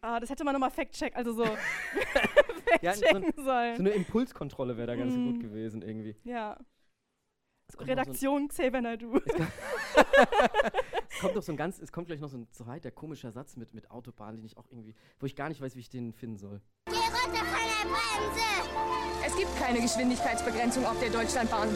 Ah, 0.02 0.20
das 0.20 0.30
hätte 0.30 0.44
man 0.46 0.54
nochmal 0.54 0.72
fact-check, 0.72 1.16
also 1.16 1.34
so. 1.34 1.44
Ja, 2.82 2.94
so, 2.94 3.06
ein, 3.08 3.24
sollen. 3.36 3.76
so 3.78 3.82
eine 3.84 3.90
Impulskontrolle 3.90 4.78
wäre 4.78 4.88
da 4.88 4.96
ganz 4.96 5.14
Mm. 5.16 5.26
gut 5.26 5.40
gewesen 5.42 5.82
irgendwie. 5.82 6.16
Ja. 6.24 6.58
Es 7.68 7.76
kommt 7.76 7.90
noch 7.90 7.96
so 7.96 8.00
Redaktion 8.02 8.48
Xavier 8.48 8.82
Naidoo. 8.82 9.18
Es 9.18 9.24
kommt 11.20 11.36
doch 11.36 11.42
so 11.44 11.52
ein 11.52 11.58
ganz, 11.58 11.80
es 11.80 11.92
kommt 11.92 12.08
gleich 12.08 12.20
noch 12.20 12.30
so 12.30 12.38
ein 12.38 12.48
zweiter 12.52 12.92
komischer 12.92 13.32
Satz 13.32 13.58
mit, 13.58 13.74
mit 13.74 13.90
Autobahn, 13.92 14.36
den 14.38 14.46
ich 14.46 14.56
auch 14.58 14.68
irgendwie, 14.70 14.96
wo 15.20 15.26
ich 15.26 15.36
gar 15.36 15.50
nicht 15.50 15.60
weiß, 15.62 15.76
wie 15.76 15.80
ich 15.82 15.90
den 15.90 16.14
finden 16.14 16.38
soll. 16.38 16.62
Geh 16.86 16.96
runter 16.96 17.46
von 17.46 17.60
der 17.60 17.90
Bremse! 17.90 18.46
Es 19.26 19.36
gibt 19.36 19.58
keine 19.60 19.82
Geschwindigkeitsbegrenzung 19.82 20.86
auf 20.86 21.00
der 21.00 21.10
Deutschlandbahn. 21.10 21.70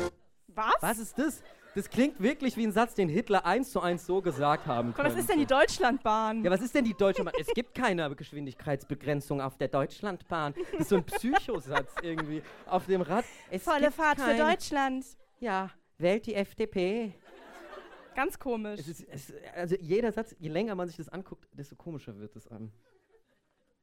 Was? 0.48 0.74
Was 0.82 1.00
ist 1.00 1.18
das? 1.20 1.44
Das 1.76 1.90
klingt 1.90 2.22
wirklich 2.22 2.56
wie 2.56 2.66
ein 2.68 2.72
Satz, 2.72 2.94
den 2.94 3.10
Hitler 3.10 3.46
eins 3.46 3.72
zu 3.72 3.82
eins 3.82 4.06
so 4.06 4.22
gesagt 4.22 4.68
haben 4.68 4.90
Aber 4.90 4.98
könnte. 5.04 5.12
was 5.14 5.20
ist 5.20 5.30
denn 5.30 5.40
die 5.40 5.46
Deutschlandbahn? 5.48 6.44
Ja, 6.44 6.52
was 6.52 6.62
ist 6.62 6.76
denn 6.76 6.86
die 6.86 6.94
Deutschlandbahn? 6.94 7.42
es 7.42 7.48
gibt 7.56 7.74
keine 7.74 8.16
Geschwindigkeitsbegrenzung 8.16 9.42
auf 9.42 9.58
der 9.58 9.70
Deutschlandbahn. 9.70 10.54
Das 10.72 10.82
ist 10.82 10.90
so 10.90 10.98
ein 10.98 11.04
Psychosatz 11.04 11.92
irgendwie 12.04 12.44
auf 12.68 12.86
dem 12.86 13.02
Rad. 13.02 13.26
Es 13.50 13.64
Volle 13.64 13.82
gibt 13.86 13.94
Fahrt 13.96 14.20
für 14.20 14.26
keine- 14.36 14.52
Deutschland. 14.52 15.06
Ja, 15.40 15.72
wählt 15.98 16.28
die 16.28 16.36
FDP. 16.36 17.14
Ganz 18.16 18.38
komisch. 18.38 18.80
Es 18.82 18.88
ist, 18.88 19.06
es, 19.10 19.34
also 19.56 19.76
jeder 19.80 20.12
Satz, 20.12 20.36
je 20.38 20.50
länger 20.50 20.76
man 20.76 20.88
sich 20.88 20.98
das 20.98 21.10
anguckt, 21.10 21.48
desto 21.54 21.76
komischer 21.76 22.16
wird 22.20 22.36
es 22.36 22.48
einem. 22.50 22.72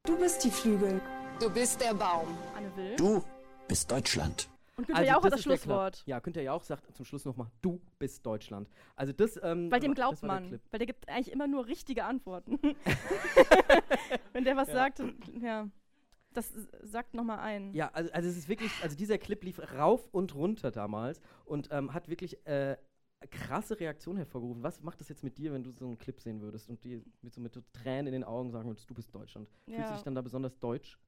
Du 0.05 0.16
bist 0.16 0.45
die 0.45 0.51
Flügel. 0.51 1.01
Du 1.41 1.51
bist 1.51 1.80
der 1.80 1.93
Baum. 1.95 2.28
Anne 2.57 2.70
Will. 2.76 2.95
Du 2.97 3.24
bist 3.66 3.91
Deutschland. 3.91 4.49
Und 4.80 4.86
Günther 4.86 5.04
Jauch 5.04 5.22
hat 5.24 5.32
das 5.32 5.42
der. 5.42 5.42
Schlusswort. 5.42 6.02
Ja, 6.06 6.18
Günther 6.20 6.42
Jauch 6.42 6.62
sagt 6.62 6.94
zum 6.94 7.04
Schluss 7.04 7.24
nochmal, 7.24 7.48
du 7.60 7.80
bist 7.98 8.24
Deutschland. 8.24 8.68
Also 8.96 9.12
das, 9.12 9.38
ähm, 9.42 9.70
Weil 9.70 9.80
dem 9.80 9.94
glaubt 9.94 10.22
der 10.22 10.26
man. 10.26 10.46
Clip. 10.48 10.60
Weil 10.70 10.78
der 10.78 10.86
gibt 10.86 11.08
eigentlich 11.08 11.30
immer 11.32 11.46
nur 11.46 11.66
richtige 11.66 12.04
Antworten. 12.04 12.58
Wenn 14.32 14.44
der 14.44 14.56
was 14.56 14.68
Ja. 14.68 14.74
sagt, 14.74 15.02
ja. 15.40 15.68
Das 16.32 16.52
sagt 16.82 17.14
nochmal 17.14 17.40
ein. 17.40 17.74
Ja, 17.74 17.88
also, 17.92 18.12
also 18.12 18.28
es 18.28 18.36
ist 18.36 18.48
wirklich, 18.48 18.70
also 18.82 18.96
dieser 18.96 19.18
Clip 19.18 19.42
lief 19.42 19.60
rauf 19.76 20.08
und 20.12 20.32
runter 20.36 20.70
damals 20.70 21.20
und 21.44 21.68
ähm, 21.72 21.92
hat 21.92 22.08
wirklich 22.08 22.46
äh, 22.46 22.76
krasse 23.32 23.78
Reaktionen 23.80 24.16
hervorgerufen. 24.18 24.62
Was 24.62 24.80
macht 24.80 25.00
das 25.00 25.08
jetzt 25.08 25.24
mit 25.24 25.38
dir, 25.38 25.52
wenn 25.52 25.64
du 25.64 25.72
so 25.72 25.86
einen 25.86 25.98
Clip 25.98 26.20
sehen 26.20 26.40
würdest 26.40 26.68
und 26.70 26.84
die 26.84 27.02
mit 27.22 27.34
so 27.34 27.40
mit 27.40 27.52
Tränen 27.72 28.06
in 28.06 28.12
den 28.12 28.24
Augen 28.24 28.50
sagen 28.52 28.68
würdest, 28.70 28.88
du 28.88 28.94
bist 28.94 29.12
Deutschland? 29.12 29.48
Fühlst 29.66 29.80
Ja. 29.80 29.88
du 29.88 29.94
dich 29.94 30.02
dann 30.04 30.14
da 30.14 30.22
besonders 30.22 30.56
deutsch? 30.60 30.98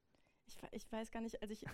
Ich, 0.46 0.58
ich 0.72 0.92
weiß 0.92 1.10
gar 1.10 1.20
nicht, 1.20 1.40
also 1.40 1.52
ich, 1.52 1.64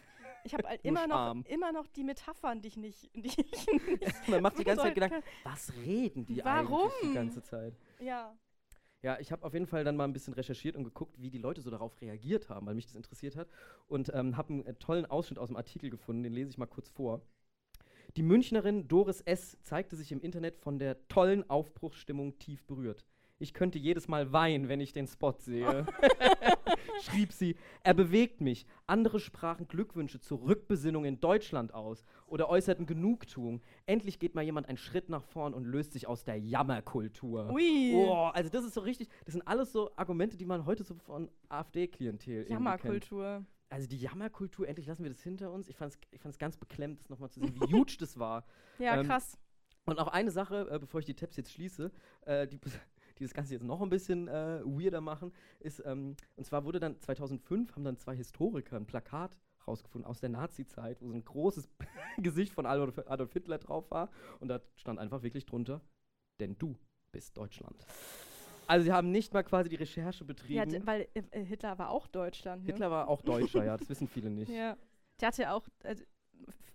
ich 0.44 0.54
habe 0.54 0.64
halt 0.68 0.84
immer 0.84 1.06
noch, 1.06 1.44
immer 1.46 1.72
noch 1.72 1.86
die 1.88 2.04
Metaphern, 2.04 2.60
die 2.60 2.68
ich 2.68 2.76
nicht, 2.76 3.10
die 3.14 3.26
ich 3.26 3.36
nicht 3.36 4.28
Man 4.28 4.42
macht 4.42 4.58
die 4.58 4.64
ganze 4.64 4.82
Zeit 4.82 4.94
Gedanken, 4.94 5.22
was 5.44 5.72
reden 5.84 6.26
die 6.26 6.44
Warum? 6.44 6.82
eigentlich 6.82 7.00
die 7.02 7.14
ganze 7.14 7.42
Zeit? 7.42 7.74
Ja. 8.00 8.36
Ja, 9.00 9.18
ich 9.20 9.30
habe 9.30 9.44
auf 9.46 9.52
jeden 9.52 9.66
Fall 9.66 9.84
dann 9.84 9.96
mal 9.96 10.04
ein 10.04 10.12
bisschen 10.12 10.34
recherchiert 10.34 10.74
und 10.74 10.82
geguckt, 10.82 11.14
wie 11.20 11.30
die 11.30 11.38
Leute 11.38 11.60
so 11.60 11.70
darauf 11.70 12.00
reagiert 12.00 12.48
haben, 12.48 12.66
weil 12.66 12.74
mich 12.74 12.86
das 12.86 12.96
interessiert 12.96 13.36
hat. 13.36 13.48
Und 13.86 14.12
ähm, 14.12 14.36
habe 14.36 14.52
einen 14.52 14.66
äh, 14.66 14.74
tollen 14.74 15.06
Ausschnitt 15.06 15.38
aus 15.38 15.48
dem 15.48 15.56
Artikel 15.56 15.88
gefunden, 15.88 16.24
den 16.24 16.32
lese 16.32 16.50
ich 16.50 16.58
mal 16.58 16.66
kurz 16.66 16.88
vor. 16.88 17.22
Die 18.16 18.22
Münchnerin 18.22 18.88
Doris 18.88 19.20
S. 19.20 19.56
zeigte 19.62 19.94
sich 19.94 20.10
im 20.10 20.20
Internet 20.20 20.56
von 20.56 20.80
der 20.80 21.06
tollen 21.08 21.48
Aufbruchsstimmung 21.48 22.38
tief 22.38 22.64
berührt. 22.64 23.04
Ich 23.38 23.54
könnte 23.54 23.78
jedes 23.78 24.08
Mal 24.08 24.32
weinen, 24.32 24.68
wenn 24.68 24.80
ich 24.80 24.92
den 24.92 25.06
Spot 25.06 25.34
sehe. 25.38 25.86
Schrieb 27.02 27.32
sie, 27.32 27.56
er 27.82 27.94
bewegt 27.94 28.40
mich. 28.40 28.66
Andere 28.86 29.20
sprachen 29.20 29.68
Glückwünsche 29.68 30.20
zur 30.20 30.42
Rückbesinnung 30.42 31.04
in 31.04 31.20
Deutschland 31.20 31.74
aus 31.74 32.04
oder 32.26 32.48
äußerten 32.48 32.86
Genugtuung. 32.86 33.60
Endlich 33.86 34.18
geht 34.18 34.34
mal 34.34 34.42
jemand 34.42 34.68
einen 34.68 34.78
Schritt 34.78 35.08
nach 35.08 35.22
vorn 35.22 35.54
und 35.54 35.64
löst 35.64 35.92
sich 35.92 36.06
aus 36.06 36.24
der 36.24 36.38
Jammerkultur. 36.38 37.50
Ui. 37.52 37.92
Oh, 37.94 38.30
also 38.32 38.50
das 38.50 38.64
ist 38.64 38.74
so 38.74 38.80
richtig, 38.80 39.08
das 39.24 39.32
sind 39.32 39.46
alles 39.46 39.72
so 39.72 39.90
Argumente, 39.96 40.36
die 40.36 40.46
man 40.46 40.66
heute 40.66 40.84
so 40.84 40.94
von 40.94 41.30
AfD-Klientel. 41.48 42.48
Jammerkultur. 42.50 43.44
Also 43.70 43.86
die 43.86 43.98
Jammerkultur, 43.98 44.66
endlich 44.66 44.86
lassen 44.86 45.02
wir 45.02 45.10
das 45.10 45.22
hinter 45.22 45.52
uns. 45.52 45.68
Ich 45.68 45.76
fand 45.76 45.92
es 45.92 45.98
ich 46.10 46.20
fand's 46.20 46.38
ganz 46.38 46.56
beklemmt, 46.56 47.00
das 47.00 47.10
nochmal 47.10 47.30
zu 47.30 47.40
sehen, 47.40 47.54
wie 47.54 47.72
huge 47.72 47.96
das 48.00 48.18
war. 48.18 48.44
Ja, 48.78 48.98
Ähm, 49.00 49.06
krass. 49.06 49.36
Und 49.84 49.98
auch 49.98 50.08
eine 50.08 50.30
Sache, 50.30 50.68
äh, 50.70 50.78
bevor 50.78 51.00
ich 51.00 51.06
die 51.06 51.14
Tabs 51.14 51.36
jetzt 51.36 51.52
schließe, 51.52 51.90
äh, 52.26 52.46
die, 52.46 52.58
die 53.18 53.24
das 53.24 53.34
Ganze 53.34 53.54
jetzt 53.54 53.64
noch 53.64 53.80
ein 53.82 53.88
bisschen 53.90 54.28
äh, 54.28 54.60
weirder 54.64 55.00
machen, 55.00 55.32
ist, 55.60 55.82
ähm, 55.84 56.16
und 56.36 56.44
zwar 56.44 56.64
wurde 56.64 56.80
dann 56.80 57.00
2005, 57.00 57.74
haben 57.74 57.84
dann 57.84 57.96
zwei 57.98 58.14
Historiker 58.16 58.76
ein 58.76 58.86
Plakat 58.86 59.36
rausgefunden 59.66 60.08
aus 60.08 60.20
der 60.20 60.30
Nazi-Zeit, 60.30 61.00
wo 61.02 61.08
so 61.08 61.14
ein 61.14 61.24
großes 61.24 61.68
Gesicht 62.18 62.52
von 62.54 62.64
Adolf, 62.66 62.98
Adolf 63.06 63.32
Hitler 63.32 63.58
drauf 63.58 63.90
war. 63.90 64.10
Und 64.40 64.48
da 64.48 64.60
stand 64.76 64.98
einfach 64.98 65.22
wirklich 65.22 65.44
drunter, 65.46 65.80
denn 66.40 66.56
du 66.58 66.74
bist 67.12 67.36
Deutschland. 67.36 67.84
Also 68.66 68.84
sie 68.84 68.92
haben 68.92 69.10
nicht 69.10 69.32
mal 69.32 69.42
quasi 69.44 69.68
die 69.70 69.76
Recherche 69.76 70.20
Ja, 70.24 70.26
betrieben. 70.26 70.70
d- 70.70 70.86
weil 70.86 71.08
äh, 71.14 71.22
äh, 71.30 71.44
Hitler 71.44 71.78
war 71.78 71.90
auch 71.90 72.06
Deutschland. 72.06 72.64
Ne? 72.64 72.72
Hitler 72.72 72.90
war 72.90 73.08
auch 73.08 73.22
Deutscher, 73.22 73.64
ja, 73.64 73.76
das 73.76 73.88
wissen 73.90 74.08
viele 74.08 74.30
nicht. 74.30 74.50
Ja. 74.50 74.76
Der 75.20 75.28
hatte 75.28 75.42
ja 75.42 75.52
auch 75.54 75.66
äh, 75.84 75.96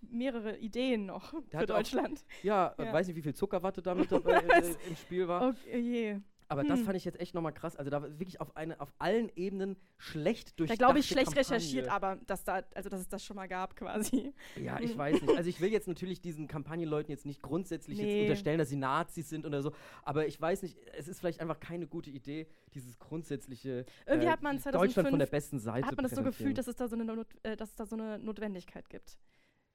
mehrere 0.02 0.56
Ideen 0.58 1.06
noch 1.06 1.30
Der 1.32 1.40
für 1.50 1.56
hat 1.58 1.70
auch- 1.70 1.76
Deutschland. 1.76 2.24
Ja, 2.42 2.74
äh, 2.78 2.92
weiß 2.92 3.06
nicht, 3.08 3.16
wie 3.16 3.22
viel 3.22 3.34
Zuckerwatte 3.34 3.80
da 3.82 3.94
mit 3.94 4.10
dabei 4.12 4.38
äh, 4.40 4.74
im 4.88 4.96
Spiel 4.96 5.26
war. 5.28 5.48
Okay, 5.48 5.78
je. 5.78 6.20
Aber 6.48 6.62
das 6.62 6.80
Hm. 6.80 6.86
fand 6.86 6.96
ich 6.96 7.04
jetzt 7.04 7.18
echt 7.20 7.34
nochmal 7.34 7.52
krass. 7.52 7.74
Also 7.76 7.90
da 7.90 8.02
war 8.02 8.18
wirklich 8.18 8.40
auf, 8.40 8.56
eine, 8.56 8.78
auf 8.80 8.92
allen 8.98 9.30
Ebenen 9.34 9.76
schlecht 9.96 10.50
Da 10.50 10.52
durchdachte 10.56 10.78
glaube 10.78 10.98
ich 10.98 11.06
schlecht 11.06 11.34
Kampagne. 11.34 11.40
recherchiert, 11.56 11.88
aber 11.88 12.18
dass 12.26 12.44
da, 12.44 12.62
also 12.74 12.88
dass 12.90 13.00
es 13.00 13.08
das 13.08 13.24
schon 13.24 13.36
mal 13.36 13.46
gab 13.48 13.76
quasi. 13.76 14.32
Ja, 14.56 14.78
ich 14.80 14.96
weiß 14.96 15.22
nicht. 15.22 15.36
Also 15.36 15.48
ich 15.48 15.60
will 15.62 15.72
jetzt 15.72 15.88
natürlich 15.88 16.20
diesen 16.20 16.46
Kampagnenleuten 16.46 17.10
jetzt 17.10 17.24
nicht 17.26 17.42
grundsätzlich 17.42 17.98
Nee. 17.98 18.04
jetzt 18.14 18.22
unterstellen, 18.22 18.58
dass 18.58 18.68
sie 18.68 18.76
Nazis 18.76 19.28
sind 19.28 19.46
oder 19.46 19.62
so. 19.62 19.72
Aber 20.02 20.26
ich 20.26 20.40
weiß 20.40 20.62
nicht, 20.62 20.76
es 20.96 21.08
ist 21.08 21.20
vielleicht 21.20 21.40
einfach 21.40 21.60
keine 21.60 21.86
gute 21.86 22.10
Idee, 22.10 22.46
dieses 22.74 22.98
grundsätzliche 22.98 23.86
Irgendwie 24.06 24.26
äh, 24.26 24.30
hat 24.30 24.42
man 24.42 24.56
Deutschland 24.56 25.08
von 25.08 25.18
2005 25.18 25.18
der 25.18 25.26
besten 25.26 25.58
Seite 25.58 25.86
Hat 25.86 25.96
man 25.96 26.04
das 26.04 26.14
so 26.14 26.22
gefühlt, 26.22 26.58
dass 26.58 26.68
es 26.68 26.76
da 26.76 26.88
so 26.88 26.94
eine, 26.96 27.04
Not, 27.04 27.26
äh, 27.42 27.56
dass 27.56 27.70
es 27.70 27.76
da 27.76 27.86
so 27.86 27.96
eine 27.96 28.18
Notwendigkeit 28.18 28.88
gibt. 28.90 29.16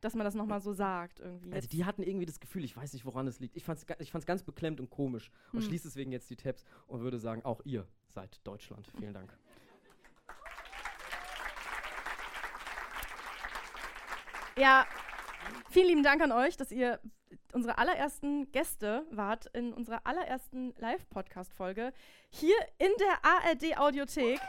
Dass 0.01 0.15
man 0.15 0.23
das 0.23 0.33
nochmal 0.33 0.61
so 0.61 0.71
sagt 0.71 1.19
irgendwie. 1.19 1.51
Also 1.53 1.67
die 1.67 1.83
hatten 1.83 2.03
irgendwie 2.03 2.25
das 2.25 2.39
Gefühl, 2.39 2.63
ich 2.63 2.75
weiß 2.77 2.93
nicht, 2.93 3.05
woran 3.05 3.27
es 3.27 3.39
liegt. 3.39 3.57
Ich 3.57 3.63
fand 3.65 3.79
es 3.79 3.85
ich 3.99 4.11
fand's 4.11 4.25
ganz 4.25 4.43
beklemmt 4.43 4.79
und 4.79 4.89
komisch 4.89 5.29
und 5.51 5.59
Hm. 5.59 5.67
schließe 5.67 5.87
deswegen 5.89 6.11
jetzt 6.11 6.29
die 6.29 6.37
Tabs 6.37 6.63
und 6.87 7.01
würde 7.01 7.19
sagen, 7.19 7.43
auch 7.43 7.61
ihr 7.65 7.85
seid 8.07 8.39
Deutschland. 8.45 8.87
Vielen 8.97 9.13
Dank. 9.13 9.33
Ja, 14.57 14.85
vielen 15.69 15.87
lieben 15.87 16.03
Dank 16.03 16.21
an 16.21 16.31
euch, 16.31 16.57
dass 16.57 16.71
ihr 16.71 16.99
unsere 17.53 17.77
allerersten 17.77 18.51
Gäste 18.51 19.05
wart 19.11 19.45
in 19.47 19.73
unserer 19.73 20.05
allerersten 20.05 20.73
Live-Podcast-Folge 20.77 21.93
hier 22.29 22.55
in 22.77 22.91
der 22.99 23.23
ARD-Audiothek. 23.23 24.39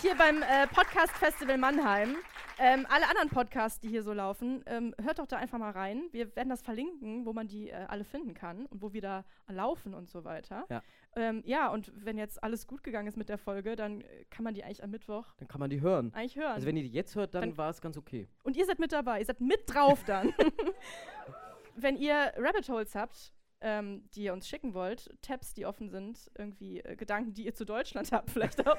Hier 0.00 0.14
beim 0.16 0.42
äh, 0.42 0.66
Podcast 0.68 1.12
Festival 1.16 1.58
Mannheim. 1.58 2.16
Ähm, 2.60 2.86
alle 2.88 3.08
anderen 3.08 3.28
Podcasts, 3.28 3.78
die 3.80 3.88
hier 3.88 4.02
so 4.02 4.12
laufen, 4.12 4.62
ähm, 4.66 4.94
hört 5.02 5.18
doch 5.20 5.26
da 5.26 5.36
einfach 5.36 5.58
mal 5.58 5.70
rein. 5.70 6.04
Wir 6.12 6.34
werden 6.34 6.48
das 6.48 6.60
verlinken, 6.62 7.24
wo 7.24 7.32
man 7.32 7.46
die 7.46 7.70
äh, 7.70 7.74
alle 7.88 8.04
finden 8.04 8.34
kann 8.34 8.66
und 8.66 8.82
wo 8.82 8.92
wir 8.92 9.00
da 9.00 9.24
laufen 9.48 9.94
und 9.94 10.08
so 10.10 10.24
weiter. 10.24 10.64
Ja. 10.68 10.82
Ähm, 11.16 11.42
ja, 11.46 11.68
und 11.68 11.92
wenn 12.04 12.18
jetzt 12.18 12.42
alles 12.42 12.66
gut 12.66 12.82
gegangen 12.82 13.06
ist 13.08 13.16
mit 13.16 13.28
der 13.28 13.38
Folge, 13.38 13.76
dann 13.76 14.00
äh, 14.00 14.24
kann 14.30 14.44
man 14.44 14.54
die 14.54 14.64
eigentlich 14.64 14.82
am 14.82 14.90
Mittwoch 14.90 15.24
Dann 15.38 15.46
kann 15.48 15.60
man 15.60 15.70
die 15.70 15.80
hören. 15.80 16.12
eigentlich 16.14 16.36
hören. 16.36 16.52
Also 16.52 16.66
wenn 16.66 16.76
ihr 16.76 16.82
die 16.84 16.90
jetzt 16.92 17.14
hört, 17.16 17.34
dann, 17.34 17.42
Dann- 17.42 17.56
war 17.56 17.70
es 17.70 17.80
ganz 17.80 17.96
okay. 17.96 18.28
Und 18.42 18.56
ihr 18.56 18.66
seid 18.66 18.78
mit 18.80 18.92
dabei, 18.92 19.20
ihr 19.20 19.26
seid 19.26 19.40
mit 19.40 19.60
drauf 19.66 20.04
dann. 20.04 20.32
Wenn 21.80 21.96
ihr 21.96 22.32
Rabbit 22.36 22.68
Holes 22.68 22.96
habt, 22.96 23.32
ähm, 23.60 24.08
die 24.14 24.24
ihr 24.24 24.32
uns 24.32 24.48
schicken 24.48 24.74
wollt, 24.74 25.10
Tabs, 25.22 25.54
die 25.54 25.66
offen 25.66 25.88
sind, 25.88 26.30
irgendwie 26.36 26.80
äh, 26.80 26.96
Gedanken, 26.96 27.34
die 27.34 27.46
ihr 27.46 27.54
zu 27.54 27.64
Deutschland 27.64 28.12
habt, 28.12 28.30
vielleicht 28.30 28.66
auch, 28.66 28.76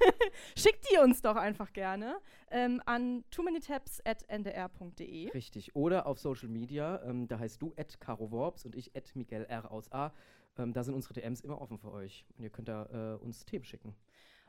schickt 0.56 0.86
die 0.90 0.98
uns 0.98 1.22
doch 1.22 1.36
einfach 1.36 1.72
gerne 1.72 2.18
ähm, 2.50 2.82
an 2.86 3.24
too 3.30 3.42
many 3.42 3.60
tabs 3.60 4.00
at 4.04 4.28
ndr.de. 4.28 5.30
Richtig. 5.30 5.76
Oder 5.76 6.06
auf 6.06 6.18
Social 6.18 6.48
Media, 6.48 7.02
ähm, 7.04 7.28
da 7.28 7.38
heißt 7.38 7.60
du 7.62 7.72
at 7.76 8.00
Caro 8.00 8.30
Worps 8.30 8.64
und 8.64 8.74
ich 8.74 8.96
at 8.96 9.14
Miguel 9.14 9.44
R 9.44 9.70
aus 9.70 9.90
A. 9.92 10.12
Ähm, 10.58 10.72
da 10.72 10.82
sind 10.82 10.94
unsere 10.94 11.14
DMs 11.14 11.40
immer 11.40 11.60
offen 11.60 11.78
für 11.78 11.92
euch. 11.92 12.24
Und 12.36 12.44
ihr 12.44 12.50
könnt 12.50 12.68
da 12.68 13.14
äh, 13.14 13.22
uns 13.22 13.44
Themen 13.44 13.64
schicken. 13.64 13.94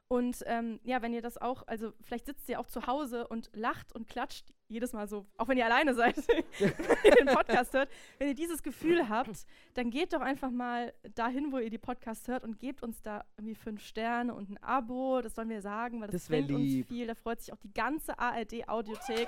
Und 0.10 0.42
ähm, 0.46 0.80
ja, 0.84 1.02
wenn 1.02 1.14
ihr 1.14 1.22
das 1.22 1.38
auch, 1.38 1.64
also 1.68 1.92
vielleicht 2.02 2.28
sitzt 2.28 2.48
ihr 2.48 2.62
auch 2.62 2.68
zu 2.68 2.88
Hause 2.88 3.28
und 3.28 3.50
lacht 3.54 3.94
und 3.94 4.08
klatscht 4.08 4.54
jedes 4.70 4.94
Mal 4.94 5.08
so, 5.08 5.26
auch 5.38 5.50
wenn 5.50 5.58
ihr 5.58 5.66
alleine 5.66 5.94
seid, 5.94 6.16
wenn 6.60 6.74
ihr 7.04 7.26
den 7.26 7.28
Podcast 7.28 7.74
hört, 7.74 7.90
wenn 8.18 8.30
ihr 8.30 8.36
dieses 8.36 8.64
Gefühl 8.64 9.10
habt, 9.10 9.46
dann 9.74 9.90
geht 9.90 10.14
doch 10.14 10.22
einfach 10.22 10.50
mal 10.50 10.94
dahin, 11.16 11.52
wo 11.52 11.58
ihr 11.58 11.70
die 11.70 11.78
Podcasts 11.78 12.28
hört 12.30 12.46
und 12.46 12.58
gebt 12.60 12.84
uns 12.84 13.02
da 13.02 13.26
irgendwie 13.38 13.56
fünf 13.56 13.82
Sterne 13.84 14.34
und 14.34 14.50
ein 14.50 14.58
Abo, 14.64 15.22
das 15.22 15.36
sollen 15.36 15.50
wir 15.50 15.62
sagen, 15.62 16.00
weil 16.00 16.08
das, 16.08 16.22
Das 16.22 16.30
bringt 16.30 16.52
uns 16.52 16.62
lieb. 16.62 16.88
viel, 16.88 17.08
da 17.08 17.16
freut 17.16 17.42
sich 17.42 17.52
auch 17.54 17.60
die 17.60 17.74
ganze 17.74 18.18
ARD-Audiothek. 18.18 19.28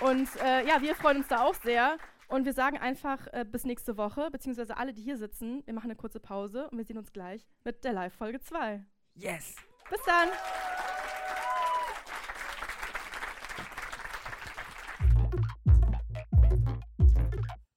Und 0.00 0.28
äh, 0.42 0.66
ja, 0.66 0.80
wir 0.82 0.94
freuen 0.94 1.18
uns 1.18 1.28
da 1.28 1.42
auch 1.42 1.54
sehr. 1.54 1.96
Und 2.28 2.44
wir 2.44 2.52
sagen 2.52 2.76
einfach 2.76 3.28
äh, 3.32 3.44
bis 3.44 3.64
nächste 3.64 3.96
Woche, 3.96 4.30
beziehungsweise 4.32 4.76
alle, 4.76 4.92
die 4.92 5.02
hier 5.02 5.16
sitzen, 5.16 5.62
wir 5.64 5.74
machen 5.74 5.86
eine 5.86 5.96
kurze 5.96 6.18
Pause 6.18 6.68
und 6.70 6.76
wir 6.76 6.84
sehen 6.84 6.98
uns 6.98 7.12
gleich 7.12 7.46
mit 7.62 7.84
der 7.84 7.92
Live-Folge 7.92 8.40
2. 8.40 8.84
Yes! 9.14 9.54
Bis 9.88 10.00
dann! 10.04 10.28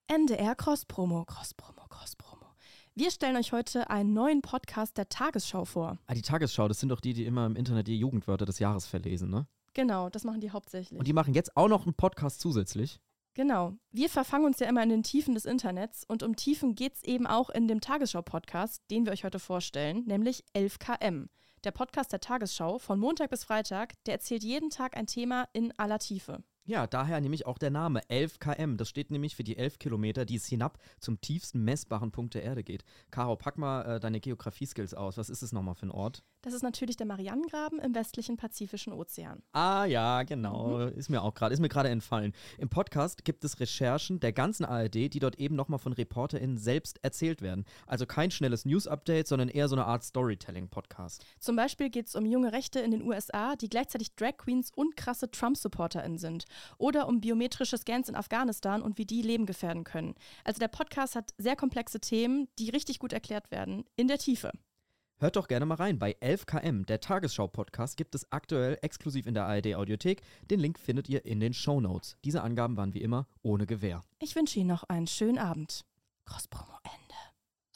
NDR 0.08 0.56
Cross-Promo, 0.56 1.26
Cross-Promo, 1.26 1.88
Cross-Promo. 1.88 2.47
Wir 2.95 3.12
stellen 3.12 3.38
euch 3.38 3.54
heute 3.54 3.91
einen 3.91 4.14
neuen 4.14 4.41
Podcast 4.41 4.97
der 4.97 5.08
Tagesschau 5.10 5.66
vor. 5.66 6.00
Ah, 6.08 6.16
die 6.16 6.24
Tagesschau, 6.24 6.68
das 6.68 6.80
sind 6.80 6.89
doch 6.89 7.02
die, 7.02 7.14
die 7.14 7.26
immer 7.26 7.45
im 7.45 7.56
Internet 7.56 7.88
die 7.88 8.00
Jugendwörter 8.00 8.47
des 8.47 8.58
Jahres 8.58 8.88
verlesen, 8.88 9.30
ne? 9.30 9.45
Genau, 9.76 10.10
das 10.10 10.24
machen 10.24 10.41
die 10.41 10.50
hauptsächlich. 10.50 10.97
Und 10.97 11.08
die 11.08 11.14
machen 11.14 11.36
jetzt 11.36 11.56
auch 11.56 11.68
noch 11.68 11.86
einen 11.86 11.93
Podcast 11.93 12.41
zusätzlich. 12.41 13.00
Genau. 13.36 13.74
Wir 13.92 14.10
verfangen 14.10 14.46
uns 14.46 14.60
ja 14.60 14.68
immer 14.68 14.84
in 14.84 14.90
den 14.90 15.04
Tiefen 15.04 15.34
des 15.34 15.46
Internets 15.46 16.04
und 16.08 16.24
um 16.24 16.36
Tiefen 16.36 16.76
geht 16.76 16.96
es 16.96 17.04
eben 17.04 17.28
auch 17.28 17.50
in 17.50 17.68
dem 17.68 17.80
Tagesschau-Podcast, 17.80 18.84
den 18.90 19.06
wir 19.06 19.14
euch 19.14 19.24
heute 19.24 19.40
vorstellen, 19.40 20.04
nämlich 20.06 20.44
11KM. 20.56 21.28
Der 21.64 21.72
Podcast 21.72 22.12
der 22.12 22.22
Tagesschau 22.22 22.80
von 22.80 23.00
Montag 23.00 23.30
bis 23.30 23.44
Freitag, 23.44 23.94
der 24.06 24.16
erzählt 24.16 24.44
jeden 24.44 24.70
Tag 24.70 24.98
ein 24.98 25.08
Thema 25.08 25.48
in 25.54 25.78
aller 25.78 26.00
Tiefe. 26.00 26.44
Ja, 26.70 26.86
daher 26.86 27.20
nämlich 27.20 27.48
auch 27.48 27.58
der 27.58 27.72
Name 27.72 28.08
11 28.12 28.38
km. 28.38 28.78
Das 28.78 28.90
steht 28.90 29.10
nämlich 29.10 29.36
für 29.36 29.44
die 29.44 29.58
11 29.58 29.80
Kilometer, 29.80 30.24
die 30.24 30.36
es 30.36 30.46
hinab 30.46 30.78
zum 31.00 31.20
tiefsten 31.20 31.64
messbaren 31.64 32.12
Punkt 32.12 32.36
der 32.36 32.44
Erde 32.44 32.64
geht. 32.64 32.84
Caro, 33.10 33.36
pack 33.38 33.58
mal 33.58 33.96
äh, 33.96 34.00
deine 34.00 34.20
Geografie-Skills 34.20 34.94
aus. 34.94 35.18
Was 35.18 35.32
ist 35.32 35.42
es 35.42 35.52
nochmal 35.52 35.74
für 35.74 35.88
ein 35.88 35.92
Ort? 35.92 36.24
Das 36.44 36.54
ist 36.54 36.62
natürlich 36.62 36.96
der 36.96 37.08
Marianengraben 37.08 37.80
im 37.80 37.96
westlichen 37.96 38.38
Pazifischen 38.38 38.94
Ozean. 38.94 39.42
Ah 39.52 39.86
ja, 39.86 40.22
genau. 40.22 40.78
Mhm. 40.78 40.98
Ist 40.98 41.10
mir 41.10 41.24
auch 41.24 41.34
gerade, 41.34 41.54
ist 41.54 41.60
mir 41.60 41.70
gerade 41.70 41.90
entfallen. 41.90 42.34
Im 42.60 42.70
Podcast 42.70 43.26
gibt 43.26 43.44
es 43.44 43.60
Recherchen 43.60 44.20
der 44.20 44.32
ganzen 44.32 44.64
ARD, 44.64 45.12
die 45.12 45.20
dort 45.20 45.40
eben 45.40 45.56
nochmal 45.56 45.80
von 45.80 45.92
ReporterInnen 45.92 46.58
selbst 46.58 47.04
erzählt 47.04 47.42
werden. 47.42 47.66
Also 47.88 48.06
kein 48.06 48.30
schnelles 48.30 48.64
News-Update, 48.66 49.28
sondern 49.28 49.50
eher 49.50 49.68
so 49.68 49.76
eine 49.76 49.86
Art 49.86 50.04
Storytelling-Podcast. 50.04 51.26
Zum 51.40 51.56
Beispiel 51.56 51.90
geht 51.90 52.08
es 52.10 52.16
um 52.16 52.28
junge 52.28 52.54
Rechte 52.54 52.80
in 52.80 52.92
den 52.92 53.02
USA, 53.02 53.56
die 53.56 53.70
gleichzeitig 53.70 54.16
Drag 54.16 54.38
Queens 54.38 54.72
und 54.74 54.96
krasse 54.96 55.32
Trump-SupporterInnen 55.32 56.20
sind. 56.20 56.46
Oder 56.78 57.07
um 57.07 57.22
biometrische 57.22 57.78
Scans 57.78 58.10
in 58.10 58.16
Afghanistan 58.16 58.82
und 58.82 58.97
wie 58.97 59.05
die 59.05 59.22
Leben 59.22 59.45
gefährden 59.45 59.84
können. 59.84 60.16
Also 60.43 60.60
der 60.60 60.68
Podcast 60.68 61.16
hat 61.16 61.34
sehr 61.38 61.55
komplexe 61.55 61.99
Themen, 61.99 62.47
die 62.57 62.70
richtig 62.70 62.99
gut 62.99 63.14
erklärt 63.14 63.51
werden, 63.51 63.86
in 63.95 64.07
der 64.07 64.18
Tiefe. 64.18 64.51
Hört 65.22 65.36
doch 65.36 65.49
gerne 65.49 65.66
mal 65.66 65.76
rein. 65.76 65.99
Bei 65.99 66.16
11 66.22 66.45
km, 66.45 66.86
der 66.86 67.01
Tagesschau-Podcast, 67.01 67.97
gibt 67.97 68.16
es 68.16 68.32
aktuell 68.32 68.78
exklusiv 68.82 69.26
in 69.28 69.34
der 69.34 69.47
ARD-Audiothek. 69.47 70.22
Den 70.49 70.62
Link 70.62 70.80
findet 70.80 71.10
ihr 71.10 71.26
in 71.26 71.41
den 71.41 71.53
Show 71.53 71.82
Notes. 71.82 72.16
Diese 72.24 72.41
Angaben 72.41 72.78
waren 72.78 72.93
wie 72.93 73.01
immer 73.01 73.28
ohne 73.41 73.66
Gewähr. 73.66 74.01
Ich 74.20 74.36
wünsche 74.38 74.60
Ihnen 74.60 74.70
noch 74.70 74.84
einen 74.84 75.07
schönen 75.07 75.38
Abend. 75.38 75.84
Cross-Promo 76.24 76.78
Ende. 76.84 77.09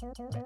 two, 0.00 0.10
two, 0.16 0.28
two. 0.32 0.39